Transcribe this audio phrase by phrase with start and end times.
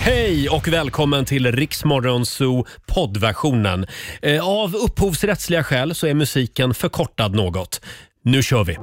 [0.00, 3.86] Hej och välkommen till Riksmorgon Zoo poddversionen.
[4.22, 7.80] Eh, Av upphovsrättsliga skäl så är musiken förkortad något.
[8.24, 8.76] Nu kör vi!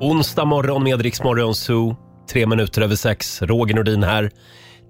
[0.00, 1.96] Onsdag morgon med Riksmorgon Zoo.
[2.32, 3.42] Tre minuter över sex.
[3.42, 4.30] Roger Nordin här.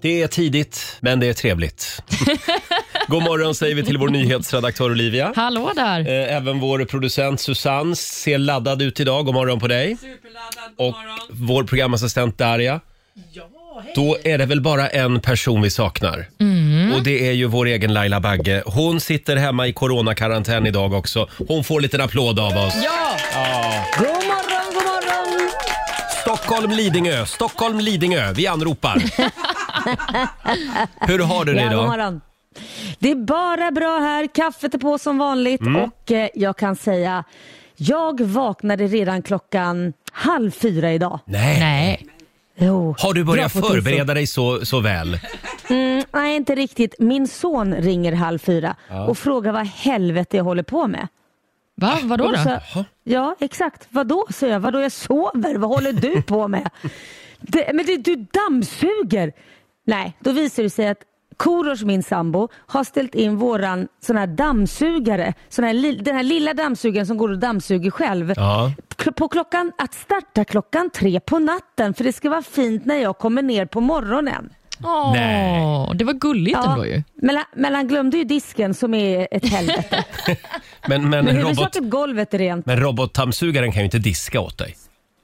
[0.01, 2.03] Det är tidigt, men det är trevligt.
[3.07, 5.33] God morgon säger vi till vår nyhetsredaktör Olivia.
[5.35, 5.99] Hallå där!
[5.99, 9.25] Eh, Även vår producent Susanne ser laddad ut idag.
[9.25, 9.97] God morgon på dig.
[10.77, 10.95] Och
[11.29, 12.79] vår programassistent Darja.
[13.95, 16.25] Då är det väl bara en person vi saknar.
[16.95, 18.63] Och det är ju vår egen Laila Bagge.
[18.65, 21.27] Hon sitter hemma i coronakarantän idag också.
[21.47, 22.73] Hon får en liten applåd av oss.
[22.83, 23.17] Ja!
[23.97, 25.49] God morgon, god morgon!
[26.21, 27.25] Stockholm, Lidingö.
[27.25, 28.31] Stockholm, Lidingö.
[28.33, 29.03] Vi anropar.
[31.07, 31.87] Hur har du det Ja, god idag?
[31.89, 32.21] morgon.
[32.99, 34.27] Det är bara bra här.
[34.35, 35.75] Kaffet är på som vanligt Mm.
[35.81, 37.23] och eh, jag kan säga
[37.75, 41.19] jag vaknade redan klockan halv fyra idag.
[41.25, 41.59] Nej.
[41.59, 42.05] Nej.
[42.61, 43.73] Jo, Har du börjat bra på tifo.
[43.81, 45.19] förbereda dig så, så väl?
[45.69, 46.95] Mm, nej, inte riktigt.
[46.99, 48.75] Min son ringer halv fyra
[49.07, 51.07] och frågar vad helvete jag håller på med.
[51.75, 51.99] Va?
[52.03, 52.39] Vadå Och då?
[52.49, 53.87] jag, ja, exakt.
[53.89, 54.59] Vadå, säger jag.
[54.59, 55.55] Vadå, jag sover.
[55.57, 56.69] Vad håller du på med?
[57.39, 59.31] det, men det, du dammsuger.
[59.85, 60.97] Nej, då visar det sig att
[61.43, 65.33] Korosh, min sambo, har ställt in våran sån här dammsugare.
[65.49, 68.33] Sån här, den här lilla dammsugaren som går och dammsuger själv.
[68.35, 68.71] Ja.
[69.15, 73.17] På klockan, att starta klockan tre på natten för det ska vara fint när jag
[73.17, 74.49] kommer ner på morgonen.
[74.83, 75.89] Åh, Nej.
[75.95, 77.03] Det var gulligt ändå ju.
[77.15, 80.05] men, han- men han glömde ju disken som är ett helvete.
[80.87, 82.65] Men, men, Men robot, golvet är rent.
[82.65, 84.75] men robotdammsugaren kan ju inte diska åt dig.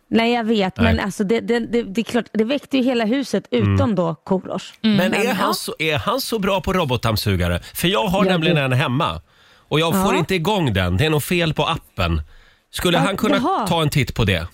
[0.09, 0.93] Nej jag vet Nej.
[0.95, 4.15] men alltså det, det, det, det är klart, det väckte ju hela huset utom då
[4.15, 4.65] Korosh.
[4.81, 5.53] Men är Men han, ja.
[5.53, 7.59] så, är han så bra på robotdammsugare?
[7.73, 9.21] För jag har Ja, nämligen det- en hemma
[9.69, 10.19] och jag får Ja.
[10.19, 10.97] inte igång den.
[10.97, 12.21] Det är nog fel på appen.
[12.71, 13.67] Skulle Ja, han kunna jaha.
[13.67, 14.47] ta en titt på det?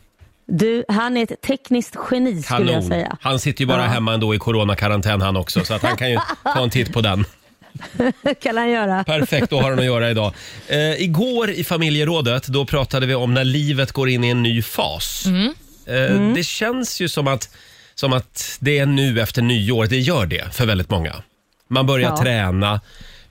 [0.47, 3.17] Du, han är ett tekniskt geni skulle jag säga.
[3.21, 3.87] Han sitter ju bara Ja.
[3.87, 7.01] hemma ändå i coronakarantän han också så att han kan ju ta en titt på
[7.01, 7.25] den.
[8.41, 9.03] kan han göra.
[9.03, 10.33] Perfekt, då har han att göra idag.
[10.67, 14.61] Eh, igår i familjerådet då pratade vi om när livet går in i en ny
[14.61, 15.23] fas.
[15.85, 17.49] Eh, Det känns ju som att,
[17.95, 21.13] som att det är nu efter nyår, det gör det för väldigt många.
[21.67, 22.17] Man börjar Ja.
[22.21, 22.81] träna,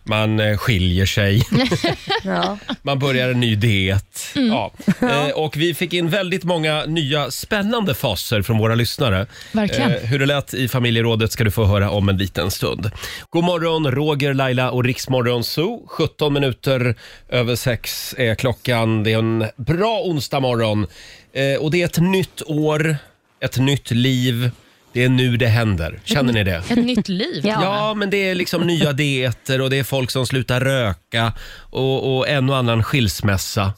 [0.04, 1.42] man eh, skiljer sig.
[2.24, 2.58] Ja.
[2.82, 4.18] Man börjar en ny diet.
[4.34, 4.72] Ja.
[5.00, 9.20] Eh, och vi fick in väldigt många nya spännande faser från våra lyssnare.
[9.20, 9.90] Eh, Verkligen.
[9.90, 12.90] hur det lät i familjerådet ska du få höra om en liten stund.
[13.30, 15.86] God morgon, Roger, Laila och Riksmorgon Zoo.
[15.86, 16.94] 17 minuter
[17.28, 19.02] över sex är klockan.
[19.04, 20.86] Det är en bra onsdag morgon.
[21.32, 22.96] Eh, och det är ett nytt år,
[23.40, 24.50] ett nytt liv.
[24.92, 26.00] Det är nu det händer.
[26.04, 26.62] Känner ni det?
[26.70, 27.40] Ett nytt liv.
[27.46, 27.58] Ja.
[27.62, 31.32] Ja, men det är liksom nya dieter och det är folk som slutar röka
[31.70, 33.72] och, och en och annan skilsmässa.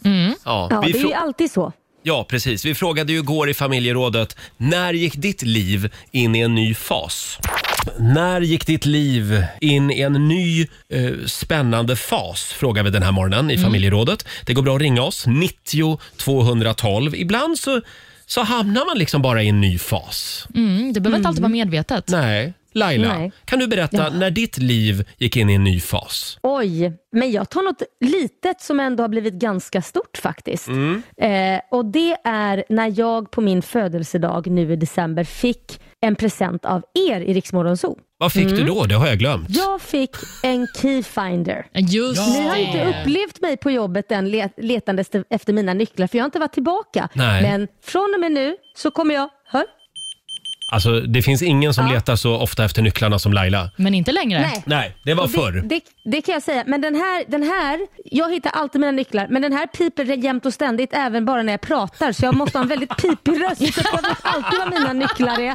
[0.44, 1.72] Ja, Ja, vi det är ju alltid så.
[2.02, 2.64] ja, precis.
[2.64, 7.38] Vi frågade ju igår i familjerådet, när gick ditt liv in i en ny fas?
[7.98, 12.44] När gick ditt liv in i en ny eh, spännande fas?
[12.52, 14.26] Frågar vi den här morgonen i familjerådet.
[14.46, 17.14] Det går bra att ringa oss, 90 212.
[17.14, 17.80] Ibland så,
[18.26, 20.46] så hamnar man liksom bara i en ny fas.
[20.54, 22.08] Mm, det behöver inte alltid vara medvetet.
[22.08, 22.52] Nej.
[22.76, 23.32] Laila, Nej.
[23.44, 24.10] kan du berätta Ja.
[24.10, 26.38] när ditt liv gick in i en ny fas?
[26.42, 30.68] Oj, men jag tar något litet som ändå har blivit ganska stort faktiskt.
[30.68, 31.02] Mm.
[31.16, 36.64] Eh, och det är när jag på min födelsedag nu i december fick en present
[36.64, 37.98] av er i Riksmorgon Zoo.
[38.18, 38.84] Vad fick du då?
[38.84, 39.46] Det har jag glömt.
[39.48, 40.10] Jag fick
[40.42, 41.66] en Keyfinder.
[41.74, 46.18] Just Ni har inte upplevt mig på jobbet än let- letandes efter mina nycklar för
[46.18, 47.08] jag har inte varit tillbaka.
[47.12, 47.42] Nej.
[47.42, 49.64] Men från och med nu så kommer jag, hör?
[50.66, 51.92] Alltså, det finns ingen som Ja.
[51.92, 53.70] letar så ofta efter nycklarna som Laila.
[53.76, 54.40] Men inte längre.
[54.40, 54.62] Nej.
[54.66, 55.52] Nej, det var Och förr.
[55.52, 56.64] det, det, det kan jag säga.
[56.66, 60.46] Men den här, den här, jag hittar alltid mina nycklar, men den här piper jämt
[60.46, 62.12] och ständigt även bara när jag pratar.
[62.12, 63.74] Så jag måste ha en väldigt pipig röst.
[63.74, 65.54] Så jag vet alltid vad mina nycklar är.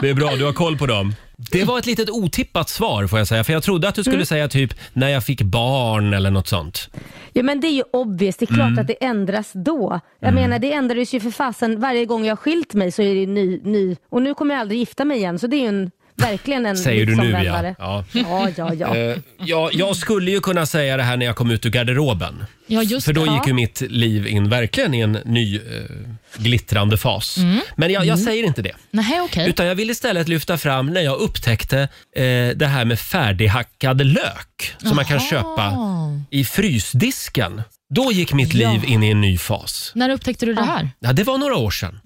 [0.00, 1.14] Det är bra, du har koll på dem.
[1.36, 3.44] Det var ett litet otippat svar får jag säga.
[3.44, 4.12] För jag trodde att du Mm.
[4.12, 6.90] skulle säga typ när jag fick barn eller något sånt.
[7.32, 8.78] Ja men det är ju obvious, det är klart Mm.
[8.78, 10.00] att det ändras då.
[10.20, 13.14] Jag menar det ändrades ju för fasen varje gång jag har skilt mig så är
[13.14, 13.96] det ny, ny.
[14.10, 16.76] Och nu kommer jag aldrig gifta mig igen så det är ju en, verkligen en
[16.76, 17.38] Säger du nu ja.
[17.38, 17.74] livsomvändare.
[17.78, 18.04] ja.
[18.12, 18.96] Ja, ja, ja.
[18.96, 19.70] Eh, ja.
[19.72, 22.44] Jag skulle ju kunna säga det här när jag kom ut ur garderoben.
[22.66, 23.32] Ja, just För då det.
[23.34, 25.62] gick ju mitt liv in verkligen i en ny eh,
[26.36, 27.36] glittrande fas.
[27.76, 28.72] Men jag, jag säger inte det.
[28.90, 29.48] Nej, okej.
[29.48, 31.78] Utan jag vill istället lyfta fram när jag upptäckte
[32.16, 35.28] eh, det här med färdighackad lök som man kan Jaha.
[35.30, 35.74] köpa
[36.30, 37.62] i frysdisken.
[37.94, 38.72] Då gick mitt Ja.
[38.72, 39.92] liv in i en ny fas.
[39.94, 40.90] När upptäckte du det här?
[41.00, 42.00] Ja, det var några år sedan.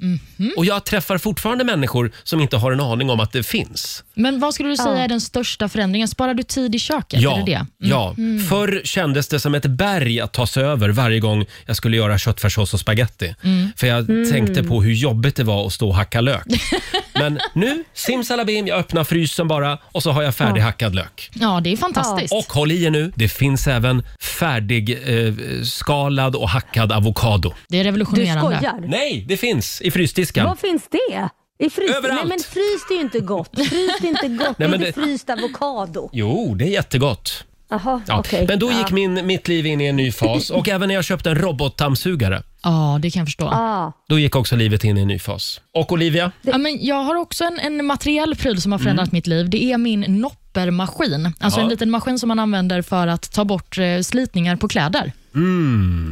[0.56, 4.04] Och jag träffar fortfarande människor som inte har en aning om att det finns.
[4.14, 4.98] Men vad skulle du säga Ja.
[5.04, 6.08] är den största förändringen?
[6.08, 7.20] Sparar du tid i köket?
[7.20, 7.66] Ja, Är det det?
[7.88, 8.14] ja.
[8.48, 12.18] förr kändes det som ett berg att ta sig över varje gång jag skulle göra
[12.18, 13.34] köttfärssås och spaghetti.
[13.76, 16.46] För jag tänkte på hur jobbigt det var att stå och hacka lök.
[17.18, 21.30] Men nu, simsalabim, jag öppnar frysen bara och så har jag färdighackad lök.
[21.34, 22.32] Ja, det är fantastiskt.
[22.34, 25.34] Och håll i er nu, det finns även färdig eh,
[25.64, 27.52] skalad och hackad avokado.
[27.68, 28.56] Det är Du revolutionerande.
[28.56, 28.84] skojar?
[28.88, 30.44] Nej, det finns i frysdisken.
[30.46, 31.28] Var finns det?
[31.58, 31.90] I frys?
[31.90, 32.20] Överallt.
[32.20, 33.50] Nej men fryst är ju inte gott.
[33.54, 34.38] Fryst är inte gott.
[34.38, 36.10] Nej, det är men inte det- fryst avokado.
[36.12, 37.44] Jo, det är jättegott.
[37.68, 38.18] Jaha, Ja.
[38.18, 38.44] okej.
[38.48, 38.94] Men då gick ja.
[38.94, 42.42] min, mitt liv in i en ny fas och även när jag köpte en robotdammsugare,
[42.62, 43.46] Ja, det kan jag förstå.
[43.46, 43.92] Ah.
[44.08, 45.60] då gick också livet in i en ny fas.
[45.74, 46.32] Och Olivia?
[46.42, 49.50] Ja, men jag har också en, en materiell pryl som har förändrat mitt liv.
[49.50, 51.32] Det är min noppermaskin.
[51.40, 51.64] Alltså Ja.
[51.64, 55.12] en liten maskin som man använder för att ta bort eh, slitningar på kläder.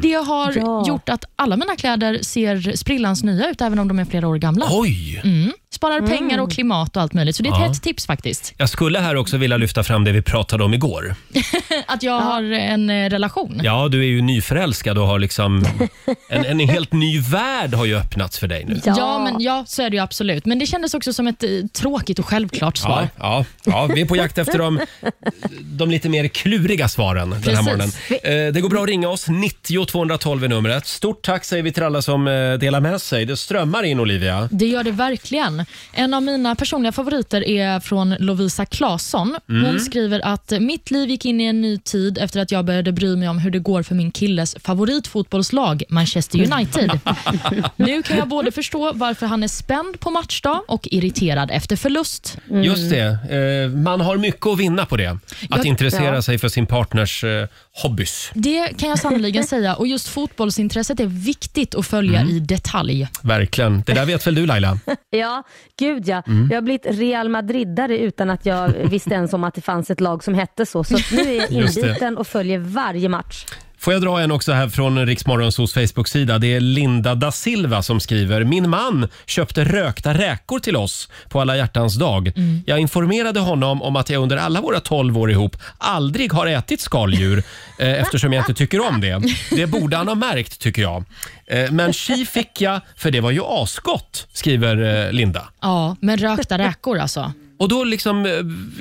[0.02, 0.84] Det har Ja.
[0.88, 4.36] gjort att alla mina kläder ser sprillans nya ut, även om de är flera år
[4.36, 4.66] gamla.
[4.70, 5.22] Oj!
[5.74, 7.36] Sparar pengar och klimat och allt möjligt.
[7.36, 7.66] Så det är ett Ja.
[7.66, 8.54] hett tips faktiskt.
[8.56, 11.14] Jag skulle här också vilja lyfta fram det vi pratade om igår.
[11.86, 13.60] Att jag har en eh, relation.
[13.64, 15.64] Ja, du är ju nyförälskad och har liksom...
[16.28, 18.80] En, en helt ny värld har ju öppnats för dig nu.
[18.84, 18.94] Ja.
[18.96, 19.18] Ja.
[19.18, 20.44] men, ja, så är det ju absolut.
[20.46, 23.08] Men det kändes också som ett eh, tråkigt och självklart svar.
[23.18, 24.80] Ja, ja, ja, vi är på jakt efter de,
[25.62, 27.64] de lite mer kluriga svaren den här Precis.
[27.64, 27.90] morgonen.
[28.48, 29.28] Eh, Det går bra att ringa oss.
[29.28, 30.86] 90 212 är numret.
[30.86, 33.24] Stort tack säger vi till alla som eh, delar med sig.
[33.24, 34.48] Det strömmar in Olivia.
[34.52, 35.63] Det gör det verkligen.
[35.92, 39.36] En av mina personliga favoriter är från Lovisa Claesson.
[39.46, 42.92] Hon skriver att mitt liv gick in i en ny tid efter att jag började
[42.92, 46.90] bry mig om hur det går för min killes favoritfotbollslag Manchester United.
[47.76, 52.38] nu kan jag både förstå varför han är spänd på matchdag och irriterad efter förlust.
[52.50, 53.18] Just det.
[53.30, 55.06] Eh, Man har mycket att vinna på det.
[55.06, 55.18] Att
[55.50, 56.22] Jag- intressera ja.
[56.22, 57.46] sig för sin partners eh,
[57.82, 58.30] hobbys.
[58.34, 63.08] Det kan jag sannoliken säga och just fotbollsintresset är viktigt att följa i detalj.
[63.22, 63.82] Verkligen.
[63.86, 64.78] Det där vet väl du Laila?
[65.10, 65.42] Ja,
[65.78, 66.22] gud ja.
[66.26, 66.48] Mm.
[66.50, 70.00] Jag har blivit Real Madridare utan att jag visste ens om att det fanns ett
[70.00, 70.84] lag som hette så.
[70.84, 71.80] Så att nu är jag Just det.
[71.80, 73.46] inbiten och följer varje match.
[73.84, 76.38] Får jag dra en också här från Riksmorgonsos Facebook-sida.
[76.38, 78.44] Det är Linda da Silva som skriver.
[78.44, 82.32] Min man köpte rökta räkor till oss på alla hjärtans dag.
[82.66, 86.80] Jag informerade honom om att jag under alla våra 12 år ihop aldrig har ätit
[86.80, 87.42] skaldjur
[87.78, 89.22] eh, eftersom jag inte tycker om det.
[89.50, 91.04] Det borde han ha märkt tycker jag.
[91.46, 95.48] Eh, men chi fick jag för det var ju asgott, skriver eh, Linda.
[95.60, 97.32] Ja, men rökta räkor alltså.
[97.58, 98.32] Och då liksom eh,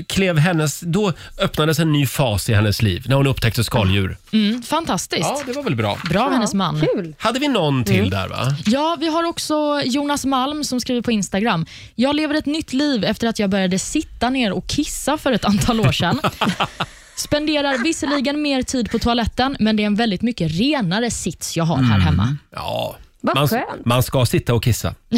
[0.08, 4.18] klev hennes, då öppnades en ny fas i hennes liv när hon upptäckte skaldjur.
[4.32, 5.22] Mm, fantastiskt.
[5.22, 5.98] Ja, det var väl bra.
[6.10, 6.82] Bra av hennes man.
[6.96, 7.16] Kul.
[7.20, 8.56] Hade vi någon till där va?
[8.66, 11.66] Ja, vi har också Jonas Malm som skriver på Instagram.
[11.96, 15.46] Jag lever ett nytt liv efter att jag började sitta ner och kissa för ett
[15.46, 16.20] antal år sedan.
[17.16, 21.64] Spenderar visserligen mer tid på toaletten, men det är en väldigt mycket renare sits jag
[21.64, 22.38] har här hemma.
[22.56, 22.96] Ja.
[23.22, 23.86] Vad man, skönt.
[23.86, 24.96] man ska sitta och kissa.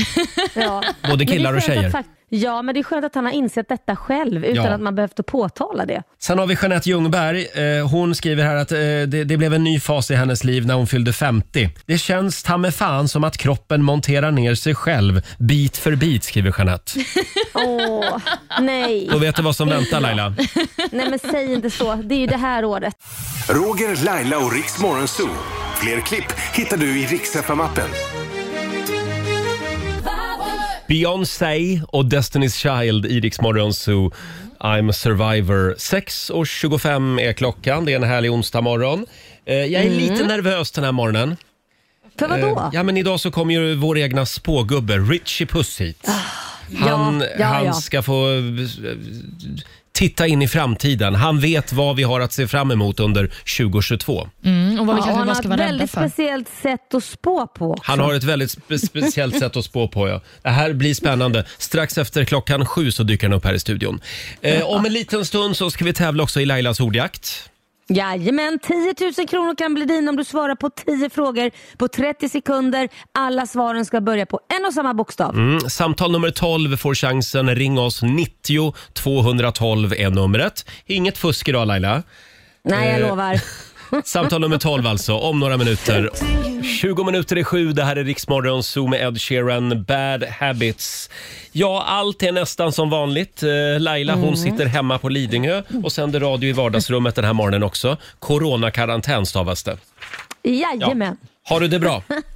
[0.54, 0.84] Ja.
[1.02, 1.88] Både Men det är killar och skönt tjejer.
[1.88, 4.72] att Ja, men det är skönt att han har insett detta själv utan Ja.
[4.74, 6.04] att man behövt att påtala det.
[6.20, 7.48] Sen har vi Jeanette Ljungberg.
[7.78, 10.66] Eh, hon skriver här att eh, det, det blev en ny fas i hennes liv
[10.66, 11.70] när hon fyllde 50.
[11.86, 16.24] Det känns ta med fan som att kroppen monterar ner sig själv bit för bit,
[16.24, 16.92] skriver Jeanette.
[17.54, 18.18] Åh,
[18.62, 19.08] nej.
[19.12, 20.30] Då vet du vad som väntar Laila.
[20.92, 21.96] nej, men säg inte så.
[21.96, 22.96] Det är ju det här året.
[23.50, 25.30] Roger, Laila och Riks Morgonzoo.
[25.76, 28.15] Fler klipp hittar du i Riks FM-appen.
[30.88, 34.12] Beyoncé och Destiny's Child i Rix Morgon Zoo.
[34.60, 35.76] I'm a survivor.
[35.78, 37.86] 6.25 är klockan.
[37.86, 39.06] Det är en härlig onsdag morgon.
[39.46, 41.36] Eh, Jag är lite nervös den här morgonen.
[42.20, 42.48] För vad då?
[42.48, 46.08] Eh, Ja, men idag så kommer ju vår egna spågubbe Richie Puss hit.
[46.80, 48.42] Han, ja, ja, han ska få eh,
[49.96, 51.16] titta in i framtiden.
[51.16, 54.28] Han vet vad vi har att se fram emot under 2022.
[54.46, 56.08] Mm, och vad vi Ja, kanske han bara har ska ett vara rädda väldigt för.
[56.10, 57.72] speciellt sätt att spå på.
[57.72, 57.84] också.
[57.86, 60.08] Han har ett väldigt spe speciellt sätt att spå på.
[60.10, 60.22] Ja.
[60.42, 61.46] Det här blir spännande.
[61.58, 64.00] Strax efter klockan sju så dyker han upp här i studion.
[64.42, 67.50] Eh, om en liten stund så ska vi tävla också i Lailas ordjakt.
[67.90, 72.30] Jajamän, 10 000 kronor kan bli din om du svarar på 10 frågor på 30
[72.30, 72.90] sekunder.
[73.12, 75.36] Alla svaren ska börja på en och samma bokstav.
[75.36, 77.56] Mm, samtal nummer 12 får chansen.
[77.56, 78.02] Ring oss.
[78.04, 80.66] 90 212 är numret.
[80.86, 82.04] Inget fusk idag Laila.
[82.64, 83.42] Nej, jag Eh, lovar.
[84.04, 86.10] Samtal nummer 12 alltså, om några minuter.
[86.82, 91.10] 20 minuter i sju, det här är Riksmorgon Zoom med Ed Sheeran, Bad Habits.
[91.52, 93.44] Ja, allt är nästan som vanligt.
[93.44, 97.64] Eh, Laila hon sitter hemma på Lidingö och sänder radio i vardagsrummet den här morgonen
[97.64, 97.98] också.
[98.20, 99.78] Coronakarantän stavas det.
[100.44, 101.18] Jajamän.
[101.44, 102.04] Har du det bra?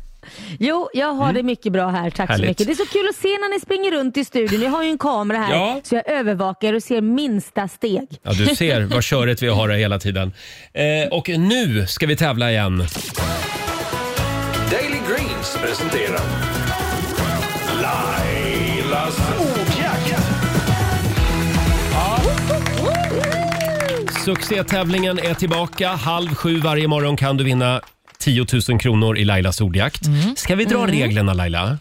[0.60, 2.10] Jo, jag har det mycket bra här.
[2.10, 2.42] Tack Mm.
[2.42, 2.58] Härligt.
[2.58, 2.78] så mycket.
[2.78, 4.62] Det är så kul att se när ni springer runt i studion.
[4.62, 5.80] Jag har ju en kamera här Ja.
[5.84, 8.08] så jag övervakar och ser minsta steg.
[8.24, 10.34] Ja, du ser vad körigt vi har det hela tiden.
[10.74, 12.78] Eh, och nu ska vi tävla igen.
[14.72, 16.20] Daily Greens presenterar
[17.82, 20.16] Lailas ordjakt.
[24.26, 25.90] Succétävlingen är tillbaka.
[25.90, 27.82] Halv sju varje morgon kan du vinna
[28.20, 30.02] 10 000 kronor i Lailas ordjakt.
[30.36, 31.78] Ska vi dra reglerna Laila?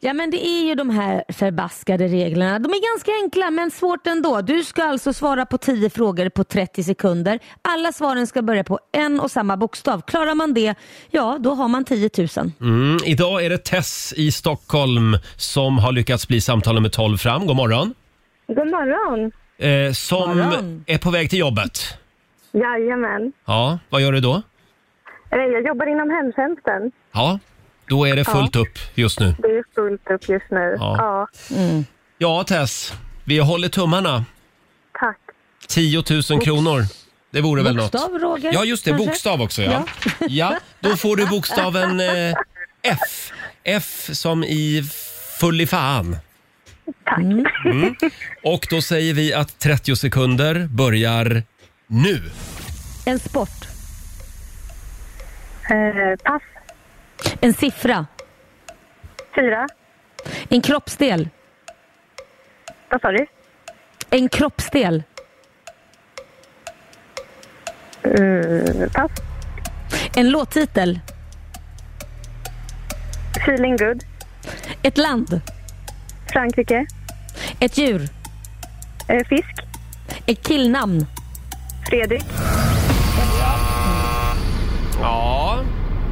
[0.00, 2.58] Ja men det är ju de här förbaskade reglerna.
[2.58, 4.40] De är ganska enkla men svårt ändå.
[4.40, 7.38] Du ska alltså svara på 10 frågor på 30 sekunder.
[7.62, 10.02] Alla svaren ska börja på en och samma bokstav.
[10.06, 10.74] Klarar man det,
[11.10, 12.28] ja då har man 10 000.
[12.60, 17.46] Mm, idag är det Tess i Stockholm som har lyckats bli samtal nummer 12 fram.
[17.46, 17.94] God morgon.
[18.48, 19.32] God morgon.
[19.58, 20.84] Eh, som Morgon.
[20.86, 21.98] är på väg till jobbet.
[22.52, 23.32] Jajamän.
[23.46, 24.42] Ja, vad gör du då?
[25.34, 26.92] Eh, Jag jobbar inom hemtjänsten.
[27.12, 27.38] Ja,
[27.88, 29.34] då är det fullt upp just nu.
[29.38, 30.76] Det är fullt upp just nu.
[30.78, 30.96] Ja.
[30.98, 31.28] Ja,
[32.18, 32.92] Ja, Tess,
[33.24, 34.24] vi håller tummarna.
[35.00, 35.18] tack.
[35.68, 36.82] 10 000 kronor.
[37.30, 37.92] Det vore väl något?
[37.92, 38.50] Bokstav Roger?
[38.54, 38.90] Ja, just det.
[38.90, 39.06] kanske?
[39.06, 39.84] Bokstav också, ja.
[40.28, 42.34] Ja, då får du bokstaven eh,
[42.82, 43.32] F.
[43.64, 44.82] F som i
[45.40, 46.16] full i fan.
[47.04, 47.18] Tack.
[47.18, 47.94] Mm.
[48.44, 51.42] Och då säger vi att 30 sekunder börjar
[51.86, 52.22] nu.
[53.06, 53.50] En sport.
[55.68, 56.42] Eh, pass.
[57.40, 58.06] En siffra.
[59.34, 59.66] Fyra.
[60.48, 61.28] En kroppsdel.
[62.90, 63.26] Vad sa du?
[64.10, 65.02] En kroppsdel.
[68.02, 69.10] Eh, pass.
[70.16, 71.00] En låttitel.
[73.36, 74.04] Feeling good.
[74.82, 75.40] Ett land.
[76.32, 76.86] Frankrike.
[77.60, 78.08] Ett djur.
[79.08, 79.54] Eh, fisk.
[80.26, 81.06] Ett killnamn.
[81.88, 82.24] Fredrik.
[85.04, 85.58] Ja,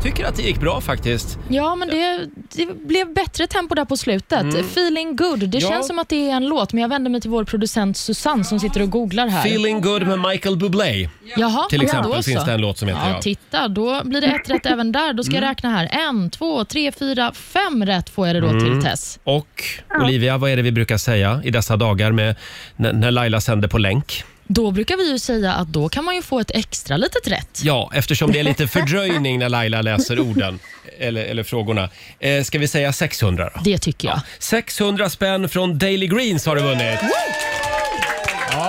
[0.02, 1.38] tycker att det gick bra faktiskt.
[1.48, 4.54] Ja, men det, det blev bättre tempo där på slutet.
[4.54, 5.38] Feeling good.
[5.38, 5.60] Det Mm.
[5.60, 5.68] Ja.
[5.68, 8.44] känns som att det är en låt, men jag vänder mig till vår producent Susanne
[8.44, 9.40] som sitter och googlar här.
[9.40, 11.08] Feeling good med Michael Bublé.
[11.36, 12.30] Jaha, Till ja, exempel så.
[12.30, 13.10] finns det en låt som heter Ja, ja.
[13.10, 13.22] Mm.
[13.22, 13.68] titta.
[13.68, 15.12] Då blir det ett rätt även där.
[15.12, 15.88] Då ska jag räkna här.
[16.08, 18.64] En, två, tre, fyra, fem rätt får jag det då Mm.
[18.80, 19.18] till Tess.
[19.24, 19.64] Och
[20.02, 22.36] Olivia, vad är det vi brukar säga i dessa dagar med
[22.76, 24.24] när när Laila sänder på länk?
[24.54, 27.60] Då brukar vi ju säga att då kan man ju få ett extra litet rätt.
[27.62, 30.58] Ja, eftersom det är lite fördröjning när Laila läser orden
[30.98, 31.88] eller, eller frågorna.
[32.18, 33.60] Eh, ska vi säga 600 då?
[33.64, 34.20] Det tycker jag.
[34.38, 37.00] 600 spänn från Daily Greens har du vunnit.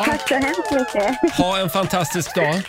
[0.06, 1.34] Tack så hemskt mycket.
[1.38, 2.62] Ha en fantastisk dag.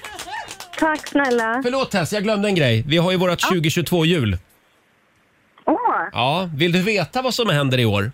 [0.78, 1.60] Tack snälla.
[1.62, 2.84] Förlåt Tess, jag glömde en grej.
[2.86, 4.38] Vi har ju vårt 2022-jul.
[5.66, 5.74] Åh,
[6.12, 8.12] Ja, vill du veta vad som händer i år?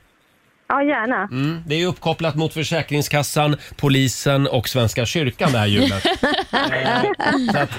[0.70, 1.16] Ja gärna.
[1.22, 6.06] Mm, det är ju uppkopplat mot Försäkringskassan, polisen och Svenska kyrkan det här julet.
[6.52, 7.70] Eh, så att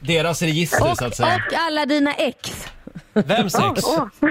[0.00, 1.34] deras register Och, så att säga.
[1.50, 2.52] och alla dina ex.
[3.12, 3.82] Vems ex?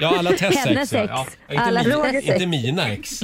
[0.02, 0.58] Ja, alla Tess ex.
[0.58, 1.00] Hennes ja.
[1.04, 1.12] ex.
[1.14, 2.28] Ja, inte, Alla mi- Rogers ex.
[2.28, 3.22] inte mina ex.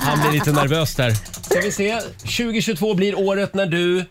[0.00, 1.10] Han blir lite nervös där.
[1.42, 2.00] Ska vi se.
[2.00, 4.04] 2022 blir året när du...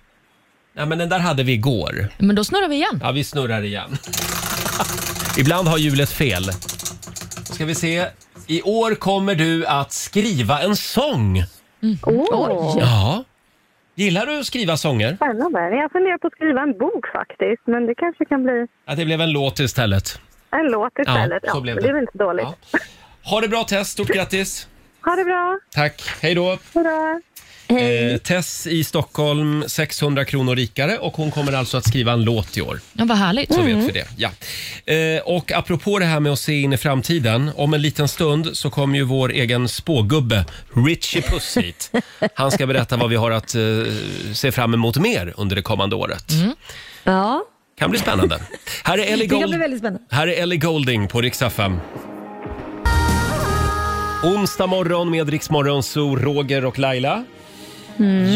[0.77, 2.07] Ja, men den där hade vi igår.
[2.17, 2.99] Men då snurrar vi igen.
[3.03, 3.97] Ja, vi snurrar igen.
[5.37, 6.51] Ibland har hjulet fel.
[7.43, 8.05] Ska vi se.
[8.49, 11.43] I år kommer du att skriva en sång.
[12.03, 13.23] Åh, Ja.
[13.95, 15.15] Gillar du att skriva sånger?
[15.15, 15.59] spännande.
[15.75, 19.05] Jag funderar på att skriva en bok faktiskt, men det kanske kan bli Ja, det
[19.05, 20.19] blev en låt istället.
[20.51, 21.43] en låt istället.
[21.47, 21.81] så blev det.
[21.81, 22.47] det är väl inte dåligt.
[22.71, 22.79] Ja.
[23.29, 24.67] Ha det bra Tess, stort grattis.
[25.05, 25.59] Ha det bra.
[25.75, 26.57] Tack, hej då.
[27.69, 28.13] Hejdå.
[28.13, 32.57] Eh, Tess i Stockholm, 600 kronor rikare och hon kommer alltså att skriva en låt
[32.57, 32.79] i år.
[32.93, 33.53] Ja, vad härligt.
[33.53, 34.07] Så vet vi det.
[34.17, 34.29] Ja.
[34.93, 37.51] Eh, och apropå det här med att se in i framtiden.
[37.55, 40.45] Om en liten stund så kommer ju vår egen spågubbe
[40.87, 41.91] Richie Puss hit.
[42.35, 43.61] Han ska berätta vad vi har att eh,
[44.33, 46.25] se fram emot mer under det kommande året.
[47.03, 47.43] Ja,
[47.79, 48.39] Kan bli spännande.
[48.83, 49.49] Här är Ellie, det kan Gold...
[49.51, 50.07] bli väldigt spännande.
[50.11, 51.77] här är Ellie Golding på Rix FM.
[54.23, 57.23] Onsdag morgon med Rix Morgon, så Roger och Laila.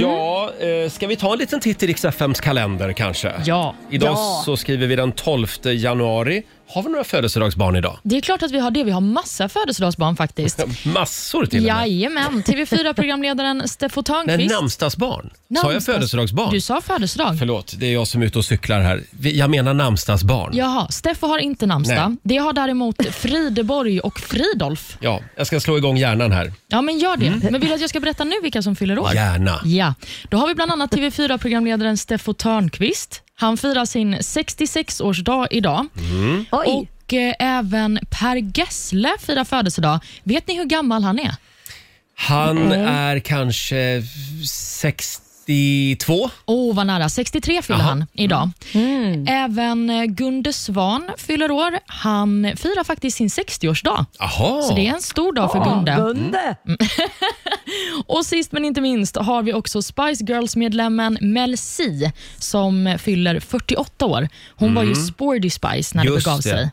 [0.01, 3.32] Ja, eh, ska vi ta en liten titt i Rix FMs kalender kanske?
[3.46, 3.75] Ja.
[3.89, 4.41] Idag Ja.
[4.46, 6.43] så skriver vi den 12 januari.
[6.74, 7.98] Har vi några födelsedagsbarn idag?
[8.03, 8.84] Det är klart att vi har det.
[8.84, 10.63] Vi har massa födelsedagsbarn faktiskt.
[10.86, 11.88] Massor till och med.
[11.88, 12.44] Jajamän.
[12.44, 14.53] TV4-programledaren Steffo Nej, Törnqvist.
[14.56, 15.30] namnsdagsbarn.
[15.30, 16.50] Sa jag Namnsdags- födelsedagsbarn?
[16.53, 17.39] Du sa födelsedag.
[17.39, 19.03] Förlåt, det är jag som är ute och cyklar här.
[19.12, 20.51] Vi- Jag menar namnsdagsbarn.
[20.58, 22.10] Jaha, Steffo har inte namnsdag.
[22.10, 22.18] Nej.
[22.24, 24.98] Det har däremot Frideborg och Fridolf.
[25.01, 26.53] Ja, jag ska slå igång hjärnan här.
[26.68, 27.27] Ja, men gör det.
[27.27, 27.39] Mm.
[27.51, 29.13] Men vill du att jag ska berätta nu vilka som fyller år?
[29.13, 29.60] Gärna.
[29.65, 29.94] Ja,
[30.30, 33.20] då har vi bland annat TV4-programledaren Steffo Törnqvist.
[33.36, 35.88] Han firar sin 66-årsdag idag.
[36.52, 36.88] Oj.
[37.04, 40.00] Och eh, även Per Gessle firar födelsedag.
[40.24, 41.36] Vet ni hur gammal han är?
[42.16, 44.04] Han är kanske
[45.48, 46.30] 62.
[46.46, 47.10] Åh, oh, vad nära.
[47.10, 47.88] 63 fyller Jaha.
[47.90, 48.50] han idag.
[49.28, 51.80] Även eh, Gunde Svan fyller år.
[51.86, 54.06] Han firar faktiskt sin 60-årsdag.
[54.20, 54.62] Jaha.
[54.62, 55.96] Så det är en stor dag för Gunde.
[55.96, 56.56] Gunde.
[58.08, 64.06] Och sist men inte minst har vi också Spice Girls-medlemmen Mel C som fyller 48
[64.06, 64.30] år.
[64.56, 66.16] Hon var ju Sporty Spice när det Mm.
[66.16, 66.44] Just begav det.
[66.44, 66.70] sig.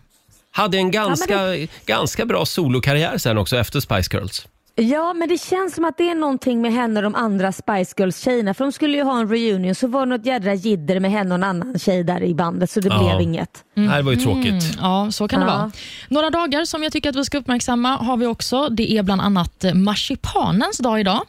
[0.52, 1.38] Hade en ganska,
[1.86, 4.46] ganska bra solokarriär sen också efter Spice Girls.
[4.82, 7.94] Ja, men det känns som att det är någonting med henne och de andra Spice
[7.96, 8.54] Girls-tjejerna.
[8.54, 11.30] För de skulle ju ha en reunion så var det något jädra jidder med henne
[11.30, 12.98] och en annan tjej där i bandet så det Ja.
[13.08, 13.64] blev inget.
[13.74, 14.78] Det här var ju tråkigt.
[14.80, 15.52] Ja, så kan det Ja.
[15.56, 15.70] vara.
[16.08, 18.68] Några dagar som jag tycker att vi ska uppmärksamma har vi också.
[18.68, 21.20] Det är bland annat marsipanens dag idag.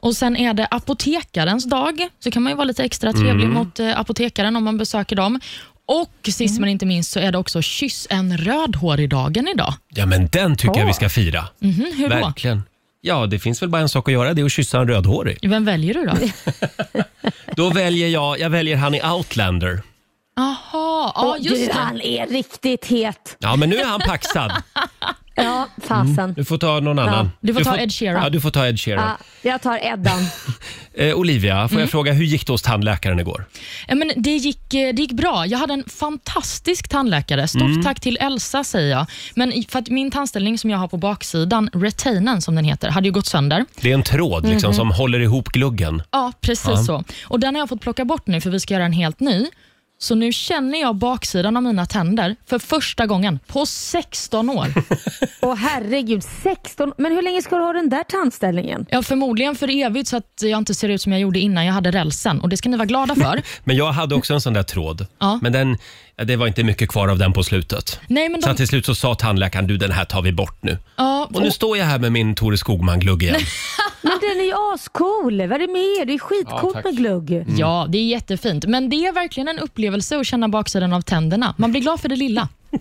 [0.00, 2.08] Och Sen är det apotekarens dag.
[2.24, 5.40] Så kan man ju vara lite extra trevlig mot eh, apotekaren om man besöker dem.
[5.88, 9.74] Och sist men inte minst så är det också kyss en rödhårig-dagen idag.
[9.88, 11.48] Ja, men den tycker jag vi ska fira.
[11.58, 12.16] Mhm, hur då?
[12.16, 12.62] Verkligen.
[13.00, 15.38] Ja, det finns väl bara en sak att göra, det är att kyssa en rödhårig.
[15.50, 16.14] Vem väljer du då?
[17.56, 19.82] Då väljer jag, jag väljer han i Outlander.
[20.36, 21.72] Jaha, ja Och just du, det.
[21.72, 23.36] han är riktigt het.
[23.38, 24.52] Ja, men nu är han paxad.
[25.44, 26.34] Ja, fasen.
[26.34, 27.30] Du får ta någon annan.
[27.40, 28.22] Du får ta Ed Sheeran.
[28.22, 29.08] Ja, du får ta Ed Sheeran.
[29.42, 30.18] Ja, jag tar Eddan.
[31.00, 31.80] Eh, Olivia, får Mm.
[31.80, 33.44] jag fråga, hur gick det hos tandläkaren igår?
[33.88, 35.46] Ja, men det, gick, eh, det gick bra.
[35.46, 35.84] Jag hade en
[36.22, 37.48] fantastisk tandläkare.
[37.48, 37.82] Stort Mm.
[37.82, 39.06] tack till Elsa, säger jag.
[39.34, 42.88] Men i- för att min tandställning som jag har på baksidan, retainen som den heter,
[42.90, 43.64] hade ju gått sönder.
[43.80, 44.52] Det är en tråd Mhm.
[44.52, 46.02] liksom, som håller ihop gluggen.
[46.10, 47.04] Ja, precis så.
[47.24, 49.46] Och Den har jag fått plocka bort nu för vi ska göra en helt ny.
[50.00, 54.66] Så nu känner jag baksidan av mina tänder för första gången på 16 år.
[55.40, 56.92] Åh herregud, 16.
[56.98, 58.86] Men hur länge ska du ha den där tandställningen?
[58.90, 61.72] Ja, förmodligen för evigt så att jag inte ser ut som jag gjorde innan jag
[61.72, 62.40] hade rälsen.
[62.40, 63.42] Och Det ska ni vara glada för.
[63.64, 65.06] Men jag hade också en sån där tråd.
[65.18, 65.38] Ja.
[65.42, 65.78] Men den,
[66.24, 68.00] det var inte mycket kvar av den på slutet.
[68.06, 70.32] Nej, men Så de, att till slut så sa tandläkaren, du den här tar vi
[70.32, 70.78] bort nu.
[70.96, 73.40] ja, Och nu står jag här med min Tore Skogman-glugg igen.
[74.02, 75.38] Men den är ju ascool.
[75.40, 76.04] Vad är det med er?
[76.06, 77.44] Det är skitcoolt Ja, med glugg.
[77.58, 78.64] Ja, det är jättefint.
[78.66, 81.54] Men det är verkligen en upplevelse att känna baksidan av tänderna.
[81.58, 82.48] Man blir glad för det lilla.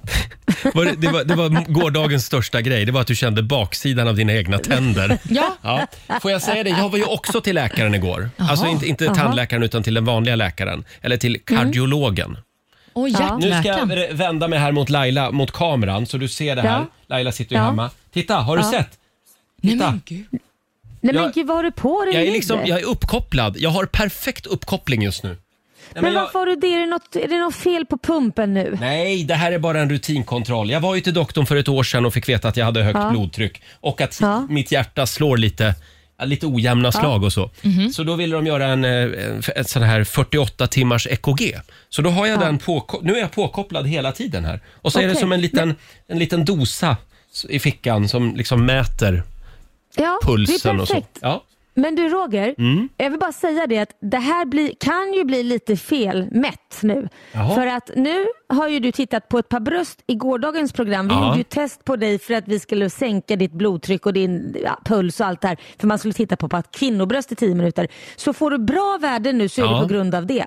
[0.73, 4.07] Var det, det, var, det var gårdagens största grej, det var att du kände baksidan
[4.07, 5.17] av dina egna tänder.
[5.29, 5.87] Ja, Ja.
[6.21, 8.29] Får jag säga det, jag var ju också till läkaren igår.
[8.37, 10.83] Alltså inte, inte tandläkaren utan till den vanliga läkaren.
[11.01, 12.37] Eller till kardiologen.
[12.97, 16.61] Och Nu ska jag vända mig här mot Laila, mot kameran, så du ser det
[16.61, 16.69] här.
[16.79, 16.85] Ja.
[17.07, 17.65] Laila sitter ju Ja.
[17.65, 17.89] hemma.
[18.13, 18.71] Titta, har du Ja.
[18.71, 18.99] sett?
[19.61, 19.91] Nej, Titta.
[19.91, 20.25] men gud.
[21.01, 22.33] Nej men Jag- gud, vad har du på dig Jag är, nu?
[22.33, 23.57] liksom, jag är uppkopplad.
[23.59, 25.29] Jag har perfekt uppkoppling just nu.
[25.93, 26.67] Nej, Men jag, varför har du det?
[26.75, 28.77] Är det, något, är det något fel på pumpen nu?
[28.81, 30.69] nej, det här är bara en rutinkontroll.
[30.69, 32.83] Jag var ju till doktorn för ett år sedan och fick veta att jag hade
[32.83, 33.09] högt Ja.
[33.09, 34.45] blodtryck och att Ja.
[34.49, 35.75] mitt hjärta slår lite,
[36.17, 37.49] ja, lite ojämna slag och så.
[37.93, 41.59] Så då ville de göra en, eh, en, ett sån här 48 timmars EKG.
[41.89, 44.59] Så då har jag den på, nu är jag påkopplad hela tiden här.
[44.73, 45.21] Och så är det Okej.
[45.21, 45.75] som en liten,
[46.07, 46.97] en liten dosa
[47.49, 49.23] i fickan som liksom mäter
[49.95, 50.93] Ja, det pulsen är och så.
[50.93, 51.17] perfekt.
[51.21, 51.43] Ja.
[51.79, 52.89] Men du Roger, Mm.
[52.97, 56.79] jag vill bara säga det att det här blir, kan ju bli lite fel mätt
[56.81, 57.09] nu.
[57.31, 57.55] Jaha.
[57.55, 61.07] För att nu har ju du tittat på ett par bröst i gårdagens program.
[61.07, 61.25] Vi Ja.
[61.25, 64.79] gjorde ju test på dig för att vi skulle sänka ditt blodtryck och din ja,
[64.85, 65.57] puls och allt det här.
[65.79, 67.87] För man skulle titta på, på ett kvinnobröst i 10 minuter.
[68.15, 69.73] Så får du bra värden nu så är Ja.
[69.75, 70.45] det på grund av det.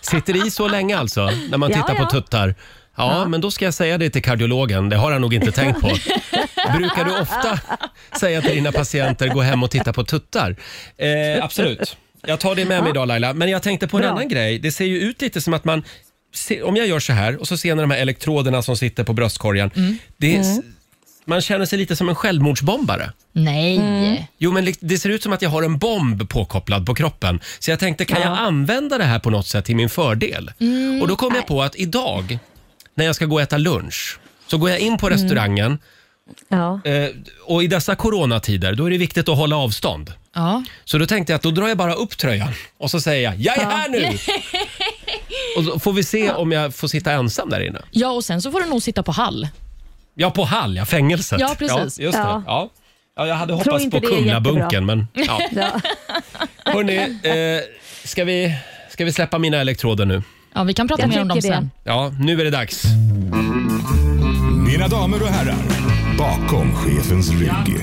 [0.00, 2.54] Sitter i så länge alltså, när man tittar på tuttar?
[3.10, 4.88] Ja, men då ska jag säga det till kardiologen.
[4.88, 5.86] Det har han nog inte tänkt på.
[6.76, 7.58] Brukar du ofta
[8.20, 10.56] säga till dina patienter, gå hem och titta på tuttar?
[10.96, 11.96] Eh, absolut.
[12.26, 13.32] Jag tar det med mig idag Laila.
[13.32, 14.10] Men jag tänkte på en Bra.
[14.10, 14.58] annan grej.
[14.58, 15.82] Det ser ju ut lite som att man...
[16.34, 19.04] se- Om jag gör så här och så ser ni de här elektroderna som sitter
[19.04, 19.70] på bröstkorgen.
[20.16, 20.44] Det är,
[21.24, 23.12] Man känner sig lite som en självmordsbombare.
[23.32, 24.30] Nej.
[24.38, 27.40] Jo, men li- det ser ut som att jag har en bomb påkopplad på kroppen.
[27.58, 30.50] Så jag tänkte, kan jag använda det här på något sätt till min fördel?
[31.02, 32.38] Och då kom jag på att idag,
[32.94, 35.78] när jag ska gå och äta lunch, så går jag in på restaurangen
[36.48, 36.80] Ja.
[36.84, 37.08] eh,
[37.44, 40.12] och i dessa coronatider, då är det viktigt att hålla avstånd.
[40.34, 40.64] Ja.
[40.84, 43.40] Så då tänkte jag att då drar jag bara upp tröjan och så säger jag,
[43.40, 44.04] jag är här nu!
[45.56, 47.82] och då får vi se om jag får sitta ensam där inne.
[47.90, 49.48] ja, och sen så får du nog sitta på Hall.
[50.14, 51.40] Ja, på Hall, ja, fängelset.
[51.40, 51.98] Ja, precis.
[51.98, 52.22] Ja, just det.
[52.24, 52.42] Ja.
[52.46, 52.70] Ja.
[53.16, 55.40] Ja, jag hade hoppats inte på det är Kumlabunken, men ja.
[55.52, 55.80] Ja.
[56.64, 57.60] Hörrni, eh,
[58.08, 58.54] ska, vi,
[58.90, 60.22] ska vi släppa mina elektroder nu?
[60.54, 61.54] Ja, vi kan prata Jag mer om dem tycker det.
[61.56, 61.70] sen.
[61.84, 62.84] Ja, nu är det dags.
[64.66, 65.56] Mina damer och herrar,
[66.18, 67.78] bakom chefens rygg.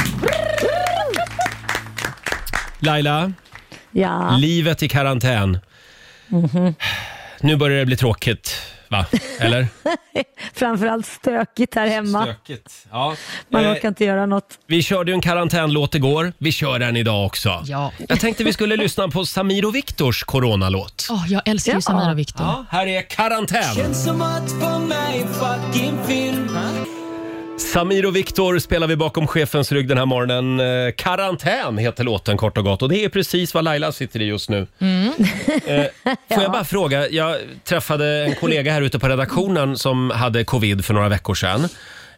[2.79, 3.33] Laila,
[3.91, 4.37] ja.
[4.37, 5.59] livet i karantän.
[7.41, 8.55] Nu börjar det bli tråkigt,
[8.89, 9.05] va?
[9.39, 9.67] Eller?
[10.53, 12.23] Framförallt stökigt här hemma.
[12.23, 12.87] Stökigt.
[12.91, 13.15] Ja.
[13.49, 14.59] Man Eh, orkar inte göra något.
[14.67, 16.33] vi körde ju en karantänlåt igår.
[16.37, 17.61] Vi kör den idag också.
[17.65, 17.91] Ja.
[18.09, 21.07] Jag tänkte vi skulle lyssna på Samir och Viktors coronalåt.
[21.11, 21.81] Åh, jag älskar ju Ja.
[21.81, 22.45] Samir och Viktor.
[22.45, 23.75] Ja, här är Karantän.
[27.59, 30.59] Samir och Viktor spelar vi bakom chefens rygg den här morgonen.
[30.59, 34.25] Eh, Karantän heter låten kort och gott och det är precis vad Laila sitter i
[34.25, 34.67] just nu.
[35.65, 35.85] Eh,
[36.35, 40.85] får jag bara fråga, jag träffade en kollega här ute på redaktionen som hade covid
[40.85, 41.67] för några veckor sedan.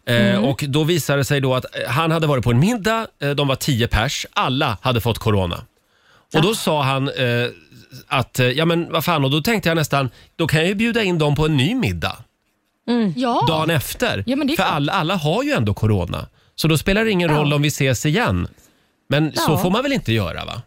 [0.05, 3.07] Eh, Och då visade det sig då att eh, han hade varit på en middag,
[3.21, 5.57] eh, de var tio pers, alla hade fått corona.
[6.35, 7.47] Och då sa han eh,
[8.07, 10.75] att, eh, ja men vad fan, och då tänkte jag nästan, då kan jag ju
[10.75, 12.17] bjuda in dem på en ny middag
[13.15, 13.45] Ja.
[13.47, 14.23] dagen efter.
[14.27, 14.75] Ja, men det är För klart.
[14.75, 16.27] alla, alla har ju ändå corona.
[16.55, 17.37] Så då spelar det ingen Ja.
[17.37, 18.47] roll om vi ses igen.
[19.09, 19.57] Men så Ja.
[19.57, 20.61] får man väl inte göra va?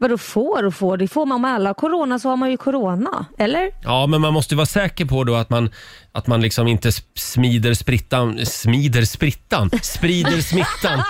[0.00, 0.96] Vadå får och får?
[0.96, 1.36] Det får man.
[1.36, 3.26] Om alla har corona så har man ju corona.
[3.38, 3.70] Eller?
[3.84, 5.70] Ja, men man måste ju vara säker på då att man,
[6.12, 11.02] att man liksom inte smider sprittan, smider sprittan, sprider smittan.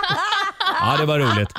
[0.81, 1.51] Ja, det var roligt.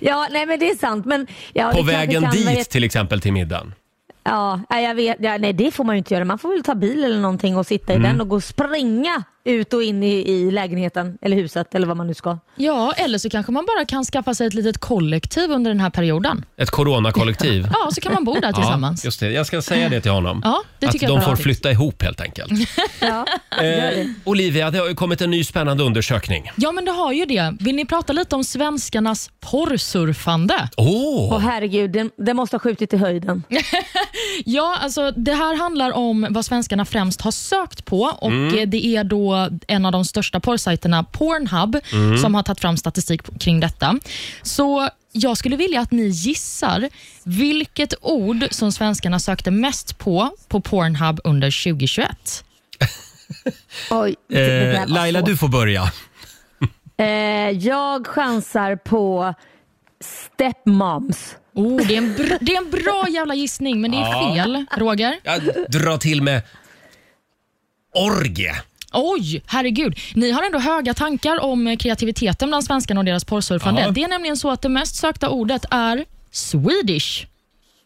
[0.00, 1.06] Ja, nej men det är sant.
[1.06, 3.74] Men, ja, På det kanske vägen kan, dit vet- till exempel till middagen.
[4.28, 5.16] Ja, jag vet.
[5.20, 6.24] Ja, nej, det får man ju inte göra.
[6.24, 9.24] Man får väl ta bil eller någonting och sitta i den och gå och springa
[9.44, 12.38] ut och in i, i lägenheten eller huset eller vad man nu ska.
[12.56, 15.90] Ja, eller så kanske man bara kan skaffa sig ett litet kollektiv under den här
[15.90, 16.44] perioden.
[16.56, 17.68] Ett coronakollektiv.
[17.72, 19.04] Ja, så kan man bo där tillsammans.
[19.04, 19.30] Ja, just det.
[19.30, 20.40] Jag ska säga det till honom.
[20.44, 21.42] Ja, det att tycker jag de är får bra.
[21.42, 22.52] flytta ihop helt enkelt.
[23.00, 23.26] Ja,
[23.62, 24.14] gör Eh, det.
[24.24, 26.50] Olivia, det har ju kommit en ny spännande undersökning.
[26.56, 27.56] Ja, men det har ju det.
[27.60, 30.68] Vill ni prata lite om svenskarnas porrsurfande?
[30.76, 31.32] Åh!
[31.32, 33.42] Åh herregud, den, den måste ha skjutit i höjden.
[34.44, 38.58] Ja, alltså det här handlar om vad svenskarna främst har sökt på och Mm.
[38.58, 39.27] eh, det är då
[39.66, 42.18] en av de största porrsajterna, Pornhub, Mm.
[42.18, 43.98] som har tagit fram statistik kring detta.
[44.42, 46.88] Så jag skulle vilja att ni gissar
[47.24, 52.44] vilket ord som svenskarna sökte mest på på Pornhub under 2021.
[53.90, 55.92] Oj, Eh, Laila, du får börja.
[57.00, 57.06] Eh,
[57.50, 59.34] jag chansar på
[60.00, 61.36] stepmoms.
[61.54, 64.64] Oh, det, är en br- det är en bra jävla gissning, men det är fel.
[64.76, 65.16] Roger?
[65.22, 66.42] Jag drar till med
[67.94, 68.54] orgie.
[68.92, 69.98] Oj, herregud.
[70.14, 73.80] Ni har ändå höga tankar om eh, kreativiteten bland svenskarna och deras porrsurfande.
[73.80, 73.90] Ja.
[73.90, 77.26] Det är nämligen så att det mest sökta ordet är Swedish.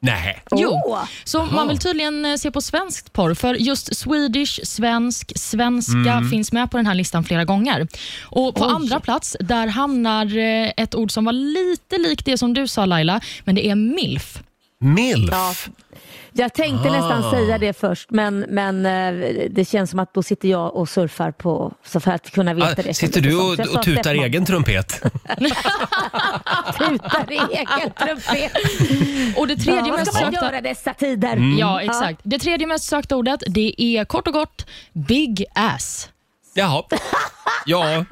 [0.05, 0.43] Nej.
[0.57, 6.12] Jo, så man vill tydligen eh, se på svenskt porr, för just Swedish, svensk, svenska
[6.12, 6.31] Mm.
[6.31, 7.88] finns med på den här listan flera gånger.
[8.23, 12.55] Och På andra plats där hamnar eh, ett ord som var lite likt det som
[12.55, 14.43] du sa Laila, men det är milf.
[14.81, 15.31] Milf.
[15.33, 15.55] Ja.
[16.35, 16.92] Jag tänkte Ah.
[16.92, 19.12] nästan säga det först men, men eh,
[19.51, 22.66] det känns som att då sitter jag och surfar på, så för att kunna veta
[22.68, 22.95] Ah, det.
[22.95, 25.03] sitter du och, sa och tutar egen trumpet?
[26.79, 28.53] Tutar egen trumpet.
[29.37, 30.33] Och det tredje Ja, mest sökta...
[30.47, 31.33] göra dessa tider?
[31.33, 31.59] Mm.
[31.59, 32.21] Ja, exakt.
[32.23, 36.09] Det tredje mest sökta ordet det är kort och gott big ass.
[36.55, 36.83] Jaha.
[37.67, 38.05] Ja,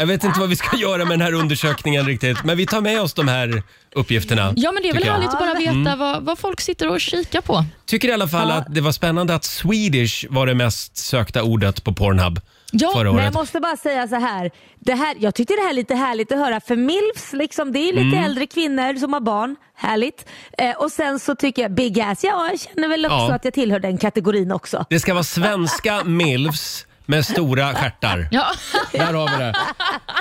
[0.00, 2.44] jag vet inte vad vi ska göra med den här undersökningen riktigt.
[2.44, 3.62] Men vi tar med oss de här
[3.94, 4.52] uppgifterna.
[4.56, 5.14] Ja, men det är väl tycker jag.
[5.14, 5.98] härligt att bara veta Mm.
[5.98, 7.64] vad, vad folk sitter och kikar på.
[7.86, 11.84] Tycker i alla fall att det var spännande att Swedish var det mest sökta ordet
[11.84, 12.40] på Pornhub
[12.72, 13.24] Ja, förra Men året.
[13.24, 14.50] jag måste bara säga så här.
[14.80, 15.14] Det här.
[15.20, 18.00] Jag tyckte det här är lite härligt att höra för milfs, liksom, det är lite
[18.16, 18.24] Mm.
[18.24, 19.56] äldre kvinnor som har barn.
[19.74, 20.24] Härligt.
[20.58, 23.34] Eh, och sen så tycker jag big ass, ja jag känner väl också Ja.
[23.34, 24.84] att jag tillhör den kategorin också.
[24.90, 28.28] Det ska vara svenska milfs med stora stjärtar.
[28.30, 28.46] Ja.
[28.92, 29.54] Där har vi det.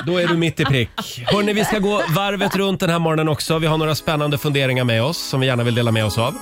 [0.05, 1.23] Då är du mitt i prick.
[1.25, 3.59] Hörni, vi ska gå varvet runt den här morgonen också.
[3.59, 6.35] Vi har några spännande funderingar med oss som vi gärna vill dela med oss av.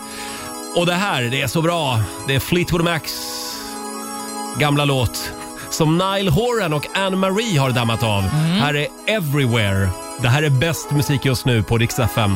[0.78, 2.00] Och det här, det är så bra.
[2.28, 3.14] Det är Fleetwood Macs
[4.60, 5.32] gamla låt
[5.70, 8.22] som Nile Horan och Anne-Marie har dammat av.
[8.22, 9.90] Här är Everywhere.
[10.22, 12.36] Det här är bäst musik just nu på Rix FM.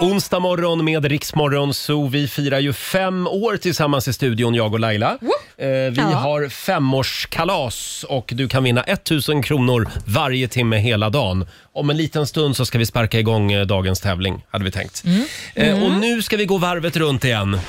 [0.00, 4.80] Onsdag morgon med Riksmorgon så Vi firar ju fem år tillsammans i studion, jag och
[4.80, 5.18] Laila.
[5.60, 6.02] Eh, vi Ja.
[6.02, 11.46] har femårskalas och du kan vinna 1000 kronor varje timme hela dagen.
[11.72, 15.04] Om en liten stund så ska vi sparka igång eh, dagens tävling, hade vi tänkt.
[15.54, 17.60] Eh, och nu ska vi gå varvet runt igen.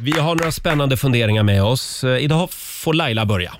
[0.00, 2.04] Vi har några spännande funderingar med oss.
[2.04, 3.52] Idag får Laila börja.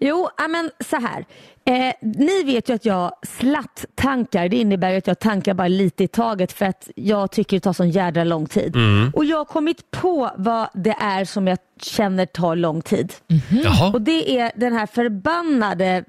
[0.00, 1.24] Jo, men så här.
[1.64, 4.48] Eh, ni vet ju att jag slatt-tankar.
[4.48, 7.72] Det innebär att jag tankar bara lite i taget för att jag tycker det tar
[7.72, 8.74] sån jädra lång tid.
[9.14, 13.12] Och jag har kommit på vad det är som jag känner tar lång tid.
[13.64, 13.92] Jaha.
[13.92, 16.04] Och det är den här förbannade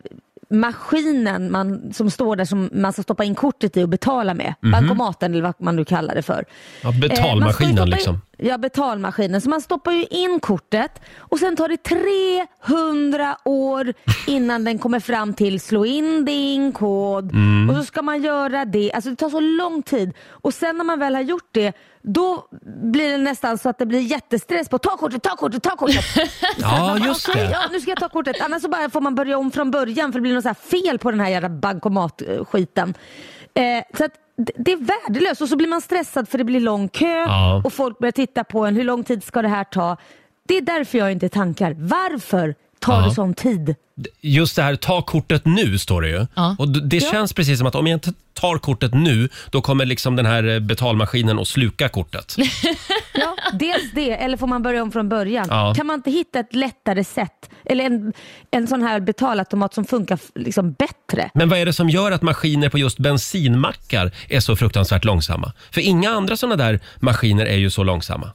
[0.49, 4.53] maskinen man, som står där som man ska stoppa in kortet i och betala med.
[4.71, 6.45] Bankomaten eller vad man nu kallar det för.
[6.83, 8.21] Ja, Eh, betalmaskinen in- liksom.
[8.43, 9.41] Ja, betalmaskinen.
[9.41, 11.77] Så man stoppar ju in kortet och sen tar det
[12.67, 13.93] 300 år
[14.27, 17.69] innan den kommer fram till slå in din kod Mm.
[17.69, 18.91] och så ska man göra det.
[18.93, 22.47] Alltså det tar så lång tid och sen när man väl har gjort det då
[22.83, 26.05] blir det nästan så att det blir jättestress på ta kortet, ta kortet, ta kortet.
[26.57, 27.51] Ja, just Okej, det.
[27.51, 28.41] Ja, nu ska jag ta kortet.
[28.41, 31.11] Annars så bara får man börja om från början för det blir något fel på
[31.11, 32.93] den här jävla bankomatskiten.
[33.53, 34.11] Eh, så att
[34.55, 34.77] det- är
[35.07, 37.61] värdelöst och så blir man stressad för det blir lång kö Ja.
[37.65, 38.75] och folk börjar titta på en.
[38.75, 39.97] Hur lång tid ska det här ta?
[40.47, 41.75] Det är därför jag inte tankar.
[41.77, 43.07] Varför tar Ja.
[43.07, 43.75] det sån tid?
[44.21, 46.27] Just det här, ta kortet nu står det ju.
[46.35, 46.55] Ja.
[46.59, 49.85] Och d- det känns precis som att om jag inte tar kortet nu, då kommer
[49.85, 52.35] liksom den här eh, betalmaskinen att sluka kortet.
[53.13, 55.47] Ja, dels det, eller får man börja om från början?
[55.49, 55.73] Ja.
[55.77, 57.49] Kan man inte hitta ett lättare sätt?
[57.65, 58.13] Eller en,
[58.51, 61.29] en sån här betalautomat som funkar f- liksom bättre?
[61.33, 65.53] Men vad är det som gör att maskiner på just bensinmackar är så fruktansvärt långsamma?
[65.71, 68.31] För inga andra sådana där maskiner är ju så långsamma.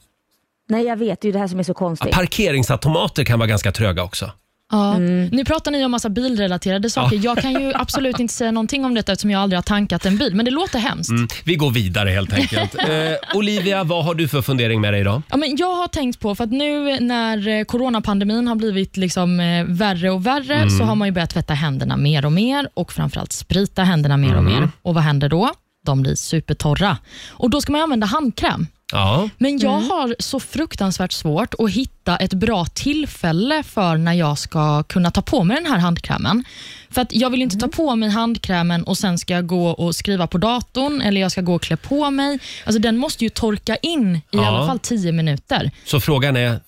[0.69, 1.21] Nej, jag vet.
[1.21, 2.11] Det är ju det här som är så konstigt.
[2.11, 4.31] parkeringsautomater kan vara ganska tröga också.
[4.71, 4.95] Ja.
[4.95, 5.25] Mm.
[5.25, 7.19] Nu pratar ni om massa bilrelaterade saker.
[7.23, 10.17] Jag kan ju absolut inte säga någonting om detta eftersom jag aldrig har tankat en
[10.17, 11.09] bil, men det låter hemskt.
[11.09, 12.75] Mm, vi går vidare helt enkelt.
[12.79, 15.21] eh, Olivia, vad har du för fundering med dig idag?
[15.29, 19.39] Ja, men jag har tänkt på, för att nu när eh, coronapandemin har blivit liksom,
[19.39, 20.69] eh, värre och värre Mm.
[20.69, 24.33] så har man ju börjat tvätta händerna mer och mer och framförallt sprita händerna mer
[24.33, 24.53] och Mm.
[24.53, 24.69] mer.
[24.81, 25.49] Och vad händer då?
[25.85, 26.97] De blir supertorra.
[27.29, 28.67] Och Då ska man använda handkräm.
[28.91, 34.37] Ja, Men jag har så fruktansvärt svårt att hitta ett bra tillfälle för när jag
[34.37, 36.43] ska kunna ta på mig den här handkrämen.
[36.89, 39.95] För att Jag vill inte ta på mig handkrämen och sen ska jag gå och
[39.95, 42.39] skriva på datorn eller jag ska gå och klä på mig.
[42.65, 44.47] Alltså Den måste ju torka in i Ja.
[44.47, 45.71] alla fall 10 minuter.
[45.85, 46.59] så frågan är,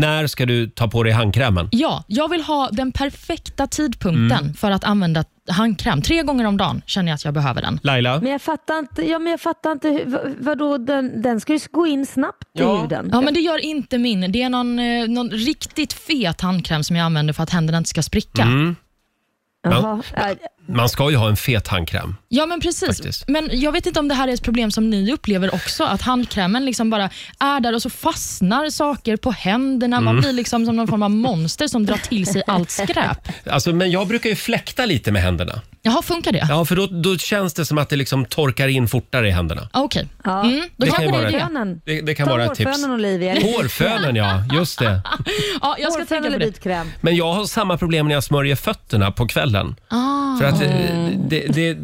[0.00, 1.68] när ska du ta på dig handkrämen?
[1.72, 4.54] Ja, jag vill ha den perfekta tidpunkten Mm.
[4.54, 6.02] för att använda handkräm.
[6.02, 7.80] Tre gånger om dagen känner jag att jag behöver den.
[7.82, 8.20] Laila?
[8.20, 11.52] Men jag fattar inte, ja, men jag fattar inte hur- vad, vadå, den, den ska
[11.52, 12.80] ju gå in snabbt i Ja.
[12.82, 13.08] huden.
[13.12, 14.32] Ja, men det gör inte min.
[14.32, 17.90] Det är någon, eh, någon riktigt fet handkräm som jag använder för att händerna inte
[17.90, 18.42] ska spricka.
[18.42, 18.76] Mm.
[19.62, 20.02] Jaha.
[20.16, 20.34] Ja,
[20.68, 22.16] Man ska ju ha en fet handkräm.
[22.28, 22.88] Ja, men precis.
[22.88, 23.28] Faktiskt.
[23.28, 26.02] Men jag vet inte om det här är ett problem som ni upplever också, att
[26.02, 29.96] handkrämen liksom bara är där och så fastnar saker på händerna.
[29.96, 30.04] Mm.
[30.04, 33.28] Man blir liksom som någon form av monster som drar till sig allt skräp.
[33.50, 35.60] Alltså, men jag brukar ju fläkta lite med händerna.
[35.82, 36.46] Jaha, funkar det?
[36.48, 39.68] Ja, för då, då känns det som att det liksom torkar in fortare i händerna.
[39.72, 40.08] Ah, Okej.
[40.24, 40.44] Ja.
[40.44, 41.38] Mm, då Det kanske kan ju det är det.
[41.38, 41.80] Hårfönen.
[41.84, 42.66] Det, det kan Ta vara ett tips.
[42.70, 43.32] hårfönen Olivia.
[43.34, 44.44] Hårfönen, ja.
[44.54, 45.00] Just det.
[45.62, 46.90] Ja, jag ska Hårfön tänka på eller det.
[47.00, 49.76] Men jag har samma problem när jag smörjer fötterna på kvällen.
[49.88, 50.38] Ah.
[50.38, 51.78] För att eh, det, det,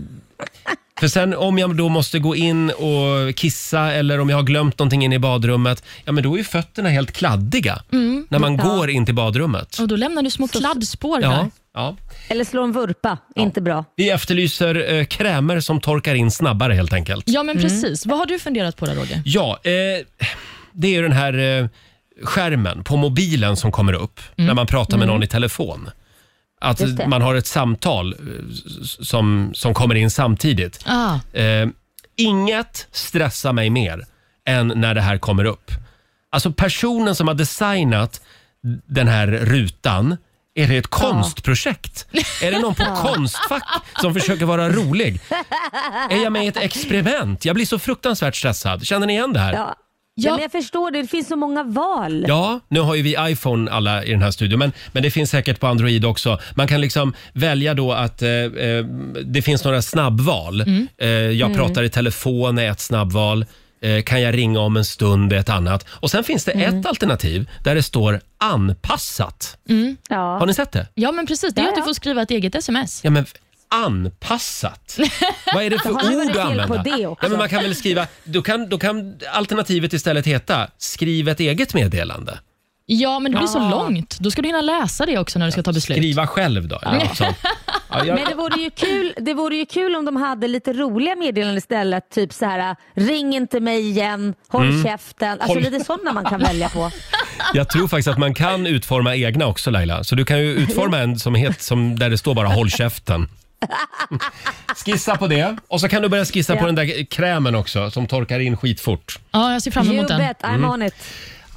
[1.00, 4.78] för sen om jag då måste gå in och kissa eller om jag har glömt
[4.78, 7.82] någonting inne i badrummet, ja men då är ju fötterna helt kladdiga
[8.28, 9.78] när man går in till badrummet.
[9.78, 11.28] Och då lämnar du små kladdspår där.
[11.28, 11.96] Ja, ja.
[12.28, 13.84] Eller slå en vurpa, inte bra.
[13.96, 17.24] Vi efterlyser eh, krämer som torkar in snabbare helt enkelt.
[17.26, 18.06] Ja, men precis.
[18.06, 19.22] Vad har du funderat på där, Roger?
[19.24, 19.70] Ja, eh,
[20.72, 21.68] det är ju den här eh,
[22.22, 25.90] skärmen på mobilen som kommer upp när man pratar med någon i telefon.
[26.62, 27.08] Att Just det.
[27.08, 28.18] man har ett samtal eh,
[28.82, 30.84] som, som kommer in samtidigt.
[30.86, 31.68] Ah, Eh,
[32.16, 34.06] inget stressar mig mer
[34.46, 35.70] än när det här kommer upp.
[36.30, 38.20] Alltså personen som har designat
[38.86, 40.16] den här rutan,
[40.54, 42.06] är det ett konstprojekt?
[42.42, 43.64] Är det någon på Konstfack
[44.00, 45.20] som försöker vara rolig?
[46.10, 47.44] Är jag med i ett experiment?
[47.44, 48.86] Jag blir så fruktansvärt stressad.
[48.86, 49.52] Känner ni igen det här?
[49.52, 49.74] Ja.
[50.14, 50.28] Ja.
[50.28, 50.32] Ja.
[50.32, 52.24] men jag förstår det, det finns så många val.
[52.28, 55.30] Ja, nu har ju vi iPhone alla i den här studion, men, men det finns
[55.30, 56.38] säkert på Android också.
[56.54, 58.84] Man kan liksom välja då att eh, eh,
[59.24, 60.64] det finns några snabbval.
[60.98, 63.44] Eh, jag pratar i telefon är ett snabbval.
[63.82, 65.86] Eh, kan jag ringa om en stund är ett annat.
[65.88, 69.56] Och sen finns det ett alternativ där det står anpassat.
[70.08, 70.38] Ja.
[70.38, 70.86] Har ni sett det?
[70.94, 71.54] ja, men precis.
[71.54, 71.84] Det är Ja, att du ja.
[71.84, 73.00] får skriva ett eget sms.
[73.04, 73.26] Ja, men
[73.72, 74.98] anpassat.
[75.54, 76.66] Vad är det för ord fel använda?
[76.66, 77.24] på det också.
[77.26, 81.40] Ja, men man kan väl skriva, då kan, då kan alternativet istället heta skriv ett
[81.40, 82.38] eget meddelande.
[82.86, 83.70] Ja, men det blir så Ja.
[83.70, 84.18] långt.
[84.20, 85.98] Då ska du hinna läsa det också när du ska ta beslut.
[85.98, 86.78] Skriva själv då.
[86.78, 87.36] eller något sånt.
[87.90, 90.72] Ja, jag, Men det vore, ju kul, det vore ju kul om de hade lite
[90.72, 92.10] roliga meddelanden istället.
[92.10, 95.30] Typ så här, ring inte mig igen, håll käften.
[95.30, 95.64] Alltså Mm.
[95.64, 96.90] Håll- lite sådana man kan välja på.
[97.54, 100.04] Jag tror faktiskt att man kan utforma egna också Laila.
[100.04, 103.28] Så du kan ju utforma en som, het, som där det står bara håll käften.
[104.84, 105.56] Skissa på det.
[105.68, 106.66] Och så kan du börja skissa på Ja.
[106.66, 109.18] den där krämen också som torkar in skitfort.
[109.30, 110.18] Ja, jag ser fram You emot den.
[110.18, 110.70] bet, I'm Mm.
[110.70, 110.94] on it.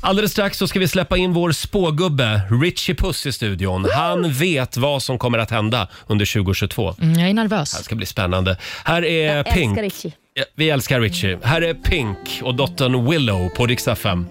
[0.01, 3.87] Alldeles strax så ska vi släppa in vår spågubbe Richie Puss i studion.
[3.95, 6.95] Han vet vad som kommer att hända under 2022.
[7.01, 7.83] Mm, jag är Det nervös.
[7.83, 8.57] ska bli spännande.
[8.85, 9.77] Här är Jag Pink.
[9.77, 10.11] älskar Richie.
[10.33, 11.39] Ja, vi älskar Richie.
[11.43, 14.25] Här är Pink och dottern Willow på Rix FM.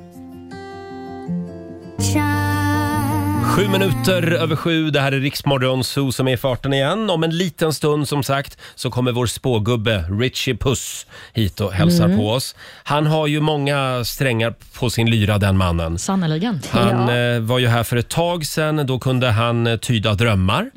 [3.44, 4.90] Sju minuter över sju.
[4.90, 7.10] Det här är Riksmorgon Zoo som är i farten igen.
[7.10, 12.04] Om en liten stund som sagt så kommer vår spågubbe Richie Puss hit och hälsar
[12.04, 12.16] Mm.
[12.18, 12.54] på oss.
[12.84, 15.98] Han har ju många strängar på sin lyra den mannen.
[15.98, 16.60] Sannerligen.
[16.70, 17.16] Han Ja.
[17.16, 18.86] eh, var ju här för ett tag sedan.
[18.86, 20.70] Då kunde han eh, tyda drömmar.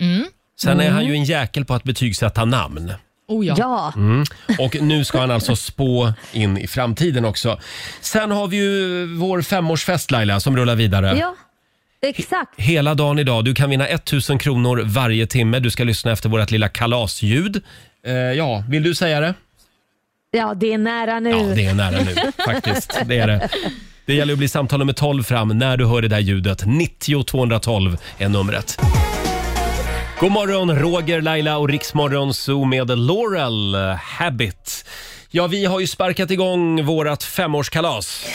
[0.61, 2.93] Sen är han ju en jäkel på att betygsätta namn.
[3.27, 3.55] Oh ja.
[3.57, 4.23] Ja, Mm.
[4.59, 7.59] Och nu ska han alltså spå in i framtiden också.
[8.01, 11.17] Sen har vi ju vår femårsfest Laila som rullar vidare.
[11.19, 11.35] ja.
[12.01, 12.53] Exakt.
[12.57, 13.45] Hela dagen idag.
[13.45, 15.59] Du kan vinna 1000 kronor varje timme.
[15.59, 17.63] Du ska lyssna efter vårt lilla kalasljud.
[18.05, 19.33] Eh, ja, vill du säga det?
[20.31, 21.29] Ja, det är nära nu.
[21.29, 22.99] Ja, det är nära nu faktiskt.
[23.05, 23.49] Det är det.
[24.05, 26.65] Det gäller att bli samtal nummer 12 fram när du hör det där ljudet.
[26.65, 28.79] 90 212 är numret.
[30.19, 34.85] God morgon, Roger, Laila och Riksmorgon Zoo med Laurel Habit.
[35.29, 38.25] Ja, vi har ju sparkat igång vårat femårskalas.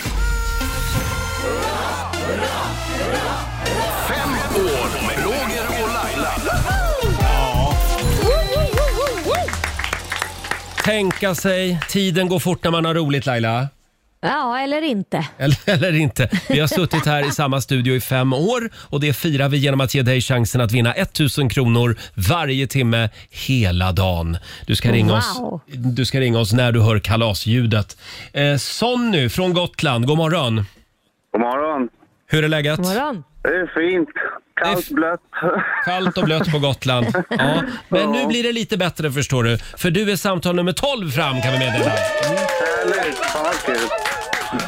[10.85, 13.69] Tänka sig, tiden går fort när man har roligt Laila.
[14.21, 15.27] Ja, eller inte.
[15.39, 16.29] Eller, eller inte.
[16.49, 19.81] Vi har suttit här i samma studio i fem år och det firar vi genom
[19.81, 24.37] att ge dig chansen att vinna 1000 kronor varje timme hela dagen.
[24.67, 25.61] Du ska ringa, oss, Wow.
[25.67, 27.97] du ska ringa oss när du hör kalasljudet.
[28.33, 30.57] Eh, Sonny från Gotland, god morgon.
[31.33, 31.89] God morgon.
[32.27, 32.77] Hur är läget?
[32.77, 33.25] God morgon.
[33.43, 34.09] Det är fint.
[34.63, 35.21] Kallt, Det blött.
[35.85, 37.07] Kallt och blött på Gotland.
[37.29, 39.59] Ja, men nu blir det lite bättre förstår du.
[39.59, 41.91] För du är samtal nummer 12 fram kan vi meddela.
[41.91, 43.17] Härligt.
[43.19, 43.77] Fan vad kul.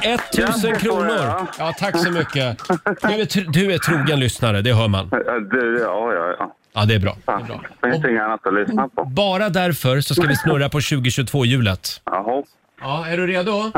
[0.03, 1.47] 1000 Ja, det får kronor.
[1.59, 2.59] Ja, tack så mycket.
[2.69, 5.09] Du är, tr- du är trogen lyssnare, det hör man.
[5.11, 6.55] Ja, det- ja, ja, ja.
[6.77, 7.17] Ja, det är bra.
[7.27, 7.61] Det är bra.
[7.93, 9.05] finns inget annat att lyssna på.
[9.05, 12.01] Bara därför så ska vi snurra på 2022-hjulet.
[12.05, 12.43] Jaha.
[12.81, 13.71] Ja, är du redo?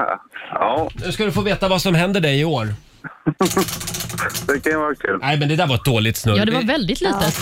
[0.50, 2.68] Ja, Nu ska du få veta vad som händer dig i år.
[4.46, 5.18] Det kan ju vara kul.
[5.20, 6.36] Nej, men det där var ett dåligt snurr.
[6.36, 7.34] Ja, det var väldigt litet.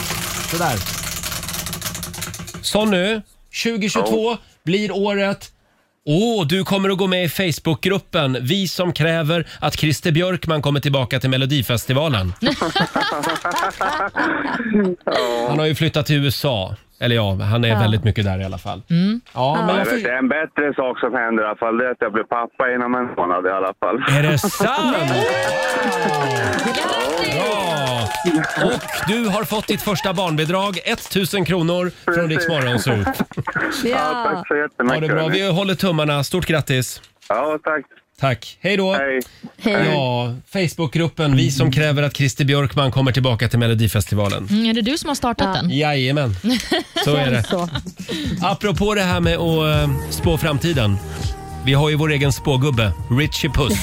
[0.51, 0.79] Sådär.
[2.63, 3.23] Så nu,
[3.63, 5.51] 2022 blir året
[6.07, 10.81] Åh, du kommer att gå med i Facebookgruppen Vi som kräver att Christer Björkman kommer
[10.81, 12.33] tillbaka till Melodifestivalen.
[15.49, 16.77] Han har ju flyttat till USA.
[17.05, 18.83] Eller ja, han är väldigt mycket där i alla fall.
[19.35, 21.79] Ja, men jag det är en bättre sak som händer i alla fall.
[21.79, 23.97] Det är att jag blir pappa inom en månad i alla fall.
[24.19, 24.97] Är det sant?
[27.33, 28.09] Bra!
[28.65, 32.95] Och du har fått ditt första barnbidrag, 1000 kronor från Rix Morgonzoo.
[32.97, 33.13] Ja,
[33.85, 34.31] Ja.
[34.35, 34.95] tack så jättemycket.
[34.95, 35.23] Ha det bra.
[35.23, 35.39] hörni.
[35.43, 36.25] Vi håller tummarna.
[36.25, 37.03] Stort grattis.
[37.29, 37.85] Ja, tack.
[38.21, 38.59] Tack.
[38.61, 38.93] Hej då.
[38.95, 39.21] Hej.
[39.95, 44.49] Ja, Facebookgruppen Vi som kräver att Christer Björkman kommer tillbaka till Melodifestivalen.
[44.51, 45.71] Mm, är det du som har startat den?
[45.71, 46.37] Jajamän,
[47.05, 47.43] så är det.
[47.43, 47.69] Så.
[48.43, 50.97] Apropå det här med att eh, spå framtiden.
[51.65, 53.79] Vi har ju vår egen spågubbe, Richie Puss.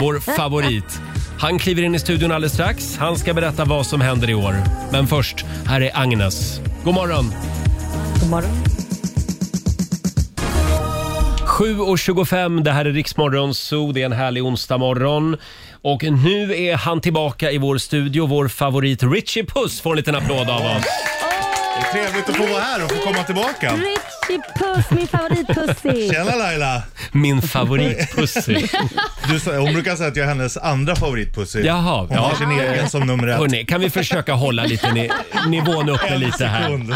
[0.00, 1.00] Vår favorit.
[1.38, 2.96] Han kliver in i studion alldeles strax.
[2.96, 4.56] Han ska berätta vad som händer i år.
[4.92, 6.60] Men först, här är Agnes.
[6.84, 7.32] God morgon!
[8.20, 8.85] God morgon.
[11.56, 13.92] 7.25, det här är Riksmorgon Zoo.
[13.92, 15.36] Det är en härlig onsdag morgon.
[15.82, 18.26] Och nu är han tillbaka i vår studio.
[18.26, 20.84] Vår favorit Richie Puss får en liten applåd av oss.
[21.92, 23.72] Det är trevligt att få vara här och få komma tillbaka.
[23.72, 24.15] Richie
[24.58, 26.10] Puss, min favoritpussy.
[26.12, 26.82] Tjena Laila!
[27.12, 28.66] Min favorit Pussy.
[29.30, 31.60] Du, sa- hon brukar säga att jag är hennes andra favoritpussy.
[31.60, 32.20] Jaha, Hon ja.
[32.20, 33.38] har sin egen som nummer ett.
[33.38, 35.10] Hörrni, kan vi försöka hålla lite ni
[35.48, 36.62] nivån uppe lite här?
[36.62, 36.94] sekund.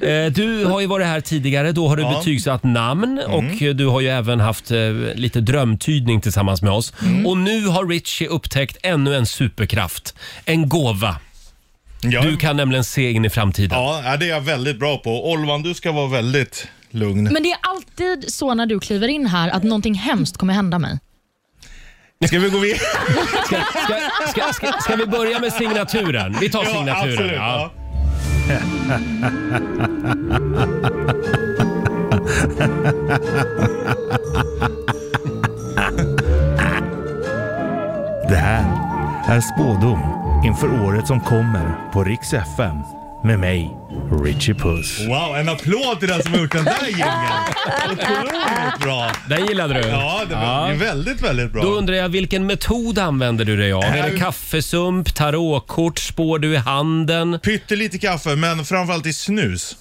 [0.00, 0.08] Ja.
[0.08, 1.72] Eh, Du har ju varit här tidigare.
[1.72, 2.08] Då har du Ja.
[2.08, 2.18] Mm.
[2.20, 4.78] betygsatt namn och eh, du har ju även haft eh,
[5.14, 6.92] lite drömtydning tillsammans med oss.
[7.02, 7.26] Mm.
[7.26, 10.14] Och nu har Richie upptäckt ännu en superkraft.
[10.44, 11.16] En gåva.
[12.10, 12.20] Ja.
[12.22, 13.78] Du kan nämligen se in i framtiden.
[13.78, 15.30] Ja, det är jag väldigt bra på.
[15.32, 17.24] Olvan, du ska vara väldigt lugn.
[17.32, 20.78] Men det är alltid så när du kliver in här att någonting hemskt kommer hända
[20.78, 20.98] mig.
[22.26, 22.78] Ska vi gå vidare?
[23.46, 26.36] Ska, ska, ska, ska, ska vi börja med signaturen?
[26.40, 27.12] Vi tar Ja, signaturen.
[27.12, 27.32] absolut.
[27.36, 27.70] Ja.
[28.48, 28.98] Ja.
[38.28, 38.64] Det här
[39.28, 42.76] är spådom inför året som kommer på Rix FM
[43.24, 43.70] med mig,
[44.24, 45.00] Richie Puss.
[45.00, 47.10] Wow, en applåd till den som har gjort den där jingeln.
[47.92, 49.10] Otroligt bra.
[49.28, 49.88] Den gillade du?
[49.88, 51.62] Ja, det var väldigt, väldigt bra.
[51.62, 53.82] Då undrar jag vilken metod använder du dig av?
[53.84, 57.38] Är det kaffesump, tarotkort, spår du i handen?
[57.42, 59.76] Pyttelite kaffe, men framförallt i snus.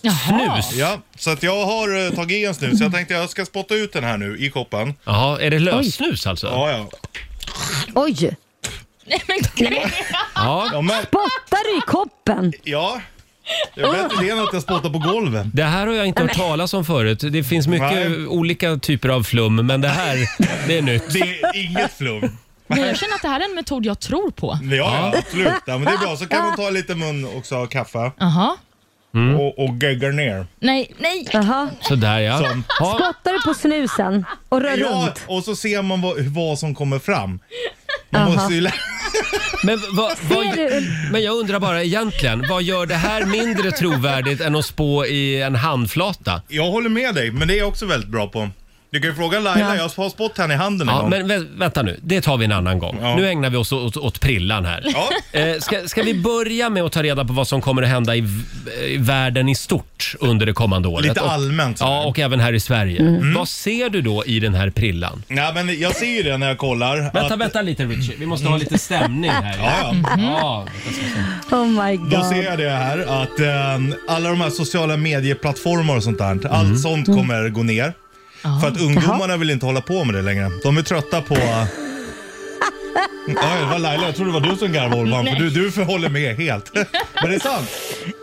[0.00, 0.72] Snus?
[0.74, 2.80] Ja, så att jag har eh, tagit i en snus.
[2.80, 4.94] Jag tänkte jag ska spotta ut den här nu i koppen.
[5.04, 6.46] Jaha, är det lössnus alltså?
[6.46, 6.88] Ja, ja.
[7.94, 8.36] Oj,
[9.06, 9.78] Nej, men gud.
[10.34, 10.68] Ja.
[10.72, 12.52] Ja, men, spottar du i koppen?
[12.64, 13.00] ja.
[13.74, 15.46] Det är bättre det än att jag spottar på golvet.
[15.52, 17.18] Det här har jag inte hört talas om förut.
[17.32, 18.26] Det finns mycket Nej.
[18.26, 20.16] olika typer av flum, men det här,
[20.66, 21.12] det är nytt.
[21.12, 22.38] Det är inget flum.
[22.66, 24.58] Men jag känner att det här är en metod jag tror på.
[24.62, 25.52] Ja, ja, absolut.
[25.66, 26.16] Ja, men det är bra.
[26.16, 28.56] Så kan man ta lite mun också av kaffe Jaha.
[29.16, 29.36] Mm.
[29.40, 30.46] och, och gegga ner.
[30.60, 31.28] Nej, nej.
[31.32, 31.68] Jaha.
[31.80, 32.38] Sådär ja.
[32.38, 32.94] Som- ja.
[32.98, 35.22] Spottar du på snusen och rör Ja, runt?
[35.26, 37.38] och så ser man vad, vad som kommer fram.
[38.10, 38.72] Man måste ju lä-
[39.62, 40.86] Men, vad, vad, Ser du?
[41.12, 45.42] men jag undrar bara egentligen, vad gör det här mindre trovärdigt än att spå i
[45.42, 46.42] en handflata?
[46.48, 48.48] Jag håller med dig, men det är jag också väldigt bra på.
[48.90, 51.10] Du kan ju fråga Laila, jag har spått henne i handen en Ja, gång.
[51.10, 52.98] men vä- vänta nu, det tar vi en annan gång.
[53.02, 53.16] Ja.
[53.16, 54.84] Nu ägnar vi oss åt, åt prillan här.
[55.32, 55.38] Ja.
[55.40, 58.16] Eh, ska, ska vi börja med att ta reda på vad som kommer att hända
[58.16, 58.28] i, v-
[58.88, 61.06] i världen i stort under det kommande året?
[61.06, 61.92] Lite Och- allmänt sådär.
[61.92, 63.00] Ja, och även här i Sverige.
[63.00, 63.34] Mm.
[63.34, 65.22] Vad ser du då i den här prillan?
[65.28, 66.96] Ja, men jag ser ju det när jag kollar.
[66.98, 68.14] Vänta, att- vänta lite Richie.
[68.18, 69.56] Vi måste ha lite stämning här.
[69.58, 70.66] Ja, ja.
[71.50, 72.10] Ja, Oh my god.
[72.10, 76.30] Då ser jag det här att eh, alla de här sociala medieplattformar och sånt där,
[76.32, 76.46] Mm.
[76.50, 77.92] allt sånt kommer gå ner.
[78.60, 80.50] För att ungdomarna vill inte hålla på med det längre.
[80.62, 81.36] De är trötta på...
[83.28, 86.08] Ja, det var Laila, jag tror det var du som garvade för du, du förhåller
[86.08, 86.70] med helt.
[86.74, 87.68] Men det är sant.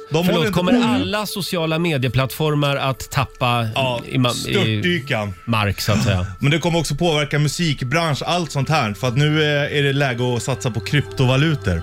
[0.09, 0.87] De håller Förlåt, inte kommer på.
[0.87, 5.33] alla sociala medieplattformar att tappa Ja, i, ma- i störtdyka.
[5.45, 6.25] mark så att säga?
[6.39, 8.93] Men det kommer också påverka musikbransch, allt sånt här.
[8.93, 11.81] För att nu eh, är det läge att satsa på kryptovalutor.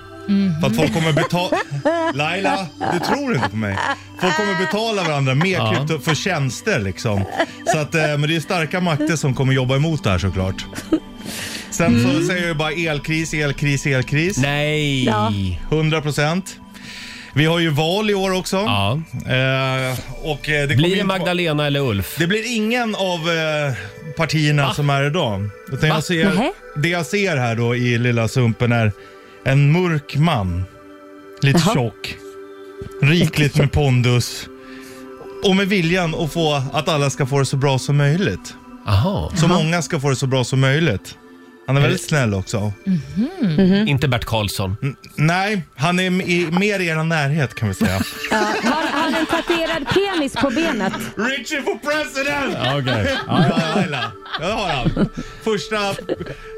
[0.61, 1.57] För att folk kommer betala...
[2.13, 3.77] Laila, du tror inte på mig.
[4.21, 5.73] Folk kommer betala varandra med Ja.
[5.73, 7.23] krypto för tjänster liksom.
[7.65, 10.65] Så att, eh, men det är starka makter som kommer jobba emot det här såklart.
[11.71, 14.37] Sen så säger jag bara elkris, elkris, elkris.
[14.37, 15.05] Nej!
[15.05, 15.31] Ja.
[15.71, 16.57] 100 procent.
[17.33, 18.55] Vi har ju val i år också.
[18.57, 19.01] Ja.
[19.11, 22.15] Eh, och eh, det kommer Blir det vara- Magdalena eller Ulf?
[22.19, 23.73] det blir ingen av eh,
[24.17, 25.49] partierna som är idag.
[25.71, 26.51] Utan jag ser, Nähä.
[26.75, 28.91] det jag ser här då i lilla sumpen är
[29.43, 30.63] en mörk man.
[31.41, 31.73] Lite Jaha.
[31.73, 32.15] tjock.
[33.01, 34.47] Rikligt med pondus.
[35.43, 38.55] Och med viljan att få att alla ska få det så bra som möjligt.
[38.87, 39.31] Aha.
[39.35, 41.17] Så många ska få det så bra som möjligt.
[41.67, 42.73] Han är väldigt snäll också.
[43.87, 44.75] Inte Bert Karlsson.
[44.83, 48.01] N- nej, han är i, mer i er närhet kan vi säga.
[48.31, 50.93] Ja, har han en tatuerad penis på benet?
[51.15, 52.57] Richie for president!
[52.81, 53.17] Okej.
[53.27, 54.11] Ja, Laila.
[54.41, 55.09] Ja, det har han.
[55.43, 55.77] Första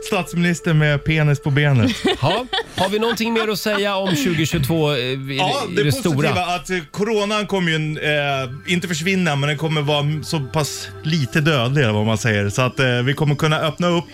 [0.08, 1.91] statsminister med penis på benet.
[2.20, 2.45] Ha.
[2.76, 6.14] Har vi någonting mer att säga om 2022 eh, i, Ja, i det, det, positiva
[6.32, 6.56] stora?
[6.56, 11.41] att eh, coronan kommer ju eh, inte försvinna, men den kommer vara så pass lite
[11.41, 12.49] dödlig eller vad man säger.
[12.49, 14.06] Så att eh, vi kommer kunna öppna upp.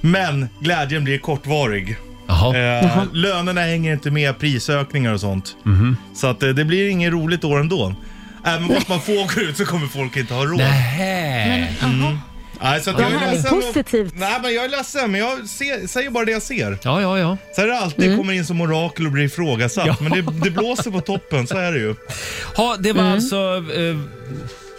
[0.00, 1.96] Men glädjen blir kortvarig.
[2.28, 2.56] Jaha.
[2.56, 5.56] Eh, lönerna hänger inte med prisökningar och sånt.
[5.62, 5.96] Mhm.
[6.14, 7.94] Så att eh, det blir ingen roligt år ändå.
[8.44, 10.58] Även fast man får gå ut så kommer folk inte ha råd.
[10.58, 11.66] Nähä.
[12.62, 13.42] Nej, så att jag är härligt.
[13.42, 13.60] ledsen.
[13.60, 14.12] Positivt.
[14.16, 16.78] Nej, men jag är ledsen, men jag ser, säger bara det jag ser.
[16.82, 17.36] Ja, ja, ja.
[17.56, 18.18] Så är det alltid Mm.
[18.18, 19.86] kommer in som orakel och blir ifrågasatt.
[19.86, 19.96] Ja.
[20.00, 21.94] Men det, det blåser på toppen, så är det ju.
[22.56, 23.12] Ha, det var Mm.
[23.12, 23.36] alltså
[23.76, 23.96] eh,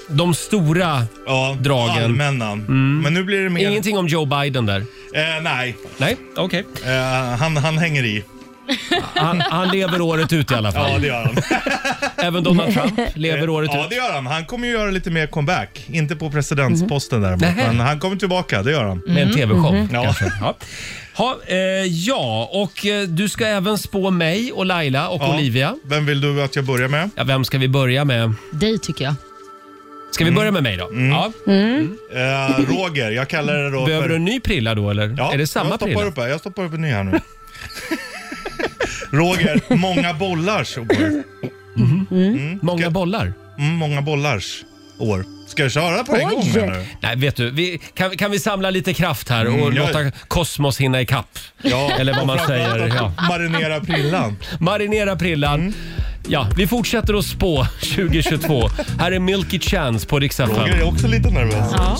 [0.07, 1.05] de stora...
[1.25, 2.03] Ja, Dragen.
[2.03, 2.55] allmänna.
[2.55, 3.67] Men nu blir det mer...
[3.69, 4.79] Ingenting om Joe Biden där?
[5.13, 6.63] Eh, nej, Nej, okej.
[6.85, 8.23] eh, han, han hänger i.
[9.15, 10.91] Han, han lever året ut i alla fall.
[10.91, 11.35] Ja, det gör han.
[12.27, 13.89] Även Donald Trump lever året Ja, ut.
[13.89, 14.25] det gör han.
[14.27, 15.85] Han kommer ju göra lite mer comeback.
[15.87, 17.67] Inte på presidentsposten däremot, Nähä.
[17.67, 18.63] men han kommer tillbaka.
[18.63, 19.01] Det gör han.
[19.07, 19.87] Med en tv-show Mm.
[19.93, 20.03] Ja.
[20.03, 20.25] kanske.
[20.41, 20.55] Ja.
[21.15, 25.33] Ha, eh, ja, och eh, du ska även spå mig och Laila och Ja.
[25.33, 25.75] Olivia.
[25.85, 27.09] Vem vill du att jag börjar med?
[27.15, 28.33] Ja, vem ska vi börja med?
[28.51, 29.15] Dig tycker jag.
[30.17, 30.89] Ska vi börja med mig då?
[30.93, 31.31] Ja.
[31.47, 34.09] Eh, Roger, jag kallar det då Behöver för...
[34.09, 35.15] du en ny prilla då eller?
[35.17, 36.03] Ja, är det samma jag stoppar prilla?
[36.05, 36.27] upp här.
[36.27, 37.19] Jag stoppar upp en ny här nu.
[39.11, 40.87] Roger, många bollars år.
[42.65, 43.33] Många Ska- bollar?
[43.59, 44.63] Mm, många bollars
[44.99, 45.25] år.
[45.47, 46.33] Ska jag köra på en Oj.
[46.33, 46.85] gång menar du?
[47.01, 50.11] Nej, vet du, vi, kan, kan vi samla lite kraft här och Mm, jag- låta
[50.27, 51.39] kosmos hinna ikapp?
[51.61, 53.13] Ja, Eller vad man säger, ja.
[53.29, 54.37] Marinera prillan.
[54.59, 55.73] Marinera prillan.
[56.29, 58.67] Ja, vi fortsätter att spå 2022.
[58.99, 60.55] här är Milky Chance på Rix FM.
[60.55, 61.71] Roger är också lite nervös.
[61.77, 61.97] Ja.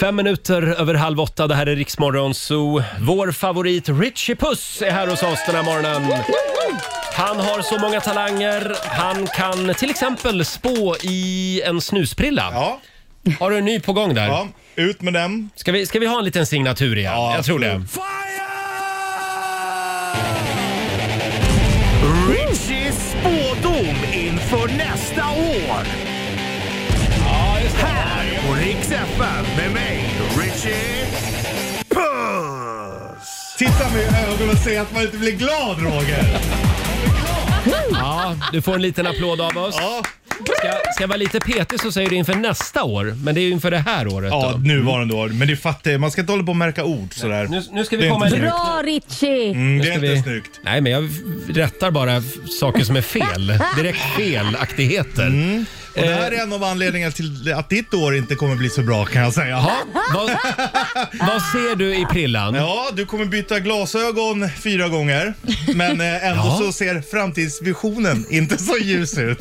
[0.00, 1.46] Fem minuter över halv åtta.
[1.46, 2.82] Det här är Riksmorgon Zoo.
[3.00, 6.12] Vår favorit Richie Puss är här hos oss den här morgonen.
[7.14, 8.72] Han har så många talanger.
[8.84, 12.50] Han kan till exempel spå i en snusprilla.
[12.52, 12.80] Ja,
[13.40, 14.26] Har du en ny på gång där?
[14.26, 15.50] ja, ut med den.
[15.56, 17.12] Ska, vi, ska vi ha en liten signatur igen?
[17.12, 17.72] Ja, Jag tror det.
[17.72, 17.90] absolut.
[23.60, 25.86] Spådom inför nästa år.
[27.76, 31.06] Här på Rix FM med mig, Richie
[31.88, 33.56] Puss.
[33.58, 36.40] Titta mig i ögonen och säg att man inte blir glad Roger.
[37.92, 39.76] Ja, du får en liten applåd av oss.
[39.78, 40.02] Ja,
[40.44, 43.14] Ska, ska jag vara lite petig så säger du inför nästa år.
[43.24, 44.58] Men det är ju inför det här året ja då.
[44.58, 45.28] nuvarande år.
[45.28, 46.00] Men det fattar jag.
[46.00, 47.46] Man ska inte hålla på och märka ord sådär.
[47.50, 48.42] Nu, nu ska vi är komma inte in.
[48.42, 48.54] snyggt.
[48.56, 49.50] Bra Richie!
[49.50, 50.60] Mm, det ska är inte vi- snyggt.
[50.62, 51.08] Nej, men jag
[51.48, 52.24] rättar bara f-
[52.60, 53.58] saker som är fel.
[53.76, 55.30] Direkt felaktigheter.
[55.94, 56.18] Och det Eh.
[56.18, 59.22] här är en av anledningarna till att ditt år inte kommer bli så bra kan
[59.22, 59.66] jag säga.
[60.14, 60.30] Vad,
[61.20, 62.54] vad ser du i prillan?
[62.54, 65.34] Ja, du kommer byta glasögon fyra gånger.
[65.74, 66.58] Men eh, ändå Ja.
[66.60, 69.38] så ser framtidsvisionen inte så ljus ut.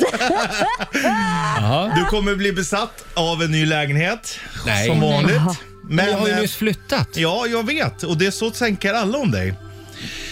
[1.57, 1.91] Jaha.
[1.95, 4.39] Du kommer bli besatt av en ny lägenhet.
[4.65, 4.87] Nej.
[4.87, 5.41] Som vanligt.
[5.89, 7.07] Men, Jag har ju eh, nyss flyttat.
[7.13, 8.03] Ja, jag vet.
[8.03, 9.53] Och det är så tänker alla om dig.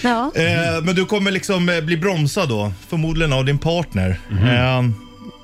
[0.03, 0.31] Ja.
[0.35, 2.73] Eh, men du kommer liksom eh, bli bromsad då.
[2.89, 4.19] Förmodligen av din partner.
[4.29, 4.47] Mhm.
[4.47, 4.83] Eh,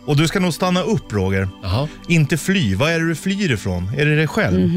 [0.05, 1.49] Och du ska nog stanna upp Roger.
[1.63, 1.87] Jaha.
[2.07, 2.75] Inte fly.
[2.75, 3.91] Vad är det du flyr ifrån?
[3.97, 4.69] Är det dig själv?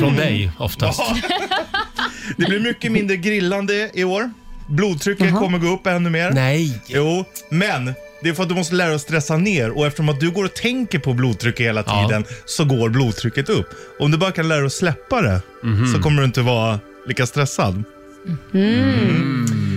[0.00, 1.00] Från dig oftast.
[2.36, 4.30] Det blir mycket mindre grillande i år.
[4.66, 6.30] Blodtrycket kommer gå upp ännu mer.
[6.30, 6.82] Nej.
[6.86, 10.08] Jo, men det är för att du måste lära dig att stressa ner och eftersom
[10.08, 12.06] att du går och tänker på blodtrycket hela Ja.
[12.08, 13.66] tiden så går blodtrycket upp.
[14.00, 15.40] Om du bara kan lära dig att släppa det
[15.94, 17.84] så kommer du inte vara lika stressad.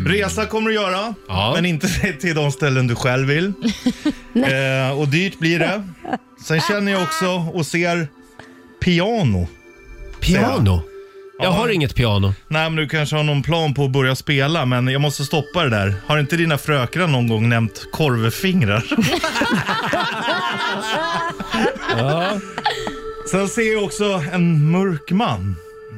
[0.06, 0.14] Mm.
[0.18, 1.52] Resa kommer du göra, Ja.
[1.56, 1.88] men inte
[2.22, 3.46] till de ställen du själv vill.
[4.36, 5.84] eh, och dyrt blir det.
[6.48, 8.08] Sen känner jag också och ser
[8.84, 9.48] piano.
[10.20, 10.82] Piano?
[11.40, 12.34] Jag har inget piano.
[12.48, 15.64] Nej, men du kanske har någon plan på att börja spela, men jag måste stoppa
[15.64, 15.94] det där.
[16.06, 18.84] Har inte dina frökrar någon gång nämnt korvfingrar?
[23.32, 25.56] Sen ser jag också en mörk man.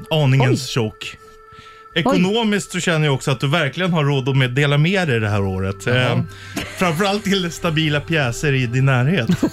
[0.09, 1.17] Aningens tjock.
[1.95, 5.19] Ekonomiskt så känner jag också att du verkligen har råd att med dela med dig
[5.19, 5.87] det här året.
[5.87, 6.19] Eh,
[6.77, 9.29] framförallt till stabila pjäser i din närhet.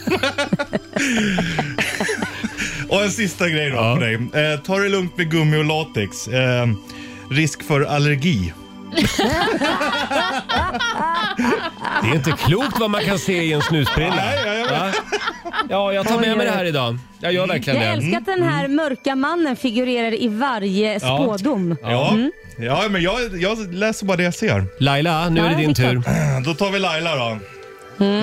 [2.89, 3.97] och en sista grej då Ja.
[3.97, 4.15] för dig.
[4.53, 6.29] Eh, ta det lugnt med gummi och latex.
[6.29, 6.67] Eh,
[7.31, 8.53] risk för allergi.
[12.03, 13.63] Det är inte klokt vad man kan se i en
[14.47, 14.71] jag- jag vet.
[14.73, 14.93] Va?
[15.69, 16.99] Ja, jag tar med mig det här idag.
[17.21, 17.93] Jag gör verkligen Jag det.
[17.93, 21.77] älskar att den här mörka mannen figurerar i varje spådom.
[21.83, 22.17] Ja,
[22.59, 24.65] ja men jag, jag läser bara det jag ser.
[24.81, 26.03] Laila, nu är det din tur.
[26.45, 27.39] Då tar vi Laila då.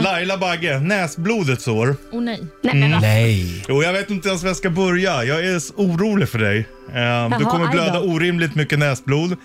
[0.03, 1.95] Laila Bagge, näsblodet sår.
[2.11, 2.43] Oh nej.
[2.63, 3.63] Nej, men vad Nej.
[3.67, 5.23] Jo, jag vet inte ens var jag ska börja.
[5.23, 6.57] Jag är orolig för dig.
[6.93, 7.99] Eh, du kommer aj blöda då.
[7.99, 9.37] orimligt mycket näsblod.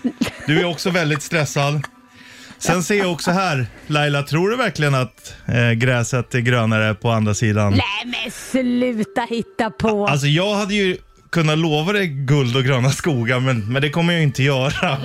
[0.47, 1.81] Du är också väldigt stressad.
[2.57, 7.11] Sen ser jag också här, Laila, tror du verkligen att eh, gräset är grönare på
[7.11, 7.71] andra sidan?
[7.71, 7.81] Nej
[8.23, 10.07] men sluta hitta på.
[10.07, 10.97] Alltså jag hade ju
[11.31, 14.97] kunnat lova dig guld och gröna skogar, men, men det kommer jag inte göra.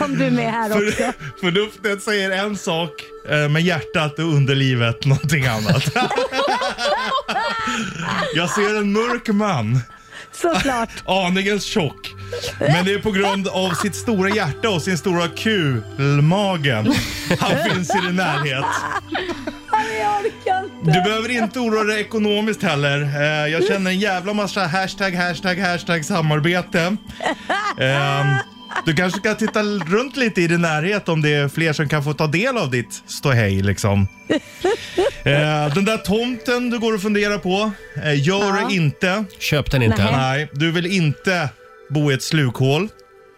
[0.00, 0.96] Kom du med här också.
[1.02, 2.90] För, förnuftet säger en sak,
[3.28, 5.84] eh, men hjärtat och underlivet någonting annat.
[8.34, 9.80] jag ser en mörk man.
[10.32, 10.90] Såklart.
[11.06, 12.10] aningens tjock.
[12.60, 16.74] Men det är på grund av sitt stora hjärta och sin stora kulmage.
[17.40, 18.64] Han finns i din närhet.
[20.82, 23.00] Du behöver inte oroa dig ekonomiskt heller.
[23.02, 26.96] Eh, Jag känner en jävla massa hashtag, hashtag, hashtag samarbete.
[28.86, 32.04] Du kanske ska titta runt lite i din närhet om det är fler som kan
[32.04, 34.08] få ta del av ditt ståhej liksom.
[35.24, 37.70] Eh, Den där tomten du går och funderar på,
[38.04, 39.24] eh, gör det inte.
[39.38, 40.04] Köp den inte.
[40.04, 40.12] Nej.
[40.16, 41.48] Nej, du vill inte
[41.90, 42.88] bo i ett slukhål.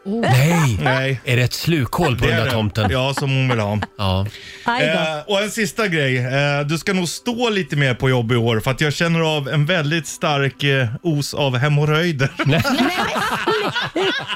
[0.04, 0.78] Nej.
[0.82, 1.20] Nej.
[1.24, 2.52] Är det ett slukhål på Det den är där det.
[2.52, 2.90] tomten?
[2.90, 3.78] Ja, som hon vill ha.
[3.98, 4.26] Ja.
[4.64, 4.92] Aj då.
[4.92, 6.16] Eh, och en sista grej.
[6.18, 9.20] Eh, du ska nog stå lite mer på jobb i år för att jag känner
[9.36, 12.28] av en väldigt stark eh, os av hemorrojder.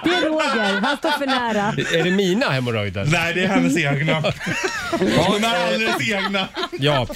[0.05, 1.63] Det är Roger, han står för nära.
[2.01, 3.05] Är det mina hemorrojder?
[3.05, 4.15] Nej, det är hennes egna.
[5.27, 6.49] Hon har alldeles egna.
[6.79, 7.07] Ja.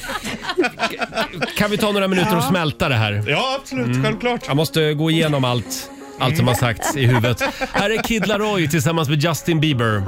[1.59, 3.25] Kan vi ta några minuter och smälta det här?
[3.27, 4.05] Ja, absolut.
[4.05, 4.41] Självklart.
[4.47, 5.91] Jag måste gå igenom allt,
[6.21, 7.43] allt som har sagts i huvudet.
[7.73, 10.03] Här är Kid Laroi tillsammans med Justin Bieber.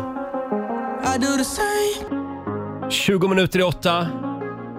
[2.90, 4.06] 20 minuter i åtta.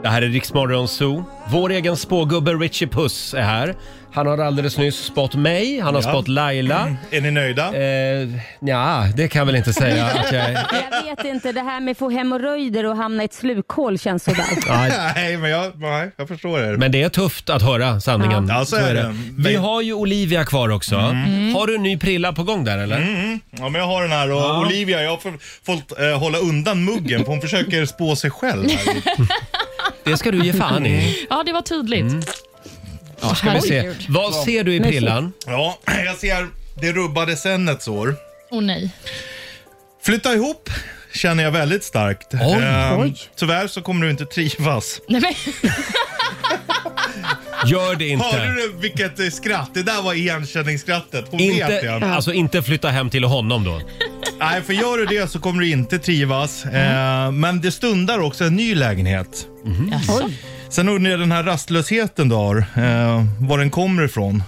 [0.03, 1.25] Det här är Riksmorgon Zoo.
[1.47, 3.75] Vår egen spågubbe Richie Puss är här.
[4.13, 6.09] Han har alldeles nyss spått mig, han har Ja.
[6.09, 6.95] spått Laila.
[7.11, 7.73] Är ni nöjda?
[7.75, 8.29] Eh,
[8.59, 10.51] ja, det kan jag väl inte säga att jag är.
[10.53, 14.23] Jag vet inte, det här med att få hemorrojder och hamna i ett slukhål känns
[14.23, 14.45] sådär.
[14.67, 16.77] Ja, Nej, men jag, nej, jag förstår er.
[16.77, 18.47] men det är tufft att höra sanningen.
[18.49, 19.15] Ja, så är det.
[19.37, 20.95] Vi har ju Olivia kvar också.
[21.55, 22.99] Har du en ny prilla på gång där eller?
[23.51, 26.85] Ja, men jag har den här och Olivia, jag har f- fått eh, hålla undan
[26.85, 28.69] muggen för hon försöker spå sig själv.
[28.69, 29.27] Här.
[30.03, 31.25] Det ska du ge fan i.
[31.29, 32.43] Ja, det var tydligt.
[33.21, 33.75] Ja, ska vi se.
[33.79, 34.05] Herregud.
[34.09, 35.33] Vad ser du i prillan?
[35.45, 36.47] Ja, jag ser
[36.81, 38.15] det rubbade sennets år.
[38.51, 38.89] Åh nej.
[40.05, 40.69] Flytta ihop
[41.13, 42.27] känner jag väldigt starkt.
[42.33, 42.39] Oj.
[42.63, 43.15] Ehm, Oj.
[43.35, 45.01] Tyvärr så kommer du inte trivas.
[45.09, 45.33] nej men,
[47.65, 48.45] Gör det Hörde inte.
[48.45, 49.69] du vilket eh, skratt?
[49.73, 51.25] Det där var igenkänningsskrattet.
[51.29, 52.05] Hon vet Inte, det.
[52.05, 53.81] alltså inte flytta hem till honom då.
[54.51, 56.65] Nej, för gör du det så kommer du inte trivas.
[56.65, 57.25] Mm.
[57.25, 59.47] Eh, men det stundar också en ny lägenhet.
[60.09, 60.39] Oj.
[60.69, 64.43] Sen undrar jag den här rastlösheten du har, eh, var den kommer ifrån.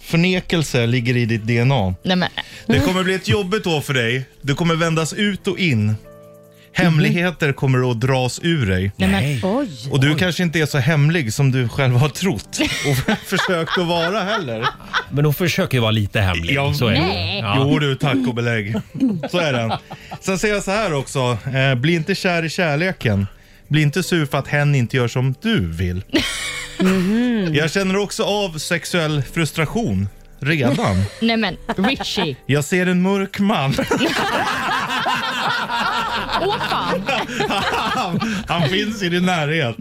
[0.00, 1.94] Förnekelse ligger i ditt DNA.
[2.02, 2.28] nej men.
[2.66, 4.24] Det kommer bli ett jobbigt år för dig.
[4.42, 5.94] Du kommer vändas ut och in.
[6.76, 8.92] Hemligheter kommer att dras ur dig.
[8.96, 9.08] Nej,
[9.42, 9.50] men.
[9.58, 9.68] Oj.
[9.90, 13.86] Och du kanske inte är så hemlig som du själv har trott och försökt att
[13.86, 14.66] vara heller.
[15.10, 16.54] Men hon försöker ju vara lite hemlig.
[16.54, 16.74] Ja.
[16.74, 16.98] Så är det.
[17.00, 17.38] Nej.
[17.38, 17.56] Ja.
[17.58, 18.74] Jo du, tack och belägg.
[19.30, 19.78] Så är det.
[20.20, 23.26] Sen säger jag så här också, eh, bli inte kär i kärleken.
[23.68, 26.02] Bli inte sur för att hen inte gör som du vill.
[27.52, 30.08] Jag känner också av sexuell frustration
[30.40, 31.04] redan.
[31.20, 32.36] Nej men, Richie.
[32.46, 33.74] Jag ser en mörk man.
[36.40, 37.02] Åh fan!
[37.94, 39.76] han, han finns i din närhet.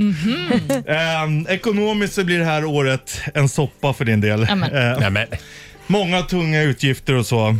[0.87, 4.43] Ehm, ekonomiskt så blir det här året en soppa för din del.
[4.49, 4.69] Amen.
[4.99, 5.27] Nej, men,
[5.87, 7.57] många tunga utgifter och så.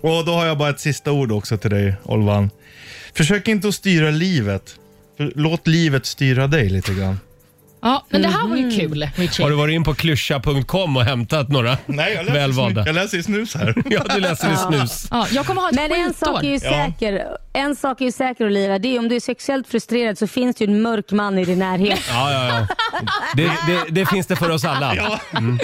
[0.00, 2.50] Och då har jag bara ett sista ord också till dig, Olvan.
[3.14, 4.62] Försök inte att styra livet.
[5.16, 7.18] För Låt livet styra dig lite grann.
[7.82, 9.44] Ja, men det här var ju kul, Richie.
[9.44, 12.86] har du varit in på klyscha.com och hämtat några Nej, jag läser, välvalda?
[12.86, 13.74] jag läser i snus här.
[13.90, 15.06] Ja, du läser i snus.
[15.10, 16.52] Ja, jag kommer ha ett Men en sak är ju.
[16.54, 16.60] Ja.
[16.60, 17.26] säker.
[17.52, 18.78] En sak är ju säker Olivia.
[18.78, 21.44] Det är om du är sexuellt frustrerad så finns det ju en mörk man i
[21.44, 22.00] din närhet.
[22.08, 22.66] Ja, ja, ja.
[23.34, 25.20] Det, det, det finns det för oss alla.
[25.36, 25.58] Mm.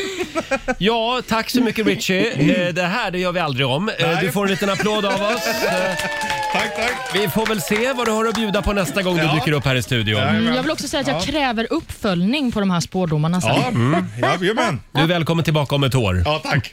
[0.78, 2.32] Ja, tack så mycket Richie.
[2.68, 3.88] Eh, Det här det gör vi aldrig om.
[3.88, 4.18] Eh, Nej.
[4.20, 5.46] Du får en liten applåd av oss.
[5.46, 5.72] Eh,
[6.52, 6.92] tack, tack.
[7.14, 9.34] Vi får väl se vad du har att bjuda på nästa gång du Ja.
[9.34, 10.20] dyker upp här i studion.
[10.22, 11.72] Mm, Jag vill också säga att jag kräver
[12.06, 13.50] uppföljning på de här spårdomarna sen.
[13.54, 14.04] Ja, mm.
[14.22, 14.80] jajamän.
[14.92, 16.22] Du är välkommen tillbaka om ett år.
[16.24, 16.70] Ja, tack.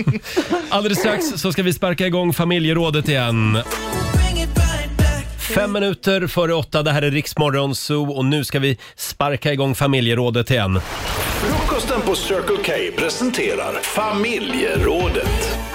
[0.68, 3.58] Alldeles strax så ska vi sparka igång familjerådet igen.
[5.54, 9.74] Fem minuter före åtta, det här är Riksmorgon Zoo och nu ska vi sparka igång
[9.74, 10.80] familjerådet igen.
[11.40, 15.73] Frukosten på Circle K presenterar Familjerådet.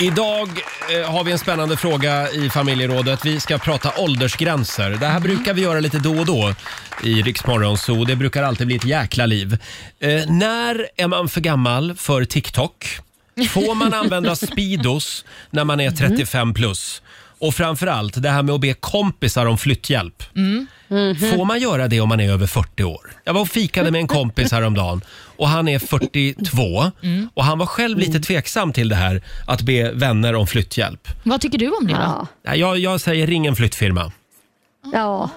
[0.00, 0.48] Idag
[0.94, 3.24] eh, har vi en spännande fråga i familjerådet.
[3.24, 4.90] Vi ska prata åldersgränser.
[4.90, 6.54] Det här brukar vi göra lite då och då
[7.02, 8.04] i Riksmorgon Zoo.
[8.04, 9.58] Det brukar alltid bli ett jäkla liv.
[10.00, 12.86] Eh, när är man för gammal för TikTok?
[13.50, 17.02] Får man använda Speedos när man är 35 plus?
[17.38, 20.22] Och framförallt det här med att be kompisar om flytthjälp.
[21.36, 23.00] Får man göra det om man är över 40 år?
[23.24, 25.00] Jag var och fikade med en kompis häromdagen
[25.36, 26.92] och han är 42
[27.34, 31.08] och han var själv lite tveksam till det här att be vänner om flytthjälp.
[31.22, 32.00] Vad tycker du om det då?
[32.00, 32.26] Ja.
[32.46, 34.12] Nej, Jag, jag säger ring en flyttfirma.
[34.92, 35.30] ja.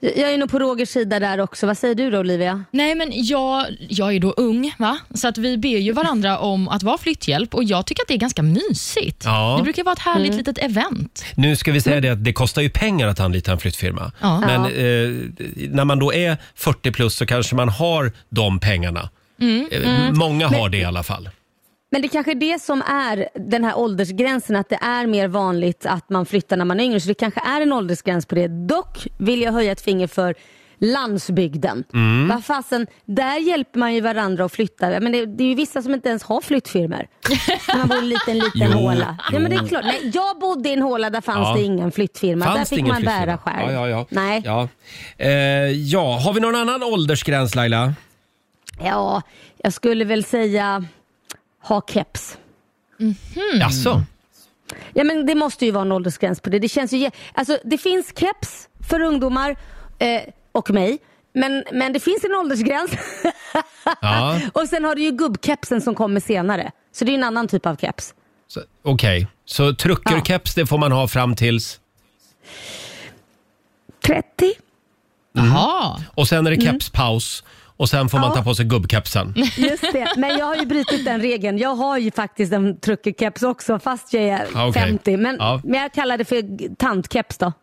[0.00, 1.66] Jag är nog på Rogers sida där också.
[1.66, 2.64] Vad säger du då Olivia?
[2.70, 4.98] Nej, men jag, jag är då ung, va?
[5.14, 8.14] så att vi ber ju varandra om att vara flytthjälp och jag tycker att det
[8.14, 9.22] är ganska mysigt.
[9.24, 9.54] Ja.
[9.58, 11.24] Det brukar vara ett härligt litet event.
[11.34, 14.12] Nu ska vi säga det att det kostar ju pengar att anlita en flyttfirma.
[14.20, 14.40] Ja.
[14.40, 15.10] Men eh,
[15.70, 19.08] när man då är 40 plus så kanske man har de pengarna.
[19.70, 21.28] Eh, Många har det i alla fall.
[21.92, 25.86] Men det kanske är det som är den här åldersgränsen, att det är mer vanligt
[25.86, 27.00] att man flyttar när man är yngre.
[27.00, 28.48] Så det kanske är en åldersgräns på det.
[28.48, 30.34] Dock vill jag höja ett finger för
[30.78, 31.84] landsbygden.
[31.94, 32.28] Mm.
[32.28, 35.00] Vad fasen, där hjälper man ju varandra att flytta.
[35.00, 37.06] Men det, det är ju vissa som inte ens har flyttfirmor.
[37.76, 39.16] Man bor i en liten, liten Jo, håla.
[39.32, 39.68] Ja, men det är jo.
[39.68, 39.84] klart.
[39.84, 41.54] Nej, jag bodde i en håla, där fanns Ja.
[41.56, 42.44] det ingen flyttfirma.
[42.44, 43.72] Fanns där fick man bära själv.
[43.72, 44.06] Ja, ja, ja.
[44.10, 44.42] Nej.
[44.44, 44.68] Ja.
[45.18, 45.30] Eh,
[45.70, 47.94] ja, har vi någon annan åldersgräns Laila?
[48.84, 49.22] Ja,
[49.62, 50.84] jag skulle väl säga
[51.62, 52.38] ha keps.
[53.00, 53.14] Mm.
[53.60, 54.02] Jaså?
[54.94, 56.58] Ja men det måste ju vara en åldersgräns på det.
[56.58, 59.56] Det känns ju, alltså det finns keps för ungdomar
[59.98, 60.98] eh, och mig.
[61.32, 62.90] Men, men det finns en åldersgräns.
[64.00, 64.40] Ja.
[64.52, 66.72] och sen har du ju gubbkepsen som kommer senare.
[66.92, 68.14] Så det är en annan typ av keps.
[68.82, 71.80] Okej, så truckerkeps det får man ha fram tills...
[74.06, 74.52] 30?
[75.32, 76.00] Jaha.
[76.14, 77.44] Och sen är det kepspaus
[77.80, 78.28] och sen får man.
[78.30, 78.36] Ja.
[78.36, 79.34] ta på sig gubbkepsen.
[79.56, 80.12] Just det.
[80.16, 81.58] Men jag har ju brutit den regeln.
[81.58, 84.82] Jag har ju faktiskt en truckerkeps också fast jag är Ja, okej.
[84.82, 85.16] 50.
[85.16, 85.60] Men, Ja.
[85.64, 87.52] men jag kallar det för g- tantkeps då.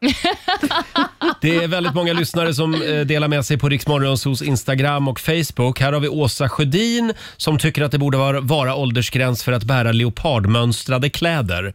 [1.41, 5.79] Det är väldigt många lyssnare som eh, delar med sig på Riksmorgonsos Instagram och Facebook.
[5.79, 9.63] Här har vi Åsa Sjödin som tycker att det borde vara, vara åldersgräns för att
[9.63, 11.73] bära leopardmönstrade kläder.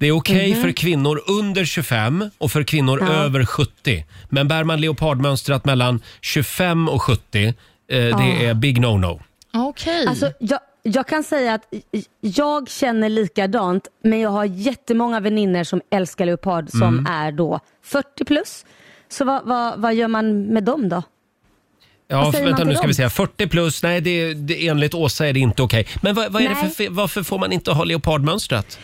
[0.00, 3.06] Det är okej för kvinnor under 25 och för kvinnor Ja.
[3.12, 4.04] över 70.
[4.28, 7.52] Men bär man leopardmönstrat mellan 25 och 70, eh,
[7.88, 9.20] det är big no-no.
[9.52, 10.06] Okej.
[10.06, 11.62] Alltså, jag, jag kan säga att
[12.20, 17.06] jag känner likadant men jag har jättemånga vänner som älskar leopard som Mm.
[17.06, 18.64] är då 40 plus.
[19.08, 21.02] Så vad, vad, vad gör man med dem då?
[22.08, 23.10] Ja, Vad säger vänta man nu ska vi dem?
[23.10, 23.16] se.
[23.16, 25.86] 40 plus, nej det, det, enligt Åsa är det inte okej.
[26.02, 26.88] Men vad, vad är det för, Nej.
[26.88, 28.78] fe- varför får man inte ha leopardmönstrat?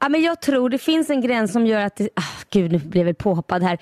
[0.00, 2.78] Ja, men jag tror det finns en gräns som gör att det, ah, Gud, nu
[2.78, 3.78] blev jag väl påhoppad här.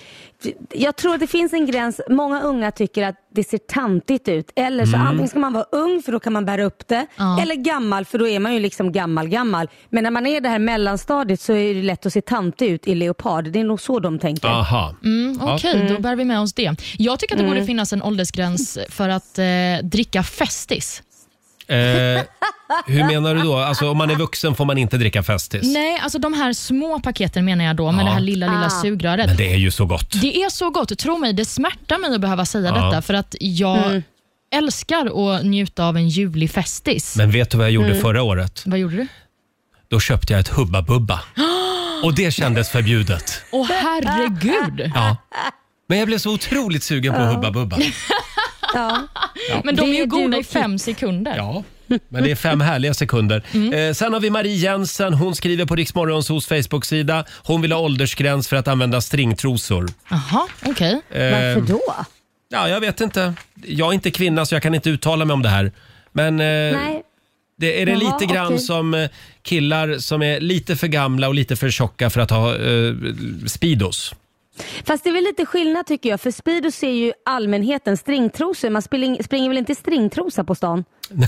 [0.74, 4.50] Jag tror att det finns en gräns, många unga tycker att det ser tantigt ut.
[4.56, 5.06] Eller så Mm.
[5.06, 7.06] antingen ska man vara ung för då kan man bära upp det.
[7.16, 7.42] Ja.
[7.42, 9.68] Eller gammal för då är man ju liksom gammal gammal.
[9.90, 12.88] Men när man är det här mellanstadiet så är det lätt att se tantig ut
[12.88, 13.44] i leopard.
[13.44, 14.48] Det är nog så de tänker.
[14.48, 14.94] Aha.
[15.04, 16.74] Mm, Okej, då bär vi med oss det.
[16.98, 17.54] Jag tycker att det Mm.
[17.54, 19.44] borde finnas en åldersgräns för att eh,
[19.82, 21.02] dricka Festis.
[21.68, 22.22] Eh,
[22.86, 23.56] hur menar du då?
[23.58, 25.62] Alltså om man är vuxen får man inte dricka Festis?
[25.74, 28.06] Nej, alltså de här små paketen menar jag då, med Ja.
[28.06, 28.70] det här lilla, lilla Ah.
[28.82, 29.26] sugröret.
[29.26, 30.20] Men det är ju så gott.
[30.22, 30.98] Det är så gott.
[30.98, 32.84] Tro mig, det smärtar mig att behöva säga Ja.
[32.86, 34.02] detta för att jag
[34.54, 37.16] älskar att njuta av en julig Festis.
[37.16, 37.88] Men vet du vad jag Mm.
[37.88, 38.62] gjorde förra året?
[38.66, 39.06] Vad gjorde du?
[39.88, 41.20] Då köpte jag ett Hubba Bubba.
[42.04, 43.42] Och det kändes förbjudet.
[43.52, 44.92] Åh herregud!
[44.94, 45.16] Ja.
[45.88, 47.76] Men jag blev så otroligt sugen på Hubba Bubba.
[48.74, 48.98] Ja.
[49.64, 51.36] Men de är ju goda i fem sekunder.
[51.36, 51.62] Ja,
[52.08, 53.42] men det är fem härliga sekunder.
[53.74, 55.14] Eh, sen har vi Marie Jensen.
[55.14, 57.24] Hon skriver på Riksmorgonsos Facebook-sida.
[57.42, 59.88] Hon vill ha åldersgräns för att använda stringtrosor.
[60.10, 61.00] Jaha, okej.
[61.10, 61.80] Eh, Varför då?
[62.48, 63.34] Ja, jag vet inte.
[63.66, 65.72] Jag är inte kvinna så jag kan inte uttala mig om det här.
[66.12, 67.02] Men eh, Nej.
[67.58, 68.58] det, är det Jaha, lite grann okej.
[68.58, 69.10] som eh,
[69.42, 72.94] killar som är lite för gamla och lite för tjocka för att ha eh,
[73.46, 74.14] Speedos?
[74.86, 78.70] Fast det är väl lite skillnad tycker jag, för Speedo ser ju allmänheten stringtrosor.
[78.70, 80.84] Man springer, springer väl inte stringtrosa på stan?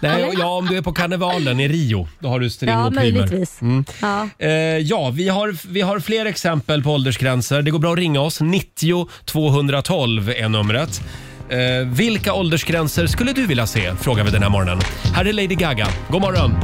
[0.00, 2.92] Nej, ja, om du är på karnevalen i Rio, då har du string Ja, och
[2.92, 3.20] plymer.
[3.20, 3.60] möjligtvis.
[4.02, 4.28] Ja.
[4.38, 7.62] Eh, ja, vi har, vi har fler exempel på åldersgränser.
[7.62, 8.40] Det går bra att ringa oss.
[8.40, 11.00] 90 212 är numret.
[11.48, 13.94] Eh, vilka åldersgränser skulle du vilja se?
[13.96, 14.80] Frågar vi den här morgonen.
[15.14, 15.88] Här är Lady Gaga.
[16.10, 16.54] God morgon!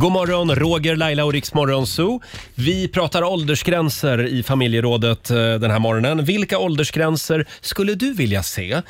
[0.00, 2.20] God morgon, Roger, Laila och Riksmorgon Zoo.
[2.54, 6.24] Vi pratar åldersgränser i familjerådet eh, den här morgonen.
[6.24, 8.82] Vilka åldersgränser skulle du vilja se?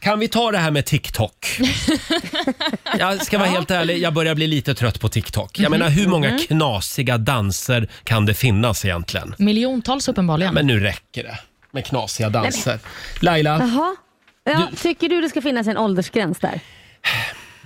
[0.00, 1.60] Kan vi ta det här med TikTok?
[2.98, 5.58] Jag ska vara helt ärlig, jag börjar bli lite trött på TikTok.
[5.58, 9.34] Jag menar, hur många knasiga danser kan det finnas egentligen?
[9.38, 10.54] Miljontals uppenbarligen.
[10.54, 11.38] Men nu räcker det
[11.70, 12.78] med knasiga danser.
[13.20, 13.96] Laila, Jaha.
[14.44, 16.60] Ja, Tycker du det ska finnas en åldersgräns där?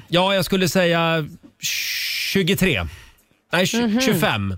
[0.09, 1.29] Ja jag skulle säga
[1.61, 2.87] 23.
[3.53, 4.57] Nej, tj- 25.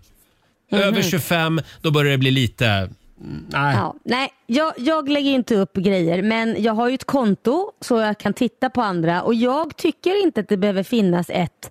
[0.71, 2.67] Över 25, då börjar det bli lite...
[2.67, 3.75] mm, Nej.
[3.77, 7.99] Ja, nej, jag, jag lägger inte upp grejer men jag har ju ett konto så
[7.99, 11.71] jag kan titta på andra och jag tycker inte att det behöver finnas ett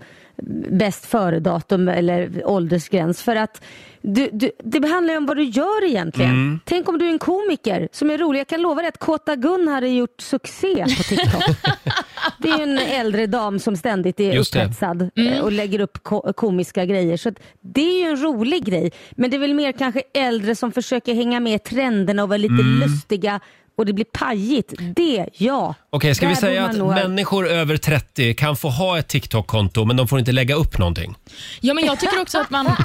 [0.70, 3.62] bäst före-datum eller åldersgräns för att
[4.02, 6.32] du, du, det handlar ju om vad du gör egentligen.
[6.32, 6.60] Mm.
[6.66, 8.40] Tänk om du är en komiker som är rolig.
[8.40, 11.44] Jag kan lova dig att Kåta Gun hade gjort succé på TikTok.
[12.40, 16.04] det är ju en äldre dam som ständigt är Just upphetsad eh, och lägger upp
[16.04, 17.18] ko- komiska grejer.
[17.18, 18.92] Så att det är ju en rolig grej.
[19.12, 22.54] Men det är väl mer kanske äldre som försöker hänga med trenderna och vara lite
[22.54, 22.80] Mm.
[22.80, 23.40] lustiga
[23.76, 24.74] och det blir pajigt.
[24.96, 25.76] Det, ja.
[25.98, 29.00] Okej, ska vi Där säga borde att man nog människor över 30 kan få ha
[29.00, 31.16] ett TikTok-konto men de får inte lägga upp någonting?
[31.62, 32.66] Ja, men jag tycker också att man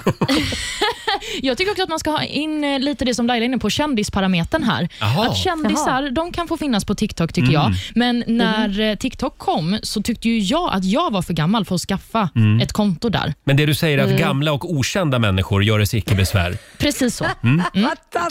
[1.43, 3.59] Jag tycker också att man ska ha in eh, lite det som Laila är inne
[3.59, 4.89] på, kändisparametern här.
[5.01, 5.29] Jaha.
[5.29, 7.75] Att kändisar, de kan få finnas på TikTok tycker jag.
[7.95, 11.75] Men när eh, TikTok kom så tyckte ju jag att jag var för gammal för
[11.75, 12.29] att skaffa
[12.63, 13.35] ett konto där.
[13.45, 16.57] Men det du säger är att gamla och okända människor gör sig icke besvär.
[16.79, 17.27] Precis så.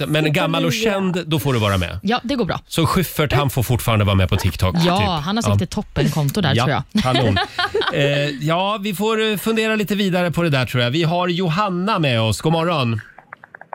[0.07, 1.99] Men gammal och känd, då får du vara med.
[2.03, 2.59] Ja, det går bra.
[2.67, 4.70] Så Schyffert, han får fortfarande vara med på TikTok?
[4.73, 5.25] Ja, typ.
[5.25, 6.83] han har säkert ett toppenkonto där tror jag.
[6.91, 7.37] Ja, kanon.
[7.93, 10.91] eh, ja, vi får eh, fundera lite vidare på det där tror jag.
[10.91, 12.41] Vi har Johanna med oss.
[12.41, 13.01] God morgon.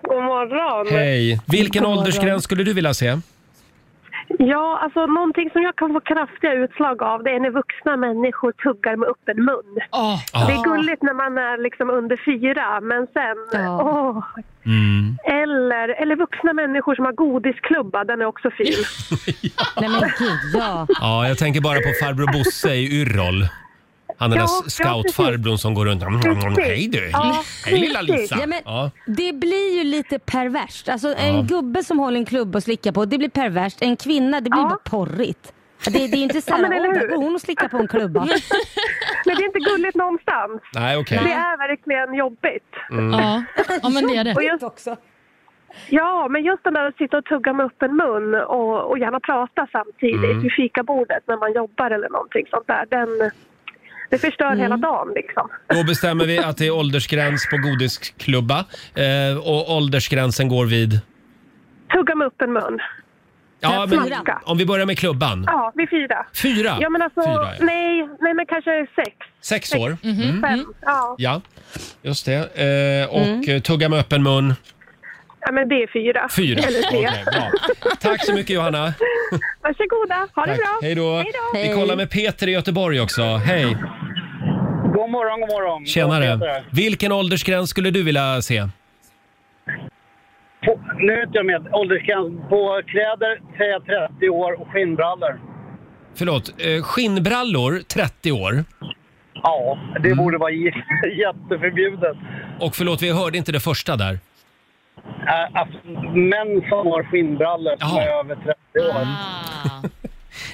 [0.02, 0.98] God morgon.
[0.98, 1.40] Hej.
[1.46, 1.98] Vilken God morgon.
[1.98, 3.20] åldersgräns skulle du vilja se?
[4.38, 8.52] Ja, alltså någonting som jag kan få kraftiga utslag av det är när vuxna människor
[8.52, 9.78] tuggar med öppen mun.
[9.90, 10.18] Ah.
[10.46, 13.62] Det är gulligt när man är liksom under fyra, men sen...
[13.62, 13.82] Ja.
[13.82, 14.24] Åh.
[14.66, 15.18] Mm.
[15.24, 18.74] Eller, eller vuxna människor som har godisklubba, den är också fin.
[19.80, 20.86] Nej men gud, ja.
[21.00, 23.42] Ja, jag tänker bara på farbror Bosse i Yrrol.
[24.18, 26.02] Han den Ja, där ja, scoutfarbrorn som går runt.
[26.22, 26.64] Precis.
[26.66, 27.10] Hej du!
[27.12, 28.16] Ja, Hej lilla precis.
[28.20, 28.36] Lisa!
[28.40, 28.90] Ja, men Ja.
[29.06, 30.88] Det blir ju lite perverst.
[30.88, 33.78] Alltså, En gubbe som håller en klubba och slickar på, det blir perverst.
[33.82, 34.68] En kvinna, det blir Ja.
[34.68, 35.52] bara porrigt.
[35.84, 37.40] Det, det är inte så här, Ja, men eller "Åh, där hur?" går hon och
[37.40, 38.20] slickar på en klubba.
[39.26, 40.62] Men det är inte gulligt någonstans.
[40.74, 41.20] Nej, okej.
[41.24, 42.70] Det är verkligen jobbigt.
[42.90, 43.42] ja.
[43.82, 44.34] ja, men det är det.
[44.34, 44.96] Och just, också.
[45.90, 49.20] ja, men just den där att sitta och tugga med öppen mun och, och gärna
[49.20, 52.84] prata samtidigt vid fikabordet när man jobbar eller någonting sånt där.
[52.90, 53.30] Den,
[54.10, 55.48] det förstör hela dagen liksom.
[55.66, 61.00] Då bestämmer vi att det är åldersgräns på godisklubba eh, och åldersgränsen går vid...
[61.92, 62.78] Tugga med öppen mun.
[63.60, 64.00] Ja, Fyra.
[64.00, 65.44] men om vi börjar med klubban.
[65.46, 66.26] Ja, vid fyra.
[66.42, 66.78] Fyra?
[66.80, 67.64] Ja, men alltså, Fyra, ja.
[67.64, 69.96] nej, nej, men kanske sex, Sex år?
[70.02, 70.42] Mm.
[70.42, 70.64] fem.
[70.80, 71.14] Ja.
[71.18, 71.40] Ja,
[72.02, 72.56] just det.
[72.56, 74.54] Eh, och eh, tugga med öppen mun.
[75.46, 76.28] Ja, men det är fyra.
[76.36, 76.58] Fyra.
[76.62, 76.98] Eller tre.
[77.08, 77.50] Okej, bra.
[78.00, 78.94] Tack så mycket Johanna.
[79.62, 80.58] Varsågoda, ha det Tack.
[80.58, 80.78] bra.
[80.82, 81.16] Hej då.
[81.16, 81.58] Hej då.
[81.60, 83.22] Vi kollar med Peter i Göteborg också.
[83.22, 83.76] Hej.
[84.94, 85.86] God morgon, god morgon.
[85.86, 86.62] Tjenare.
[86.72, 88.68] Vilken åldersgräns skulle du vilja se?
[90.64, 91.68] På, nu är inte jag med.
[91.74, 95.40] Åldersgräns på kläder säger jag 30 år och skinnbrallor.
[96.14, 98.64] Förlåt, eh, skinnbrallor 30 år.
[99.34, 100.18] Ja, det Mm.
[100.18, 100.72] borde vara j-
[101.18, 102.16] jätteförbjudet.
[102.60, 104.18] Och förlåt, vi hörde inte det första där.
[105.26, 105.78] Äh, alltså,
[106.32, 108.02] män som har skinnbrallor som Jaha.
[108.02, 109.02] är över 30 år.
[109.06, 109.82] Ah.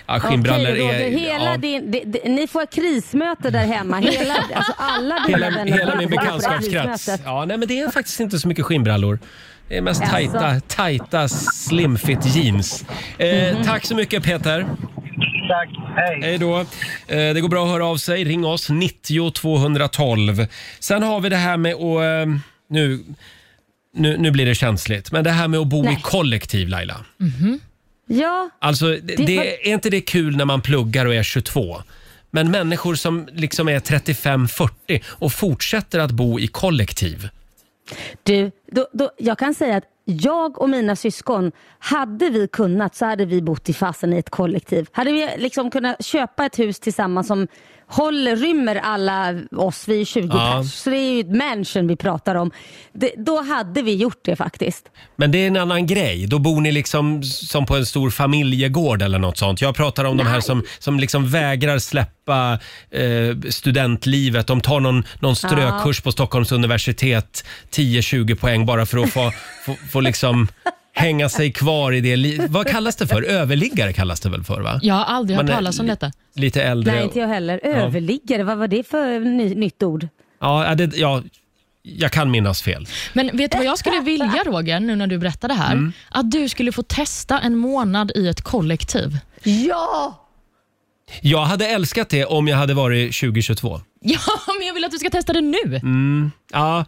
[0.07, 1.11] Ja, skinnbrallor Okej, Roger, är...
[1.11, 3.97] hela ja, din, det, det, ni får ett krismöte där hemma.
[3.97, 7.05] Hela, alltså alla dina hela, vänner hela min vara på det här bekantskapskrets.
[7.05, 7.23] krismötet.
[7.27, 9.19] Ja, nej, men det är faktiskt inte så mycket skinnbrallor.
[9.69, 10.13] Det är mest Jaså?
[10.13, 12.85] tajta, tajta slimfit jeans.
[13.19, 13.65] Eh, Mhm.
[13.65, 14.67] Tack så mycket Peter.
[15.49, 16.21] Tack, hej.
[16.23, 16.59] Hej då.
[16.59, 16.65] Eh,
[17.35, 18.25] det går bra att höra av sig.
[18.25, 20.47] Ring oss, 90 212.
[20.81, 21.81] Sen har vi det här med att...
[22.29, 22.35] Eh,
[22.69, 23.05] nu,
[23.95, 25.13] nu, nu blir det känsligt.
[25.13, 26.01] Men det här med att bo i Nej.
[26.03, 26.97] kollektiv, Laila.
[28.07, 31.23] Ja, Alltså, det, Det det, var- är inte det kul när man pluggar och är
[31.23, 31.77] 22?
[32.31, 37.29] Men människor som liksom är 35-40 och fortsätter att bo i kollektiv.
[38.23, 43.05] Du, då, då, jag kan säga att jag och mina syskon, hade vi kunnat så
[43.07, 44.87] hade vi bott i fasen i ett kollektiv.
[44.93, 47.49] Hade vi liksom kunnat köpa ett hus tillsammans som
[47.93, 50.59] håller, rymmer alla oss, vi är 20 Ja.
[50.63, 52.51] pers, så det är ju mansion vi pratar om.
[52.93, 54.85] Det, då hade vi gjort det faktiskt.
[55.17, 56.27] Men det är en annan grej.
[56.27, 59.61] Då bor ni liksom som på en stor familjegård eller något sånt.
[59.61, 62.59] Jag pratar om de här som, som liksom vägrar släppa
[62.91, 64.47] eh, studentlivet.
[64.47, 69.33] De tar någon, någon strökurs på Stockholms universitet, 10-20 poäng bara för att få,
[69.67, 70.49] få, få liksom
[70.95, 72.17] hänga sig kvar i det.
[72.17, 73.23] li- Vad kallas det för?
[73.23, 74.81] Överliggare kallas det väl för va?
[74.83, 76.13] Jag har aldrig hört Man är talas om li- detta.
[76.35, 76.95] Lite äldre.
[76.95, 77.61] Nej, inte jag heller.
[77.63, 80.09] Överliggare, vad var det för ny, nytt ord?
[80.41, 81.23] Ja, det, ja,
[81.83, 82.87] jag kan minnas fel.
[83.13, 85.73] Men vet du vad jag skulle vilja Roger, nu när du berättar det här?
[85.73, 85.93] Mm.
[86.11, 89.19] Att du skulle få testa en månad i ett kollektiv.
[89.43, 90.19] Ja!
[91.21, 93.81] Jag hade älskat det om jag hade varit 2022.
[94.01, 94.19] Ja,
[94.59, 95.81] men jag vill att du ska testa det nu.
[96.53, 96.85] Ja,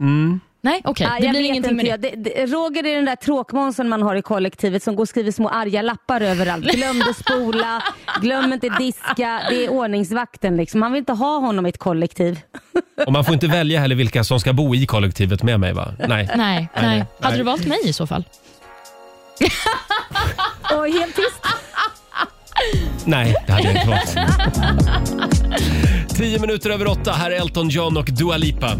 [0.00, 0.40] mm.
[0.62, 1.06] Nej, okej.
[1.10, 1.96] Ah, det blir ingenting med inte.
[1.96, 2.16] det.
[2.16, 2.46] Det, det.
[2.46, 5.82] Roger är den där tråkmånsen man har i kollektivet som går och skriver små arga
[5.82, 6.64] lappar överallt.
[6.64, 7.82] Glömde spola,
[8.20, 9.42] glöm inte diska.
[9.50, 10.80] Det är ordningsvakten liksom.
[10.80, 12.40] Man vill inte ha honom i ett kollektiv.
[13.06, 15.94] Och man får inte välja heller vilka som ska bo i kollektivet med mig va?
[15.98, 16.08] Nej.
[16.08, 16.68] Nej, nej.
[16.74, 17.04] nej.
[17.20, 18.24] Hade du valt mig i så fall?
[20.76, 21.46] Och helt tyst.
[23.04, 24.16] Nej, det hade jag inte valt.
[26.16, 27.12] Tio minuter över åtta.
[27.12, 28.76] Här är Elton John och Dua Lipa.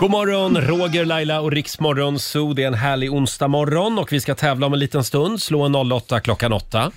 [0.00, 2.52] God morgon, Roger, Laila och Riksmorgon Zoo.
[2.52, 5.42] Det är en härlig onsdag morgon och vi ska tävla om en liten stund.
[5.42, 6.82] Slå en 08 klockan 8.
[6.82, 6.90] Eh,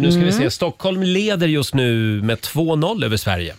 [0.00, 0.50] nu ska vi se.
[0.50, 3.54] Stockholm leder just nu med 2-0 över Sverige.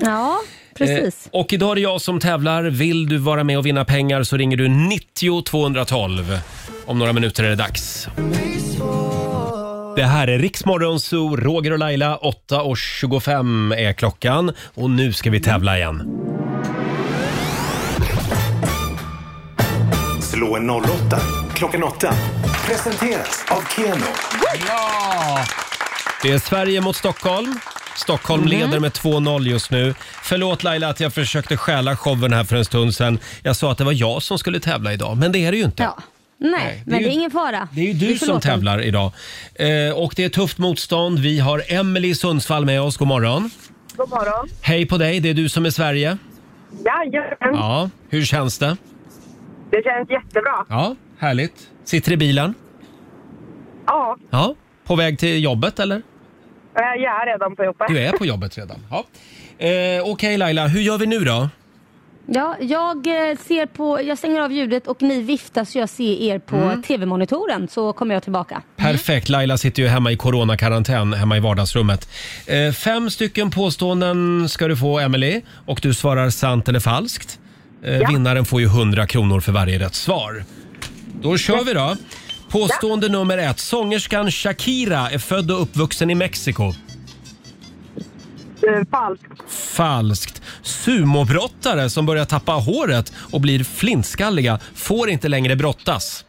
[0.00, 0.38] Ja,
[0.78, 1.26] precis.
[1.32, 2.62] Eh, och idag är det jag som tävlar.
[2.62, 6.38] Vill du vara med och vinna pengar så ringer du 90 212.
[6.86, 8.08] Om några minuter är det dags.
[9.96, 12.18] Det här är Riksmorgon Zoo, Roger och Laila.
[12.22, 16.27] 8.25 är klockan och nu ska vi tävla igen.
[20.38, 20.84] Slå en 08
[21.54, 22.12] klockan 8.
[22.66, 24.04] Presenteras av Keno.
[26.22, 27.58] Det är Sverige mot Stockholm.
[27.96, 29.94] Stockholm leder med 2-0 just nu.
[30.22, 33.18] Förlåt Laila att jag försökte stjäla showen här för en stund sedan.
[33.42, 35.64] Jag sa att det var jag som skulle tävla idag, men det är det ju
[35.64, 35.82] inte.
[35.82, 35.98] Ja.
[36.38, 37.68] Nej, Nej, det är men ju- det är ingen fara.
[37.72, 38.48] Det är ju Vi du som förlåter.
[38.50, 39.12] tävlar idag.
[39.54, 41.18] Eh, och det är tufft motstånd.
[41.18, 42.96] Vi har Emelie i Sundsvall med oss.
[42.96, 43.50] God morgon.
[43.96, 44.48] God morgon.
[44.62, 46.18] Hej på dig, det är du som är Sverige.
[46.84, 48.76] Jajamän, Ja, hur känns det?
[49.70, 50.66] Det känns jättebra.
[50.68, 51.68] Ja, härligt.
[51.84, 52.54] Sitter i bilen?
[53.86, 54.54] Ja, Ja.
[54.84, 56.02] På väg till jobbet eller?
[56.74, 57.88] jag är redan på jobbet.
[57.88, 58.76] Du är på jobbet redan.
[58.90, 59.04] Ja.
[59.66, 61.48] Eh, Okej Laila, hur gör vi nu då?
[62.26, 66.12] Ja, jag eh, ser på, jag stänger av ljudet och ni viftar så jag ser
[66.22, 66.82] er på Mm.
[66.82, 68.62] tv-monitoren så kommer jag tillbaka.
[68.76, 72.08] Perfekt, Laila sitter ju hemma i coronakarantän hemma i vardagsrummet.
[72.46, 77.38] Eh, fem stycken påståenden ska du få Emily och du svarar sant eller falskt.
[77.82, 80.44] Eh, Vinnaren får ju 100 kronor för varje rätt svar.
[81.22, 81.96] Då kör vi då.
[82.48, 83.58] Påstående nummer ett.
[83.58, 86.64] Sångerskan Shakira är född och uppvuxen i Mexiko.
[88.62, 89.26] Eh, Falskt.
[89.48, 90.42] Falskt.
[90.62, 96.24] Sumobrottare som börjar tappa håret och blir flintskalliga får inte längre brottas.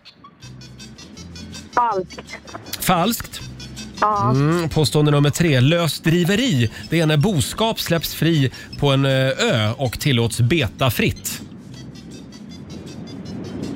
[1.75, 2.37] Falskt.
[2.79, 3.41] Falskt.
[4.01, 4.29] Ja.
[4.29, 5.59] Mm, påstående nummer tre.
[5.59, 6.69] Lösdriveri.
[6.89, 11.41] Det är när boskap släpps fri på en eh, ö och tillåts beta fritt.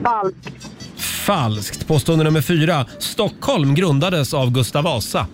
[0.03, 0.69] Falskt.
[0.97, 1.87] Falskt.
[1.87, 2.85] Påstående nummer fyra.
[2.99, 5.27] Stockholm grundades av Gustav Vasa.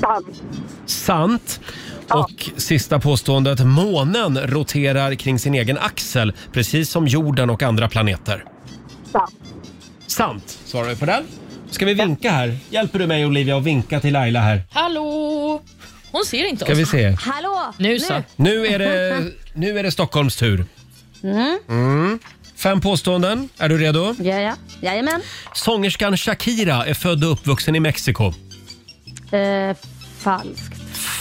[0.00, 0.42] Sant.
[0.86, 1.60] Sant.
[2.08, 3.66] Och sista påståendet.
[3.66, 8.44] Månen roterar kring sin egen axel precis som jorden och andra planeter.
[9.12, 9.34] Sant.
[10.06, 11.22] Sant, svarar vi på den.
[11.70, 12.58] Ska vi vinka här?
[12.70, 14.62] Hjälper du mig Olivia att vinka till Laila här?
[14.70, 15.62] Hallå!
[16.12, 16.78] Hon ser inte Ska oss.
[16.78, 17.16] vi se.
[17.20, 17.74] Hallå!
[17.78, 18.22] Nu så.
[18.36, 20.64] Nu är det, nu är det Stockholms tur.
[21.68, 22.18] Mm.
[22.56, 23.48] Fem påståenden.
[23.58, 24.14] Är du redo?
[24.18, 24.54] Ja, ja.
[24.80, 25.20] Jajamän.
[25.54, 28.32] Sångerskan Shakira är född och uppvuxen i Mexiko.
[29.32, 29.76] Eh,
[30.18, 30.74] falskt.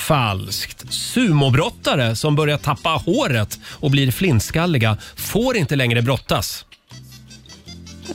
[0.07, 0.93] Falskt.
[0.93, 6.65] Sumobrottare som börjar tappa håret och blir flintskalliga får inte längre brottas.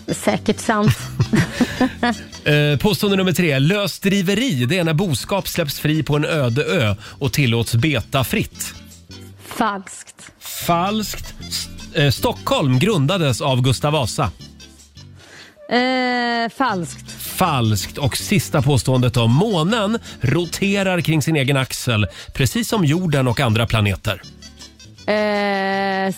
[0.08, 0.92] Säkert sant.
[2.44, 3.58] Eh, påstående nummer tre.
[3.58, 4.64] Lösdriveri.
[4.64, 8.74] Det är när boskap släpps fri på en öde ö och tillåts beta fritt.
[9.46, 10.14] falskt.
[10.40, 11.34] Falskt.
[11.48, 14.30] S- eh, Stockholm grundades av Gustav Vasa.
[15.70, 17.10] Eh, falskt.
[17.18, 17.98] Falskt.
[17.98, 23.66] Och sista påståendet om månen roterar kring sin egen axel precis som jorden och andra
[23.66, 24.22] planeter.
[25.06, 26.14] Eh,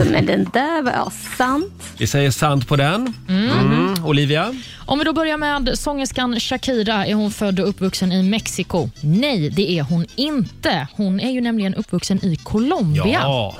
[0.00, 1.82] s- Men den där var ja, sant.
[1.98, 3.14] Vi säger sant på den.
[3.28, 4.04] Mm.
[4.04, 4.54] Olivia?
[4.86, 7.06] Om vi då börjar med sångerskan Shakira.
[7.06, 8.88] Är hon född och uppvuxen i Mexiko?
[9.00, 10.86] Nej, det är hon inte.
[10.96, 13.04] Hon är ju nämligen uppvuxen i Colombia.
[13.06, 13.56] Ja.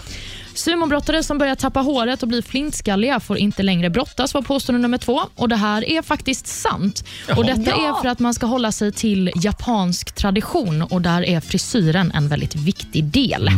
[0.54, 4.98] Sumobrottare som börjar tappa håret och blir flintskalliga får inte längre brottas, var påstående nummer
[4.98, 5.20] två.
[5.36, 7.04] Och Det här är faktiskt sant.
[7.36, 11.40] Och Detta är för att man ska hålla sig till japansk tradition och där är
[11.40, 13.50] frisyren en väldigt viktig del.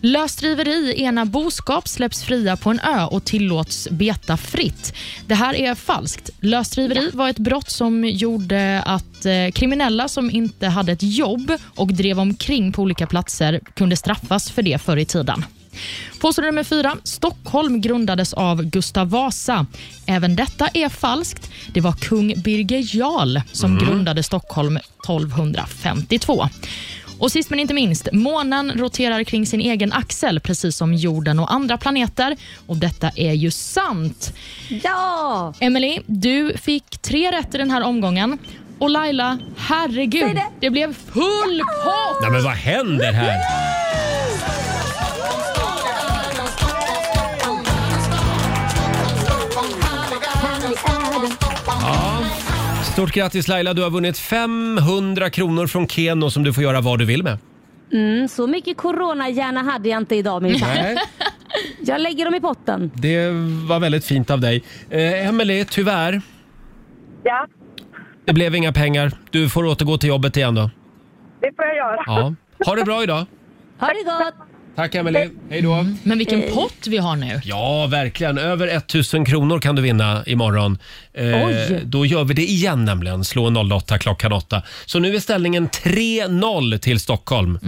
[0.00, 4.94] Lösdriveri är när boskap släpps fria på en ö och tillåts beta fritt.
[5.26, 6.30] Det här är falskt.
[6.40, 11.92] Lösdriveri var ett brott som gjorde att eh, kriminella som inte hade ett jobb och
[11.92, 15.44] drev omkring på olika platser kunde straffas för det förr i tiden.
[16.20, 16.96] Påstående nummer fyra.
[17.04, 19.66] Stockholm grundades av Gustav Vasa.
[20.06, 21.50] Även detta är falskt.
[21.74, 26.48] Det var kung Birger Jarl som grundade Stockholm 1252.
[27.18, 31.52] Och Sist men inte minst, månen roterar kring sin egen axel precis som jorden och
[31.52, 32.36] andra planeter.
[32.66, 34.32] Och Detta är ju sant.
[34.68, 35.54] Ja!
[35.60, 38.38] Emily, du fick tre rätt i den här omgången.
[38.78, 40.44] Och Laila, herregud, det.
[40.60, 42.20] det blev full pott!
[42.22, 43.38] Nej, men vad händer här?
[52.96, 56.98] Stort grattis Laila, du har vunnit 500 kronor från Keno som du får göra vad
[56.98, 57.38] du vill med.
[57.92, 60.68] Mm, så mycket coronahjärna hade jag inte idag minsann.
[60.74, 60.96] Nej,
[61.80, 62.90] Jag lägger dem i potten.
[62.94, 63.30] det
[63.68, 64.64] var väldigt fint av dig.
[64.90, 66.20] Eh, Emelie, tyvärr,
[67.24, 67.46] Ja,
[68.24, 69.12] det blev inga pengar.
[69.30, 70.70] Du får återgå till jobbet igen då.
[71.40, 72.02] det får jag göra.
[72.06, 72.34] Ja.
[72.66, 73.26] Ha det bra idag.
[73.78, 74.34] Ha det gott!
[74.76, 75.30] Tack Emelie.
[75.50, 75.86] Hej då.
[76.02, 77.40] Men vilken pott vi har nu.
[77.44, 78.38] Ja, verkligen.
[78.38, 80.78] Över 1000 kronor kan du vinna imorgon.
[81.14, 81.80] Eh, Oj.
[81.84, 83.24] då gör vi det igen nämligen.
[83.24, 84.62] Slå 08 klockan 8.
[84.86, 87.58] Så nu är ställningen 3-0 till Stockholm.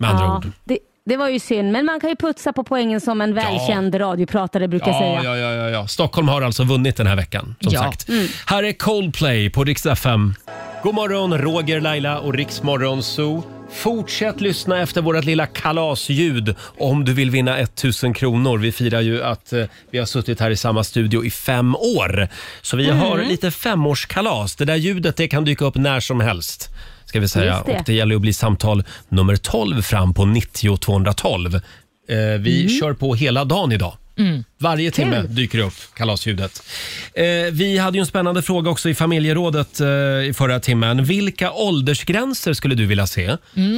[0.00, 0.46] Med andra Ja, ord.
[0.64, 4.00] det, det var ju synd, men man kan ju putsa på poängen som en välkänd
[4.00, 5.22] radiopratare brukar Ja, säga.
[5.24, 5.86] ja, ja, ja, ja.
[5.86, 7.54] Stockholm har alltså vunnit den här veckan.
[7.60, 7.80] Som Ja.
[7.82, 8.06] sagt.
[8.46, 10.34] Här är Coldplay på Rix FM.
[10.82, 13.42] God morgon, Roger, Laila och Riksmorgon Zoo.
[13.72, 18.58] Fortsätt lyssna efter vårt lilla kalasljud om du vill vinna 1000 kronor.
[18.58, 22.28] Vi firar ju att eh, vi har suttit här i samma studio i fem år.
[22.62, 24.56] Så vi har lite femårskalas.
[24.56, 26.70] Det där ljudet det kan dyka upp när som helst.
[27.04, 27.54] Ska vi säga.
[27.54, 27.78] Just det.
[27.78, 31.54] Och det gäller att bli samtal nummer 12 fram på 90 212.
[31.54, 31.60] Eh,
[32.38, 33.96] vi kör på hela dagen idag.
[34.58, 36.62] Varje timme dyker det upp kalasljudet.
[37.14, 39.86] Eh, vi hade ju en spännande fråga också i familjerådet eh,
[40.28, 41.04] i förra timmen.
[41.04, 43.36] Vilka åldersgränser skulle du vilja se?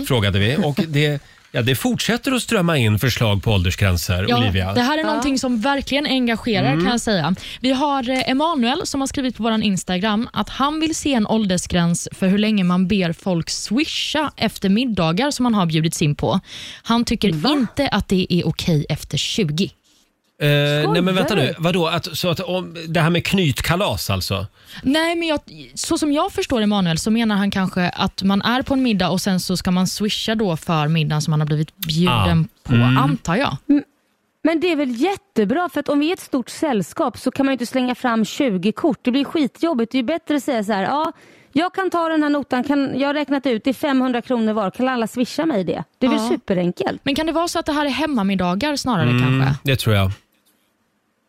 [0.09, 0.57] Frågade vi.
[0.65, 1.23] Och det,
[1.53, 4.75] ja, det fortsätter att strömma in förslag på åldersgränser, Ja, Olivia.
[4.75, 7.35] Det här är någonting som verkligen engagerar kan jag säga.
[7.61, 11.27] Vi har eh, Emanuel som har skrivit på vår Instagram att han vill se en
[11.27, 16.15] åldersgräns för hur länge man ber folk swisha efter middagar som man har bjudits in
[16.17, 16.41] på.
[16.83, 19.71] Han tycker inte att det är okej efter 20.
[20.43, 21.43] Eh, nej men vänta du?
[21.43, 21.87] nu, vadå?
[21.87, 24.47] Att, så att, om, det här med knytkalas alltså?
[24.83, 25.41] Nej, men jag,
[25.75, 29.09] så som jag förstår Emanuel så menar han kanske att man är på en middag
[29.11, 32.69] och sen så ska man swisha då för middagen som man har blivit bjuden Ah.
[32.69, 33.57] på, antar jag.
[34.43, 37.47] Men det är väl jättebra för att om vi är ett stort sällskap så kan
[37.47, 38.99] man ju inte slänga fram 20 kort.
[39.03, 39.93] Det blir skitjobbigt.
[39.93, 41.13] Det är ju bättre att säga så här, ja,
[41.53, 44.53] jag kan ta den här notan, kan, jag har räknat ut, det är 500 kronor
[44.53, 45.85] var, kan alla swisha mig det?
[45.99, 46.17] Det är Ja.
[46.19, 47.01] väl superenkelt?
[47.05, 49.23] Men kan det vara så att det här är hemmamiddagar snarare Mm.
[49.23, 49.55] kanske?
[49.63, 50.11] Det tror jag.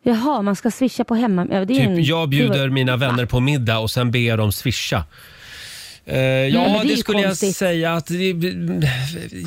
[0.08, 1.46] Jaha, man ska swisha på hemma...
[1.50, 4.36] Ja, det är en, Typ jag det bjuder mina vänner på middag och sen ber
[4.36, 5.04] dem swisha.
[6.04, 7.56] Eh, ja, men det är det ju skulle jag konstigt.
[7.56, 8.34] säga att det,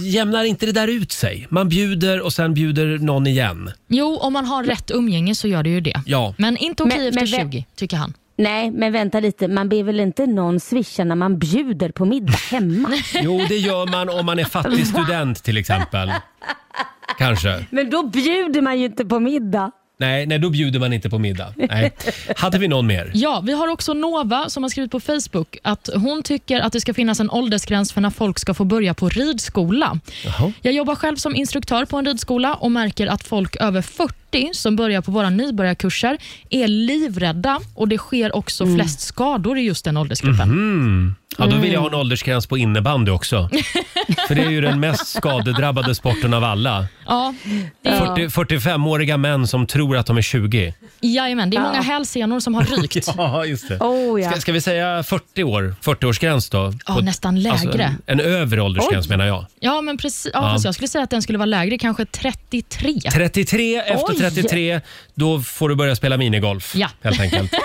[0.01, 1.47] jämnar inte det där ut sig?
[1.49, 3.72] Man bjuder och sen bjuder någon igen.
[3.88, 6.01] Jo, om man har rätt umgänge så gör det ju det.
[6.05, 6.34] Ja.
[6.38, 8.14] Men inte okej Men- efter men vem- 20, tycker han.
[8.38, 9.47] Nej, men vänta lite.
[9.47, 12.89] Man ber väl inte någon swisha när man bjuder på middag hemma?
[13.14, 16.12] Jo, det gör man om man är fattig student till exempel.
[17.18, 17.66] Kanske.
[17.70, 19.72] men då bjuder man ju inte på middag.
[20.00, 21.54] Nej, nej, då bjuder man inte på middag.
[21.56, 21.91] Nej.
[22.36, 23.12] Hade vi någon mer?
[23.14, 26.82] Ja, vi har också Nova som har skrivit på Facebook att hon tycker att det
[26.82, 30.00] ska finnas en åldersgräns för när folk ska få börja på ridskola.
[30.26, 30.52] Jaha.
[30.62, 34.76] Jag jobbar själv som instruktör på en ridskola och märker att folk över 40 som
[34.76, 36.18] börjar på våra nybörjarkurser
[36.50, 38.76] är livrädda och det sker också Mm.
[38.76, 41.16] flest skador i just den åldersgruppen.
[41.40, 43.50] Ja, då vill jag ha en åldersgräns på innebandy också.
[44.28, 46.86] För det är ju den mest skadedrabbade sporten av alla.
[47.08, 47.34] Ja,
[47.82, 50.74] det är, 40, 45-åriga män som tror att de är 20.
[51.02, 53.08] jajamän, det är många hälsenor som har rykt.
[53.18, 53.78] Ja, just det.
[53.80, 54.32] Oh, ja.
[54.32, 55.76] Ska, ska vi säga 40 år?
[55.84, 56.74] 40-årsgräns då?
[56.88, 57.54] Ja, På- nästan lägre.
[57.54, 59.46] Alltså, en, en övre åldersgräns menar jag.
[59.60, 60.32] Ja, men precis.
[60.34, 60.54] Ja, Ja.
[60.54, 62.94] Fast jag skulle säga att den skulle vara lägre, kanske 33.
[63.14, 64.20] 33, efter Oj.
[64.20, 64.82] 33,
[65.16, 66.76] då får du börja spela minigolf.
[66.76, 66.88] Ja.
[67.02, 67.52] Helt enkelt.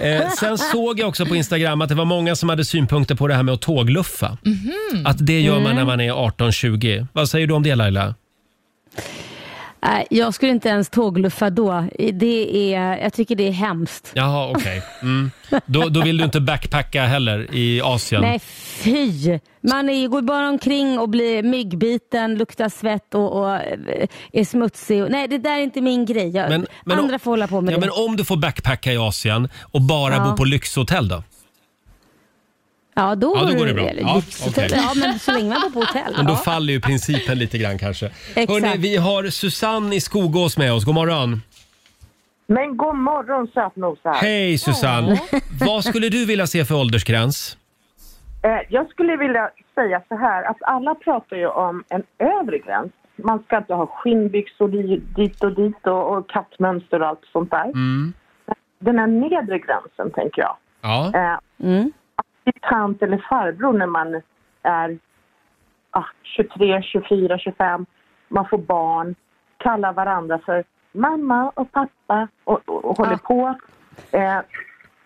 [0.00, 3.28] Eh, sen såg jag också på Instagram att det var många som hade synpunkter på
[3.28, 4.38] det här med att tågluffa.
[4.44, 5.06] Mhm.
[5.06, 5.62] Att det gör Mm.
[5.64, 7.06] man när man är 18-20.
[7.12, 8.14] Vad säger du om det Laila?
[9.82, 11.84] Nej, jag skulle inte ens tågluffa då.
[12.12, 14.12] Det är, jag tycker det är hemskt.
[14.14, 14.82] Jaha, okej.
[15.02, 15.30] Mm.
[15.66, 18.22] Då, då vill du inte backpacka heller i Asien?
[18.22, 19.38] Nej, fy!
[19.60, 25.04] Man är, går bara omkring och blir myggbiten, luktar svett och, och eh, är smutsig.
[25.10, 26.28] Nej, det där är inte min grej.
[26.36, 27.80] Jag, Men- men andra får hålla på med Ja, det.
[27.80, 30.24] men om du får backpacka i Asien och bara Ja.
[30.30, 31.22] bo på lyxhotell då?
[32.98, 33.90] Ja, då, Ja, då går det bra.
[33.96, 34.68] Ja, okej.
[34.70, 36.14] ja, men så länge man bor på hotell.
[36.16, 36.36] Men då ja.
[36.36, 38.06] faller ju principen lite grann kanske.
[38.06, 38.50] Exakt.
[38.50, 40.84] Hörrni, vi har Susanne i Skogås med oss.
[40.84, 41.42] God morgon.
[42.46, 44.14] Men god morgon sötnosar.
[44.14, 45.20] Hej Susanne!
[45.66, 47.56] Vad skulle du vilja se för åldersgräns?
[48.42, 52.92] Eh, jag skulle vilja säga så här att alla pratar ju om en övre gräns.
[53.16, 57.50] Man ska inte ha skinnbyxor di- dit och dit och, och kattmönster och allt sånt
[57.50, 57.64] där.
[57.64, 58.12] Mm.
[58.78, 60.56] Den här nedre gränsen tänker jag.
[60.80, 61.12] Ja.
[61.14, 61.92] Eh, bli
[62.52, 64.22] tant eller farbror när man
[64.62, 64.98] är
[65.90, 67.86] ah, 23, 24, 25.
[68.28, 69.14] Man får barn.
[69.56, 73.54] Kallar varandra för mamma och pappa och, och, och håller på.
[74.12, 74.38] Eh,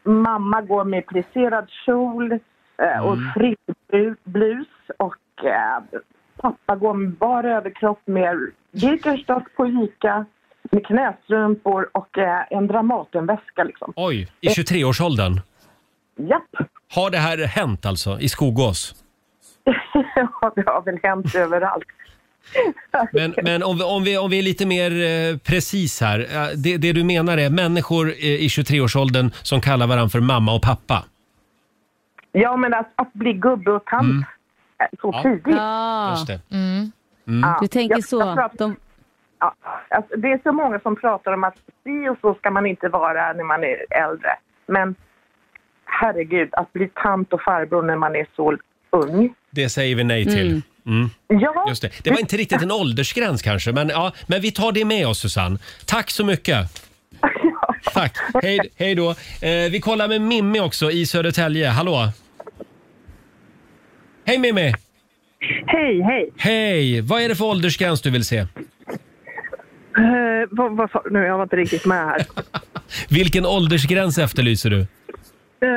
[0.02, 3.32] mamma går med plisserad kjol eh, och Mm.
[3.34, 4.68] frillblus
[4.98, 6.00] och eh,
[6.36, 8.36] pappa går med bar överkropp med
[8.72, 10.26] Birkenstock på Ica
[10.70, 13.92] med knästrumpor och eh, en Dramatenväska liksom.
[13.96, 15.40] Oj, i 23-årsåldern?
[16.28, 16.68] Japp.
[16.94, 18.94] Har det här hänt alltså, i Skogås?
[20.40, 21.84] Ja, det har väl hänt överallt.
[23.12, 26.18] Men, men om, vi, om, vi, om vi är lite mer eh, precis här.
[26.20, 30.54] eh, Det, det du menar är människor eh, i 23-årsåldern som kallar varandra för mamma
[30.54, 31.04] och pappa?
[32.32, 34.24] Ja, men att, att bli gubbe och tant Mm.
[34.80, 35.22] eh, så Ja.
[35.22, 35.46] tidigt.
[36.10, 36.56] Just det.
[36.56, 36.92] Mm.
[37.42, 38.20] Ja, Du tänker jag- så.
[38.20, 38.76] jag pratar- De,
[39.40, 39.54] Ja,
[39.90, 41.54] alltså, det är så många som pratar om att
[41.84, 44.30] si och så ska man inte vara när man är äldre.
[44.66, 44.94] Men
[46.02, 48.56] herregud, att bli tant och farbror när man är så
[48.90, 49.34] ung.
[49.50, 50.50] Det säger vi nej till.
[50.50, 50.62] Mm.
[50.86, 51.10] Mm.
[51.26, 51.64] Ja.
[51.68, 51.90] Just det.
[52.04, 55.18] det var inte riktigt en åldersgräns kanske, men, ja, men vi tar det med oss
[55.18, 55.58] Susanne.
[55.86, 56.56] Tack så mycket.
[57.94, 58.16] Tack.
[58.42, 59.10] Hej, hej då.
[59.10, 61.68] Eh, vi kollar med Mimmi också i Södertälje.
[61.68, 62.08] Hallå?
[64.24, 64.74] Hej Mimmi!
[65.66, 66.30] Hej, hej.
[66.36, 67.00] Hej!
[67.00, 68.38] Vad är det för åldersgräns du vill se?
[68.38, 68.46] Eh,
[70.50, 71.18] vad, vad sa du nu?
[71.18, 72.26] Jag var inte riktigt med här.
[73.10, 74.86] Vilken åldersgräns efterlyser du?
[75.62, 75.68] Eh,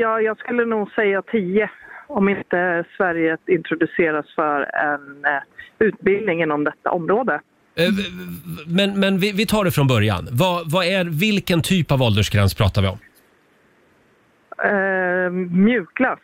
[0.00, 1.70] ja, jag skulle nog säga 10
[2.06, 5.42] om inte Sverige introduceras för en eh,
[5.78, 7.40] utbildning inom detta område.
[7.76, 7.84] Eh,
[8.66, 10.28] Men, men vi, vi tar det från början.
[10.30, 12.98] Vad, vad är, vilken typ av åldersgräns pratar vi om?
[14.64, 15.30] Eh,
[15.64, 16.18] mjukglass.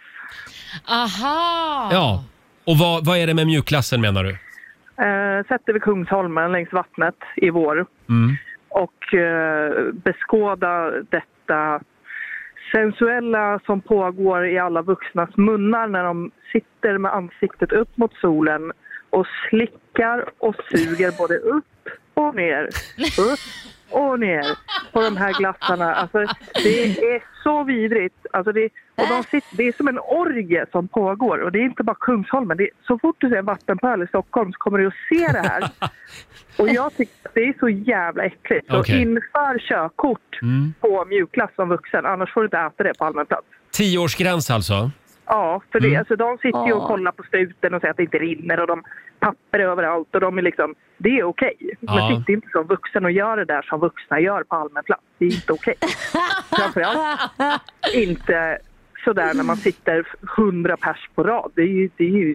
[0.89, 1.89] Aha!
[1.93, 2.25] Ja.
[2.67, 4.31] Och vad, vad är det med mjukklassen menar du?
[5.05, 8.37] Eh, sätter vi Kungsholmen längs vattnet i vår Mm.
[8.69, 11.81] och eh, beskåda detta
[12.73, 18.73] sensuella som pågår i alla vuxnas munnar när de sitter med ansiktet upp mot solen
[19.11, 21.65] och slickar och suger både upp
[22.15, 22.65] och ner,
[23.19, 23.39] upp
[23.91, 24.45] och ner
[24.93, 25.95] på de här glassarna.
[25.95, 26.19] Alltså,
[26.55, 28.27] det är så vidrigt.
[28.31, 28.69] Alltså, det,
[29.03, 31.97] och de sitter, det är som en orgie som pågår och det är inte bara
[32.01, 32.57] Kungsholmen.
[32.57, 35.33] Det är, så fort du ser en vattenpöl i Stockholm så kommer du att se
[35.33, 35.71] det här.
[36.59, 38.67] Och jag tycker att det är så jävla äckligt.
[38.71, 39.03] Så Okej.
[39.03, 40.75] inför körkort Mm.
[40.81, 43.47] på mjukglass som vuxen, annars får du inte äta det på allmän plats.
[43.73, 44.91] Tioårsgräns alltså?
[45.27, 45.99] Ja, för det, Mm.
[45.99, 48.67] alltså, de sitter ju och kollar på struten och säger att det inte rinner och
[48.67, 48.83] de
[49.19, 51.55] papper överallt och de är liksom, det är okej.
[51.81, 51.95] Ja.
[52.09, 55.03] Men sitt inte som vuxen och gör det där som vuxna gör på allmän plats.
[55.19, 55.75] Det är inte okej.
[56.57, 57.21] Framförallt
[57.95, 58.59] inte
[59.05, 60.05] sådär när man sitter
[60.37, 61.53] hundra pers på rad.
[61.55, 62.35] Det är ju, det är ju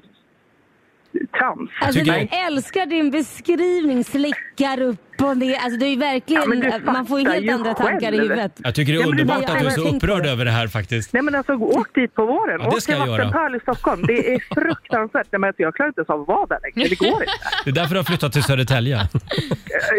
[1.40, 1.70] trams.
[1.82, 5.56] alltså, jag älskar din beskrivning, slickar upp och ner.
[5.56, 8.22] Alltså, det är ju verkligen, Ja, man får ju helt ju andra tankar i själv.
[8.22, 8.52] huvudet.
[8.64, 10.52] Jag tycker det är Ja, men det underbart att du är så upprörd över det
[10.52, 11.14] här faktiskt.
[11.14, 12.58] Nej men alltså åk dit på våren.
[12.60, 13.24] Ja, det åk ska till jag göra.
[13.26, 14.04] Vattenpöl i Stockholm.
[14.08, 15.28] Det är fruktansvärt.
[15.32, 16.90] Nej, men alltså, jag klarar inte ens av att vara där längre.
[16.90, 17.26] Det går inte.
[17.64, 18.96] Det är därför du har flyttat till Södertälje.
[18.96, 19.08] Eh,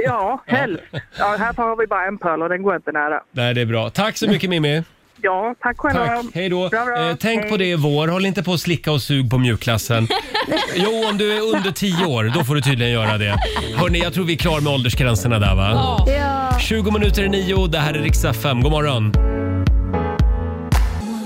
[0.05, 0.83] Ja, helst.
[1.19, 3.21] Ja, här har vi bara en pöl och den går inte nära.
[3.31, 3.91] Nej, det är bra.
[3.91, 4.83] Tack så mycket Mimmi.
[5.23, 6.07] Ja, tack själva.
[6.07, 6.25] Tack.
[6.35, 6.69] Hej då.
[6.69, 7.11] Bra, bra.
[7.11, 8.09] Eh, tänk på det i vår.
[8.09, 10.09] Håll inte på att slicka och sug på mjukklassen.
[10.77, 13.37] Jo, om du är under 10 år, då får du tydligen göra det.
[13.77, 16.05] Hörni, jag tror vi är klar med åldersgränserna där va?
[16.07, 16.59] Ja.
[16.61, 18.61] 20 minuter i nio, det här är riksdag 5.
[18.63, 19.13] God morgon.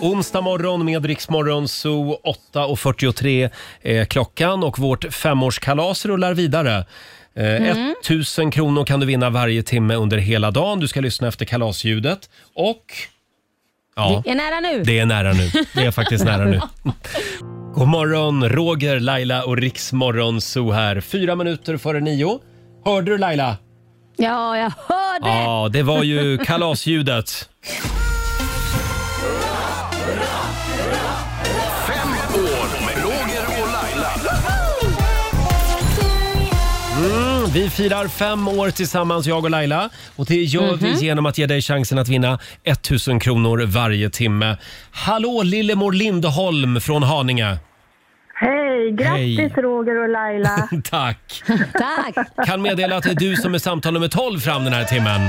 [0.02, 2.16] Onsdag morgon med Riksmorgon Zoo
[2.54, 3.50] 8.43
[3.82, 6.76] är klockan och vårt femårskalas rullar vidare.
[7.36, 7.94] Eh, Mm.
[8.04, 10.80] 1000 kronor kan du vinna varje timme under hela dagen.
[10.80, 12.18] Du ska lyssna efter kalasljudet
[12.54, 12.84] och...
[13.96, 14.82] Ja, Det är nära nu.
[14.84, 15.50] det är nära nu.
[15.74, 16.60] Det är faktiskt nära nu.
[17.74, 21.00] God morgon, Roger, Laila och Riksmorgon Zoo här.
[21.00, 22.38] Fyra minuter före nio.
[22.84, 23.56] Hörde du Laila?
[24.16, 25.28] Ja, jag hörde.
[25.28, 27.48] Ja, det var ju kalasljudet.
[37.54, 39.90] Vi firar fem år tillsammans, jag och Laila.
[40.16, 40.98] Och det gör vi Mhm.
[40.98, 44.56] genom att ge dig chansen att vinna 1000 kronor varje timme.
[44.90, 47.56] Hallå Lillemor Lindholm från Haninge.
[48.34, 48.92] Hej!
[48.92, 49.52] Grattis Hej.
[49.56, 50.68] Roger och Laila.
[50.90, 51.42] Tack.
[51.72, 52.46] Tack!
[52.46, 55.20] Kan meddela att det är du som är samtal nummer 12 fram den här timmen.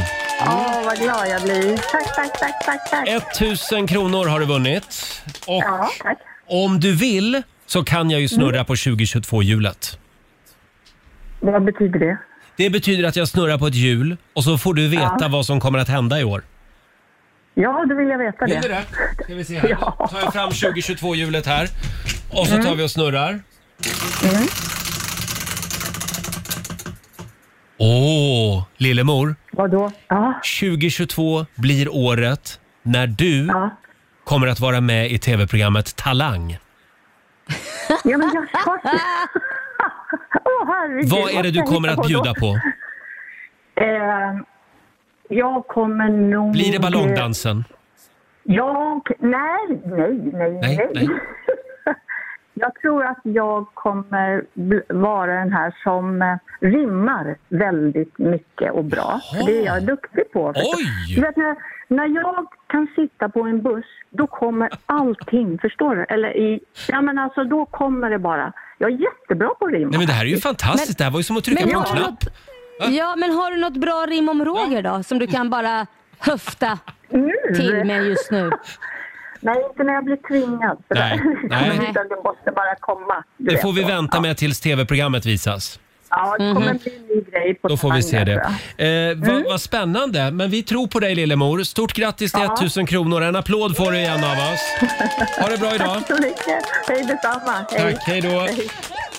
[0.42, 1.78] Åh, vad glad jag blir.
[1.78, 3.08] Tack, tack, tack, tack, tack.
[3.08, 5.22] 1000 kronor har du vunnit.
[5.48, 6.18] Och Ja, tack.
[6.50, 9.98] om du vill så kan jag ju snurra på 2022-hjulet.
[11.42, 12.18] Vad betyder det?
[12.56, 15.28] Det betyder att jag snurrar på ett hjul och så får du veta Ja.
[15.28, 16.42] vad som kommer att hända i år.
[17.54, 18.84] Ja, då vill jag veta Vill du det.
[19.18, 19.24] det?
[19.24, 19.70] Ska vi se här.
[20.00, 21.68] Då tar jag fram 2022-hjulet här.
[22.32, 23.40] Och så tar vi och snurrar.
[27.78, 29.36] Åh, Lillemor.
[29.52, 29.92] Vadå?
[30.08, 30.40] Ja.
[30.60, 33.78] 2022 blir året när du Ja.
[34.24, 36.58] kommer att vara med i tv-programmet Talang.
[38.04, 38.78] Ja, men jag sa
[40.46, 41.10] Åh, herregud.
[41.10, 42.60] Vad är det du kommer att bjuda på?
[43.76, 44.38] Eh,
[45.30, 46.52] jag kommer nog...
[46.52, 47.64] Blir det ballongdansen?
[48.44, 49.02] Jag...
[49.20, 51.08] Nej, nej, nej, Nej, nej.
[52.62, 54.44] Jag tror att jag kommer
[54.94, 59.20] vara den här som eh, rimmar väldigt mycket och bra.
[59.34, 60.54] För det är jag duktig på.
[60.56, 61.16] Oj!
[61.16, 61.56] Du vet, när,
[61.88, 66.06] när jag kan sitta på en buss, då kommer allting, förstår du?
[66.10, 66.60] Eller i...
[66.88, 68.54] Ja, men alltså då kommer det bara.
[68.78, 69.90] Jag är jättebra på att rimma.
[69.90, 70.98] Nej men det här är ju fantastiskt.
[70.98, 72.10] det här var ju som att trycka Men på en knapp.
[72.10, 72.24] något,
[72.90, 75.04] ja, men har du något bra rim om Roger då?
[75.04, 75.88] Som du kan bara
[76.20, 76.80] höfta
[77.56, 78.52] till med just nu?
[79.44, 80.78] Nej, inte när jag blir tvingad.
[80.90, 81.20] Nej,
[81.50, 81.70] nej.
[81.90, 83.24] Utan det måste bara komma.
[83.38, 83.62] du Det vet.
[83.62, 85.80] får vi vänta med tills tv-programmet visas.
[86.10, 88.26] Ja, det kommer bli en ny grej på Då får vi se det.
[88.26, 89.10] tror jag.
[89.12, 90.32] Eh, vad, vad spännande.
[90.32, 91.64] Men vi tror på dig Lillemor.
[91.64, 92.54] Stort grattis till Ja.
[92.54, 93.22] 1000 kronor.
[93.22, 94.90] En applåd får du igen av oss.
[95.42, 95.94] Ha det bra idag.
[95.94, 96.64] Tack så mycket.
[96.88, 97.66] Hej detsamma.
[97.72, 97.94] Hej.
[97.94, 98.48] Tack, hej då.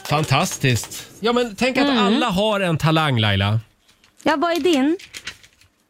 [0.08, 1.08] Fantastiskt.
[1.20, 3.60] Ja, men tänk att alla har en talang Laila.
[4.22, 4.96] Ja, vad är din?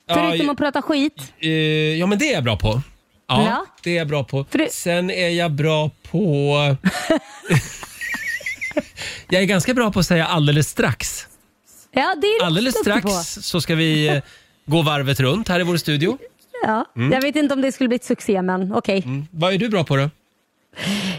[0.07, 1.33] Ja, Förutom att prata skit.
[1.39, 1.51] eh,
[1.99, 2.81] ja, men det är jag bra på.
[3.29, 3.67] Ja, Ja.
[3.83, 4.47] Det är jag bra på.
[4.71, 6.57] Sen är jag bra på...
[9.29, 11.27] jag är ganska bra på att säga alldeles strax.
[11.93, 13.43] Ja, det är du Alldeles duktig strax På.
[13.43, 14.23] så ska vi eh,
[14.67, 16.19] gå varvet runt här i vår studio.
[16.63, 16.85] Ja.
[16.97, 17.13] Mm.
[17.13, 19.05] Jag vet inte om det skulle bli ett succé, men okej.
[19.31, 20.11] Vad är du bra på då?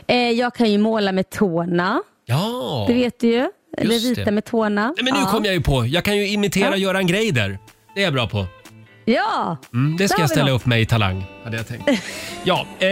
[0.08, 2.04] Eh, jag kan ju måla med tårna.
[2.26, 2.86] Ja.
[2.88, 3.50] Det vet du ju.
[3.78, 4.32] Eller Just rita det.
[4.32, 4.94] med tårna.
[4.98, 5.26] Nej, men nu ja.
[5.32, 5.86] kom jag ju på.
[5.86, 7.58] Jag kan ju imitera Göran Greider.
[7.96, 8.46] Det är jag bra på.
[9.06, 9.58] Ja!
[9.74, 11.90] Mm, det ska jag ställa upp med i Talang, hade jag tänkt.
[12.46, 12.88] Ja, eh,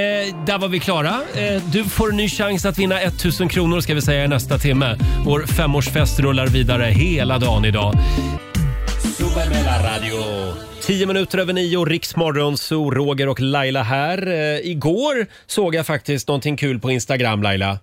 [0.45, 1.21] där var vi klara.
[1.35, 4.57] Eh, du får en ny chans att vinna 1000 kronor ska vi säga i nästa
[4.57, 4.97] timme.
[5.25, 7.93] Vår femårsfest rullar vidare hela dagen idag.
[9.83, 10.15] Radio.
[10.81, 14.27] Tio minuter över nio, Riksmorgon, så Roger och Laila här.
[14.27, 17.79] Eh, igår såg jag faktiskt någonting kul på Instagram, Laila.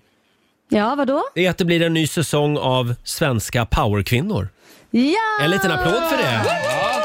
[0.68, 1.22] Ja, vadå?
[1.34, 4.48] Det är att det blir en ny säsong av Svenska powerkvinnor.
[4.90, 5.44] Ja!
[5.44, 6.98] En liten applåd för det.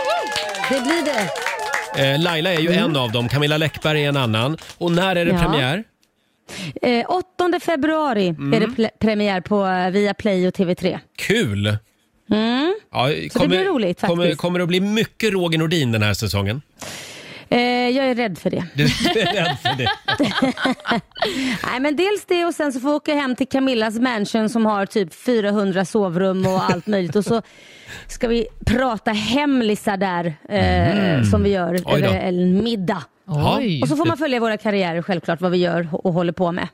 [0.73, 1.29] Det blir det.
[2.13, 4.57] Eh, Laila är ju en av dem, Camilla Läckberg är en annan.
[4.77, 5.39] Och när är det Ja.
[5.39, 5.83] premiär?
[6.81, 8.53] Eh, 8 februari Mm.
[8.53, 10.99] är det ple- premiär på eh, Viaplay och TV3.
[11.17, 11.77] Kul!
[12.31, 12.73] Mm.
[12.91, 13.05] Ja,
[13.47, 14.41] blir roligt kommer, faktiskt.
[14.41, 16.61] kommer det att bli mycket Roger Nordin den här säsongen?
[17.49, 17.59] Eh,
[17.89, 18.65] jag är rädd för det.
[18.73, 19.89] Du är rädd för det?
[21.71, 24.65] Nej, men dels det och sen så får jag åka hem till Camillas mansion som
[24.65, 27.15] har typ 400 sovrum och allt möjligt.
[27.15, 27.41] Och så
[28.07, 31.25] ska vi prata hemlisar där eh, Mm.
[31.25, 33.03] som vi gör över en middag.
[33.27, 33.81] Oj.
[33.81, 36.67] Och så får man följa våra karriärer självklart, vad vi gör och håller på med.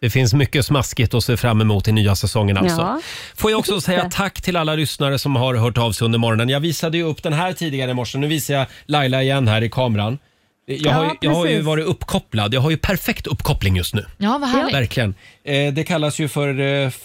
[0.00, 2.80] Det finns mycket smaskigt att se fram emot i nya säsongen alltså.
[2.80, 3.00] Ja.
[3.36, 6.48] Får jag också säga tack till alla lyssnare som har hört av sig under morgonen.
[6.48, 8.18] Jag visade ju upp den här tidigare i morse.
[8.18, 10.18] Nu visar jag Laila igen här i kameran.
[10.66, 11.66] Jag, har, ju- Ja, jag har ju precis.
[11.66, 12.54] varit uppkopplad.
[12.54, 14.06] Jag har ju perfekt uppkoppling just nu.
[14.18, 14.74] Ja, vad härligt.
[14.74, 15.14] Verkligen.
[15.44, 17.00] Eh, det kallas ju för eh, f-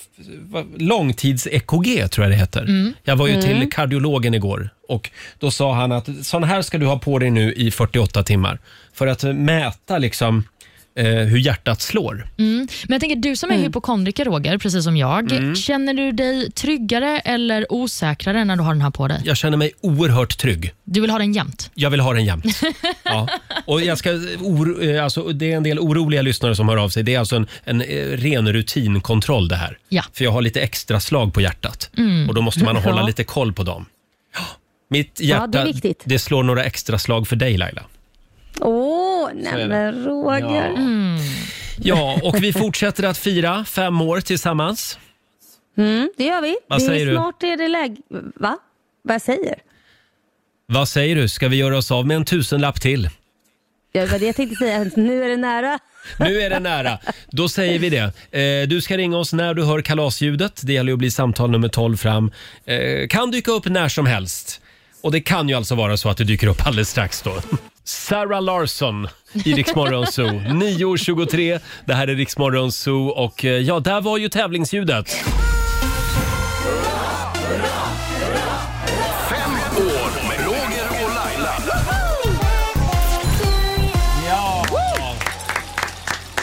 [0.77, 2.61] långtids-EKG tror jag det heter.
[2.61, 2.93] Mm.
[3.03, 3.45] Jag var ju Mm.
[3.45, 5.09] till kardiologen igår och
[5.39, 8.59] då sa han att sån här ska du ha på dig nu i 48 timmar
[8.93, 10.43] för att eh, mäta liksom
[10.99, 12.27] eh, hur hjärtat slår.
[12.37, 12.57] Mm.
[12.87, 15.55] Men jag tänker, du som är hypokondriker Roger, precis som jag, Mm.
[15.55, 19.21] känner du dig tryggare eller osäkrare när du har den här på dig?
[19.25, 20.73] Jag känner mig oerhört trygg.
[20.83, 21.71] Du vill ha den jämt?
[21.75, 22.45] Jag vill ha den jämt.
[23.03, 23.27] Ja.
[23.65, 24.09] Och jag ska,
[24.39, 27.03] oro, eh, alltså, det är en del oroliga lyssnare som hör av sig.
[27.03, 29.77] Det är alltså en, en eh, ren rutinkontroll det här.
[29.89, 30.03] Ja.
[30.13, 31.89] För jag har lite extra slag på hjärtat.
[31.97, 32.29] Mm.
[32.29, 33.85] Och då måste man hålla lite koll på dem.
[34.35, 34.41] Ja.
[34.89, 36.01] Mitt Ja, hjärta, det är viktigt.
[36.05, 37.81] det slår några extra slag för dig Laila.
[38.61, 39.67] Åh, nej är det.
[39.67, 40.73] men Roger.
[40.77, 41.23] Ja.
[41.81, 44.99] Ja, och vi fortsätter att fira fem år tillsammans.
[45.77, 46.57] Mm, det gör vi.
[46.67, 47.15] Vad det säger är du?
[47.15, 47.95] snart är det läge...
[48.35, 48.57] Va?
[49.03, 49.55] Vad jag säger?
[50.65, 51.29] Vad säger du?
[51.29, 53.09] Ska vi göra oss av med en tusenlapp till?
[53.91, 54.83] Ja, det var det jag tänkte säga.
[54.95, 55.79] Nu är det nära.
[56.19, 56.99] Nu är det nära.
[57.31, 58.39] Då säger vi det.
[58.41, 60.61] Eh, du ska ringa oss när du hör kalasljudet.
[60.63, 62.31] Det gäller ju att bli samtal nummer 12 fram.
[62.65, 64.61] Eh, kan dyka upp när som helst.
[65.01, 67.41] Och det kan ju alltså vara så att det dyker upp alldeles strax då.
[67.89, 70.27] Sarah Larsson i Rix Morgon Zoo.
[70.29, 71.59] 9.23.
[71.85, 75.09] Det här är Rix Morgon Zoo och eh, ja, där var ju tävlingsljudet.
[79.29, 81.53] Fem år med Roger och Laila.
[84.27, 84.65] Ja.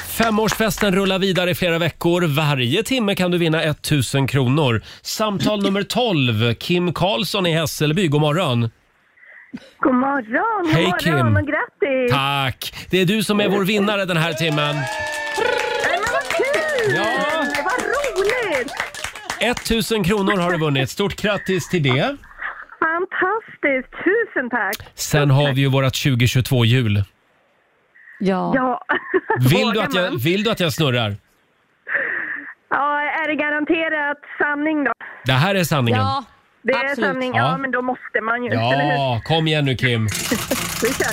[0.09, 2.23] Femårsfesten rullar vidare i flera veckor.
[2.23, 4.83] Varje timme kan du vinna 1000 kronor.
[5.03, 8.09] Samtal nummer 12, Kim Karlsson i Hässelby.
[8.09, 8.71] God morgon.
[9.79, 11.37] God morgon, god Hej, morgon Kim.
[11.37, 12.13] och grattis!
[12.13, 12.87] Tack!
[12.91, 14.75] Det är du som är vår vinnare den här timmen.
[14.75, 14.85] Nej,
[15.93, 16.95] men vad kul!
[16.97, 17.45] Ja.
[17.65, 18.73] Vad roligt!
[19.41, 20.91] 1000 kronor har du vunnit.
[20.91, 22.17] Stort grattis till det.
[22.81, 24.77] Fantastiskt, tusen tack!
[24.95, 27.03] Sen har vi ju vårat 2022-hjul.
[28.19, 28.53] Ja.
[28.55, 28.81] Ja.
[29.41, 30.19] Vill, du Vågar att jag- man?
[30.19, 31.17] vill du att jag snurrar?
[32.71, 34.93] Ja, är det garanterat sanning då?
[35.25, 36.01] Det här är sanningen.
[36.01, 36.25] Ja,
[36.67, 37.11] Det är absolut.
[37.11, 37.51] sanning, Ja.
[37.51, 37.59] ja.
[37.59, 38.93] men då måste man ju, eller hur?
[38.93, 40.07] Ja, kom igen nu Kim.
[40.83, 41.13] Vi kör.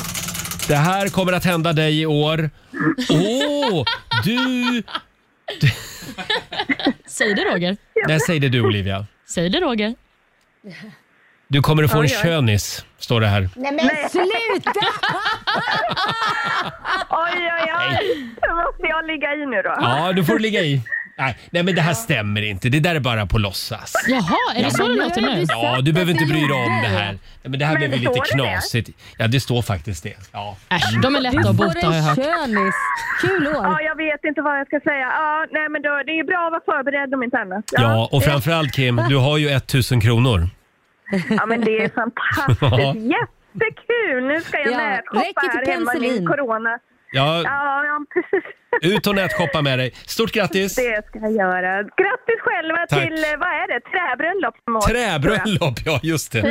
[0.67, 2.49] Det här kommer att hända dig i år.
[3.09, 3.83] Åh,
[4.23, 4.83] du...
[7.05, 7.77] Säg det Roger.
[8.07, 9.05] Nej, säg det du Olivia.
[9.29, 9.95] Säg det Roger.
[11.47, 12.21] Du kommer att få en Oj, oj.
[12.23, 13.49] könis, står det här.
[13.55, 14.71] Nej men sluta!
[17.09, 18.29] Oj, oj, oj!
[18.41, 19.73] Då måste jag ligga i nu då.
[19.81, 20.81] Ja, du får ligga i.
[21.17, 22.69] Nej, nej, men det här stämmer inte.
[22.69, 23.93] Det där är bara på låtsas.
[24.07, 25.45] Jaha, är det så det låter nu?
[25.47, 27.05] Ja, du behöver inte bry dig om det här.
[27.11, 28.49] Nej, men det här Men blev ju lite står det det?
[28.51, 28.89] knasigt.
[29.17, 30.15] Ja, det står faktiskt det.
[30.31, 30.57] Ja.
[30.69, 32.15] Äsch, de är lätta Du att bota har jag hört.
[32.17, 32.75] könis.
[33.21, 33.53] Kul år.
[33.63, 35.07] Ja, jag vet inte vad jag ska säga.
[35.19, 37.63] Ja, nej, men då, det är bra att vara förberedd om inte annat.
[37.71, 40.49] ja, och framförallt Kim, du har ju 1000 kronor.
[41.29, 42.61] Ja, men det är fantastiskt.
[43.15, 44.23] Jättekul!
[44.27, 46.79] Nu ska jag Ja, nätshoppa räcker till här hemma i min corona.
[47.15, 48.43] Ja, Ja, ja, precis.
[48.95, 49.93] ut och nätshoppa med dig.
[50.05, 50.75] Stort grattis!
[50.75, 51.77] Det ska jag göra.
[51.83, 52.99] Grattis själva Tack.
[53.01, 54.81] till, eh, vad är det, träbröllop tror.
[54.81, 56.41] Träbröllop, ja just det.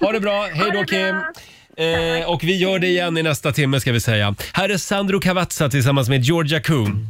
[0.00, 1.08] Ha det bra, hej då det Kim!
[1.08, 1.32] bra.
[1.76, 4.34] Eh, och vi gör det igen i nästa timme ska vi säga.
[4.52, 7.06] Här är Sandro Cavazza tillsammans med Georgia Coon.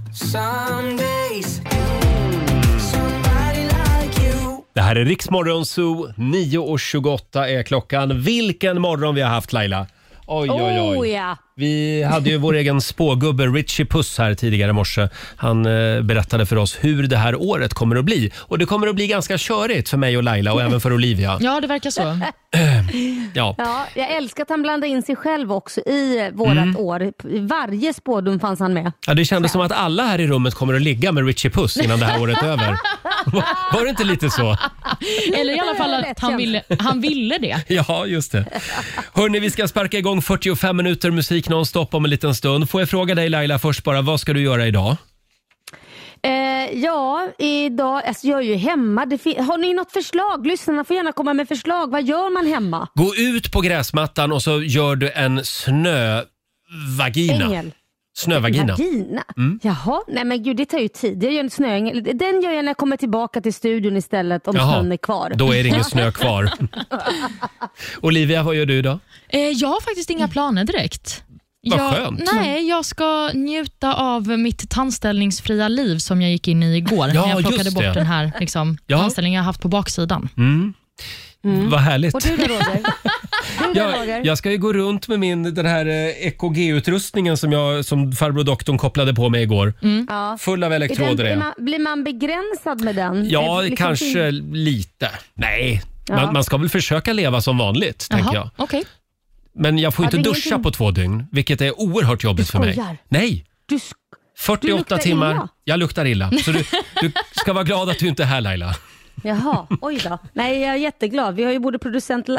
[4.74, 8.22] Det här är Riksmorgon Zoo, 9.28 är klockan.
[8.22, 9.86] Vilken morgon vi har haft Laila!
[10.26, 10.98] Oj, oj, oj.
[10.98, 11.36] Oh ja.
[11.56, 15.08] Vi hade ju vår egen spågubbe Richie Puss här tidigare i morse.
[15.36, 18.32] Han eh, berättade för oss hur det här året kommer att bli.
[18.38, 21.38] Och det kommer att bli ganska körigt för mig och Laila och även för Olivia.
[21.40, 22.02] Ja, det verkar så.
[23.34, 23.54] Ja.
[23.58, 26.76] Ja, jag älskar att han blandar in sig själv också i vårat Mm.
[26.76, 27.02] år.
[27.02, 28.92] I varje spådom fanns han med.
[29.06, 31.76] Ja, det kändes som att alla här i rummet kommer att ligga med Richie Puss
[31.76, 32.76] innan det här året är över.
[33.26, 33.44] Var-
[33.78, 34.56] Var det inte lite så?
[35.36, 37.62] Eller i alla fall att han ville, han ville det.
[37.74, 38.44] Ja, just det.
[39.14, 42.70] Hörni, vi ska sparka igång 45 minuter musik nonstop om en liten stund.
[42.70, 44.96] Får jag fråga dig Laila först bara, vad ska du göra idag?
[46.22, 49.00] Eh, ja, idag, alltså jag är ju hemma.
[49.00, 50.46] Har ni något förslag?
[50.46, 51.90] Lyssnarna får gärna komma med förslag.
[51.90, 52.88] Vad gör man hemma?
[52.94, 57.44] Gå ut på gräsmattan och så gör du en snövagina.
[57.44, 57.72] Ängel.
[58.14, 58.72] Snövagina.
[58.72, 59.24] Vagina?
[59.36, 59.60] Mm.
[59.62, 61.24] Jaha, nej men gud det tar ju tid.
[61.24, 62.02] Jag gör en snöängel.
[62.14, 65.32] Den gör jag när jag kommer tillbaka till studion istället om Jaha, snön är kvar.
[65.34, 66.50] Då är det ingen snö kvar.
[68.02, 68.98] Olivia, vad gör du idag?
[69.28, 71.22] Eh, jag har faktiskt inga planer direkt.
[71.70, 72.20] Vad jag, skönt.
[72.32, 77.08] Nej, jag ska njuta av mitt tandställningsfria liv som jag gick in i igår.
[77.14, 77.92] Ja, när jag plockade bort det.
[77.92, 78.98] den här liksom, Ja.
[78.98, 80.28] tandställningen jag haft på baksidan.
[80.36, 80.74] Mm.
[81.70, 82.14] Vad härligt.
[82.14, 82.80] Och du då Roger?
[83.58, 84.22] Du då Jag, Roger?
[84.24, 88.44] jag ska ju gå runt med min den här eh, EKG-utrustningen som, jag, som farbror
[88.44, 89.74] doktorn kopplade på mig igår.
[90.08, 90.36] Ja.
[90.40, 93.28] Full av elektroder den, är man, blir man begränsad med den?
[93.30, 95.10] Ja, liksom kanske fin- lite.
[95.34, 96.16] Nej, Ja.
[96.16, 98.50] man, man ska väl försöka leva som vanligt, tänker jag.
[98.56, 98.84] okej.
[99.54, 102.24] Men jag får Ja, inte det är duscha ingenting- på två dygn, vilket är oerhört
[102.24, 102.72] jobbigt för mig.
[102.72, 102.96] skojar.
[103.08, 103.92] Nej, Du, sk-
[104.38, 105.30] 48 luktar timmar.
[105.30, 105.48] illa.
[105.64, 106.30] Jag luktar illa.
[106.30, 106.64] Så du,
[107.00, 108.74] du ska vara glad att du inte är här Laila.
[109.24, 110.18] Jaha, oj då.
[110.32, 111.34] Nej, jag är jätteglad.
[111.34, 112.34] Vi har ju både producent äh,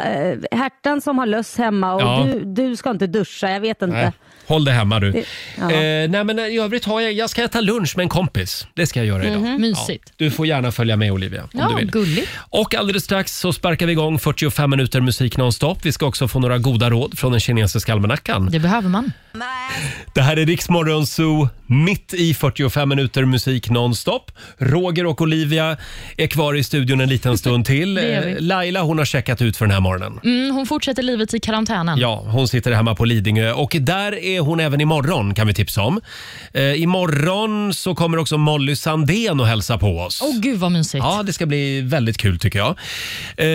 [0.52, 2.24] Hertan som har löss hemma och Ja.
[2.26, 3.96] du, du ska inte duscha, jag vet inte.
[3.96, 4.12] Nej,
[4.46, 5.12] håll dig hemma du.
[5.12, 5.24] Det-
[5.58, 5.62] ja.
[5.72, 8.66] Eh, nej, men i övrigt har jag, jag ska äta lunch med en kompis.
[8.74, 9.40] Det ska jag göra idag.
[9.40, 9.60] Mhm.
[9.60, 10.12] Mysigt.
[10.16, 11.90] Du får gärna följa med Olivia om Ja, du vill.
[11.90, 12.28] gulligt.
[12.36, 15.78] Och alldeles strax så sparkar vi igång 45 minuter musik nonstop.
[15.82, 18.48] Vi ska också få några goda råd från den kinesiska almanackan.
[18.50, 19.12] Det behöver man.
[20.14, 24.30] Det här är Riksmorgon Zoo, mitt i 45 minuter musik nonstop.
[24.58, 25.76] Roger och Olivia
[26.16, 27.94] är kvar i studion en liten stund till.
[27.94, 28.32] Det är vi.
[28.32, 30.20] Eh, Laila hon har checkat ut för den här morgonen.
[30.24, 31.98] Mm, hon fortsätter livet i karantänen.
[31.98, 35.82] Ja, hon sitter hemma på Lidingö och där är hon även imorgon kan vi tipsa
[35.82, 36.00] om.
[36.52, 40.20] Eh, imorgon så kommer också Molly Sandén och hälsa på oss.
[40.24, 41.04] Åh gud vad mysigt.
[41.04, 42.76] Ja, det ska bli väldigt kul tycker jag.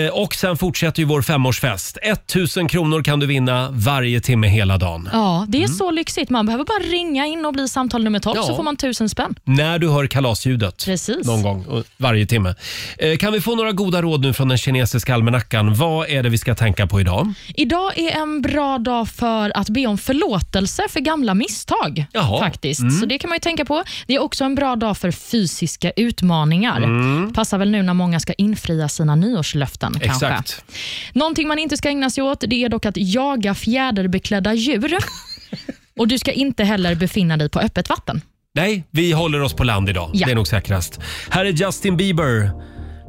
[0.06, 1.98] Eh, och sen fortsätter ju vår femårsfest.
[2.02, 5.10] 1000 kronor kan du vinna varje timme hela dagen.
[5.14, 6.30] Ja, det är så lyxigt.
[6.30, 8.44] Man behöver bara ringa in och bli samtal nummer 12 Ja.
[8.44, 9.36] så får man tusen spänn.
[9.44, 10.86] När du hör kalasljudet.
[10.86, 11.28] Precis.
[11.28, 12.56] Någon gång och varje timme.
[12.98, 15.74] Eh, kan vi få några goda råd nu från den kinesiska almanackan?
[15.74, 17.34] Vad är det vi ska tänka på idag?
[17.56, 22.06] Idag är en bra dag för att be om förlåtelse för gamla misstag.
[22.12, 22.40] Jaha.
[22.40, 22.80] faktiskt.
[22.82, 22.92] Mm.
[22.92, 23.84] Så Det kan man ju tänka på.
[24.08, 26.78] Det är också en bra dag för fysiska utmaningar.
[26.78, 27.34] Mm.
[27.34, 30.00] Passar väl nu när många ska infria sina nyårslöften.
[30.00, 30.28] Kanske.
[30.28, 30.64] Exakt.
[31.14, 34.98] Någonting man inte ska ägna sig åt det är dock att jaga fjäderbeklädda djur.
[35.98, 38.22] Och Du ska inte heller befinna dig på öppet vatten.
[38.56, 40.10] Nej, vi håller oss på land idag.
[40.14, 40.26] Ja.
[40.26, 41.00] Det är nog säkrast.
[41.30, 42.52] Här är Justin Bieber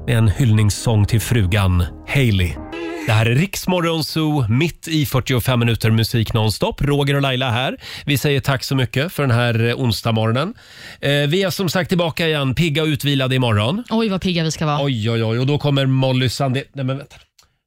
[0.07, 2.51] med en hyllningssång till frugan Hailey.
[3.06, 6.82] Det här är Riksmorgon Zoo, mitt i 45 minuter musik nonstop.
[6.82, 7.77] Roger och Laila här.
[8.06, 10.55] Vi säger tack så mycket för den här eh, onsdagsmorgonen.
[11.01, 13.85] Eh, vi är som sagt tillbaka igen, pigga och utvilade imorgon.
[13.90, 14.85] Oj, vad pigga vi ska vara.
[14.85, 15.39] Oj, oj, oj.
[15.39, 16.64] Och då kommer Molly Sandén...
[16.72, 17.16] Nej, men vänta.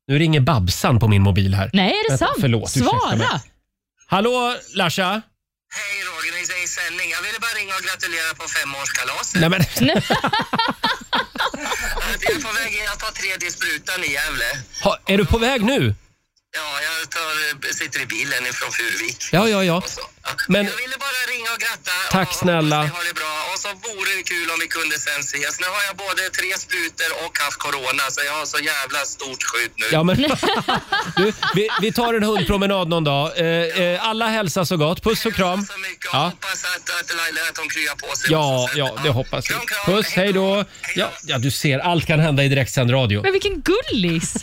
[0.07, 1.69] Nu ringer Babsan på min mobil här.
[1.73, 2.37] Nej, är det Vänta, sant?
[2.41, 3.15] Förlåt, ursäkta Svara!
[3.15, 3.27] mig.
[4.07, 5.21] Hallå, Larsa?
[5.75, 7.09] Hej Roger, ni är i sändning.
[7.15, 9.41] Jag ville bara ringa och gratulera på femårskalaset.
[9.41, 9.61] Nej, men...
[12.25, 14.45] Jag är på väg in, jag tar tredje sprutan i Gävle.
[14.83, 15.95] Ha, är du på väg nu?
[16.55, 19.29] Ja, jag tar, sitter i bilen ifrån Furuvik.
[19.31, 19.81] Ja, ja, ja.
[20.47, 21.91] Men Jag ville bara ringa och gratta.
[22.11, 22.77] tack snälla.
[22.77, 23.33] Ha det bra.
[23.53, 25.59] Och så vore det kul om vi kunde sen ses.
[25.59, 29.43] Nu har jag både tre sprutor och haft corona, så jag har så jävla stort
[29.43, 29.85] skydd nu.
[29.91, 30.17] Ja, men,
[31.17, 33.39] du, vi, vi tar en hundpromenad någon dag.
[33.39, 33.45] Eh,
[33.83, 35.03] eh, alla hälsar så gott.
[35.03, 35.67] Puss och kram.
[36.11, 38.31] Ja, Hoppas att, att Laila att hon kryar på sig.
[38.31, 39.55] ja, ja det hoppas vi.
[39.85, 40.65] Puss, hej då.
[40.95, 43.21] Ja, ja, du ser, allt kan hända i direktsänd radio.
[43.21, 44.33] Men vilken gullis!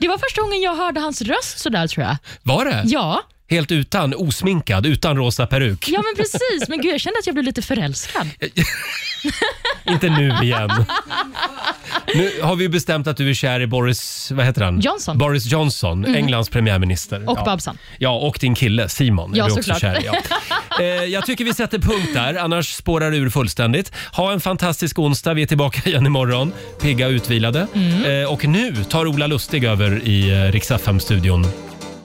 [0.00, 2.16] Det var första gången jag hörde hans röst sådär tror jag.
[2.42, 2.82] Var det?
[2.84, 5.88] Ja, Helt utan, osminkad, utan rosa peruk.
[5.88, 6.68] ja men precis.
[6.68, 8.26] Men gud, jag kände att jag blev lite förälskad.
[9.88, 10.70] Inte nu igen.
[12.14, 14.80] Nu har vi bestämt att du är kär i Boris, vad heter han?
[14.80, 15.18] Johnson.
[15.18, 16.14] Boris Johnson, Mhm.
[16.14, 17.30] Englands premiärminister.
[17.30, 17.44] Och ja.
[17.44, 17.78] Babsan.
[17.98, 19.80] Ja, och din kille Simon Ja, är du också såklart.
[19.80, 20.06] kär i.
[20.06, 20.14] Ja.
[20.80, 23.92] Eh, jag tycker vi sätter punkt där, annars spårar det ur fullständigt.
[24.12, 25.34] Ha en fantastisk onsdag.
[25.34, 27.66] Vi är tillbaka igen imorgon, pigga och utvilade.
[27.74, 28.22] Mm.
[28.22, 31.46] Eh, och nu tar Ola Lustig över i eh, Rix FM-studion.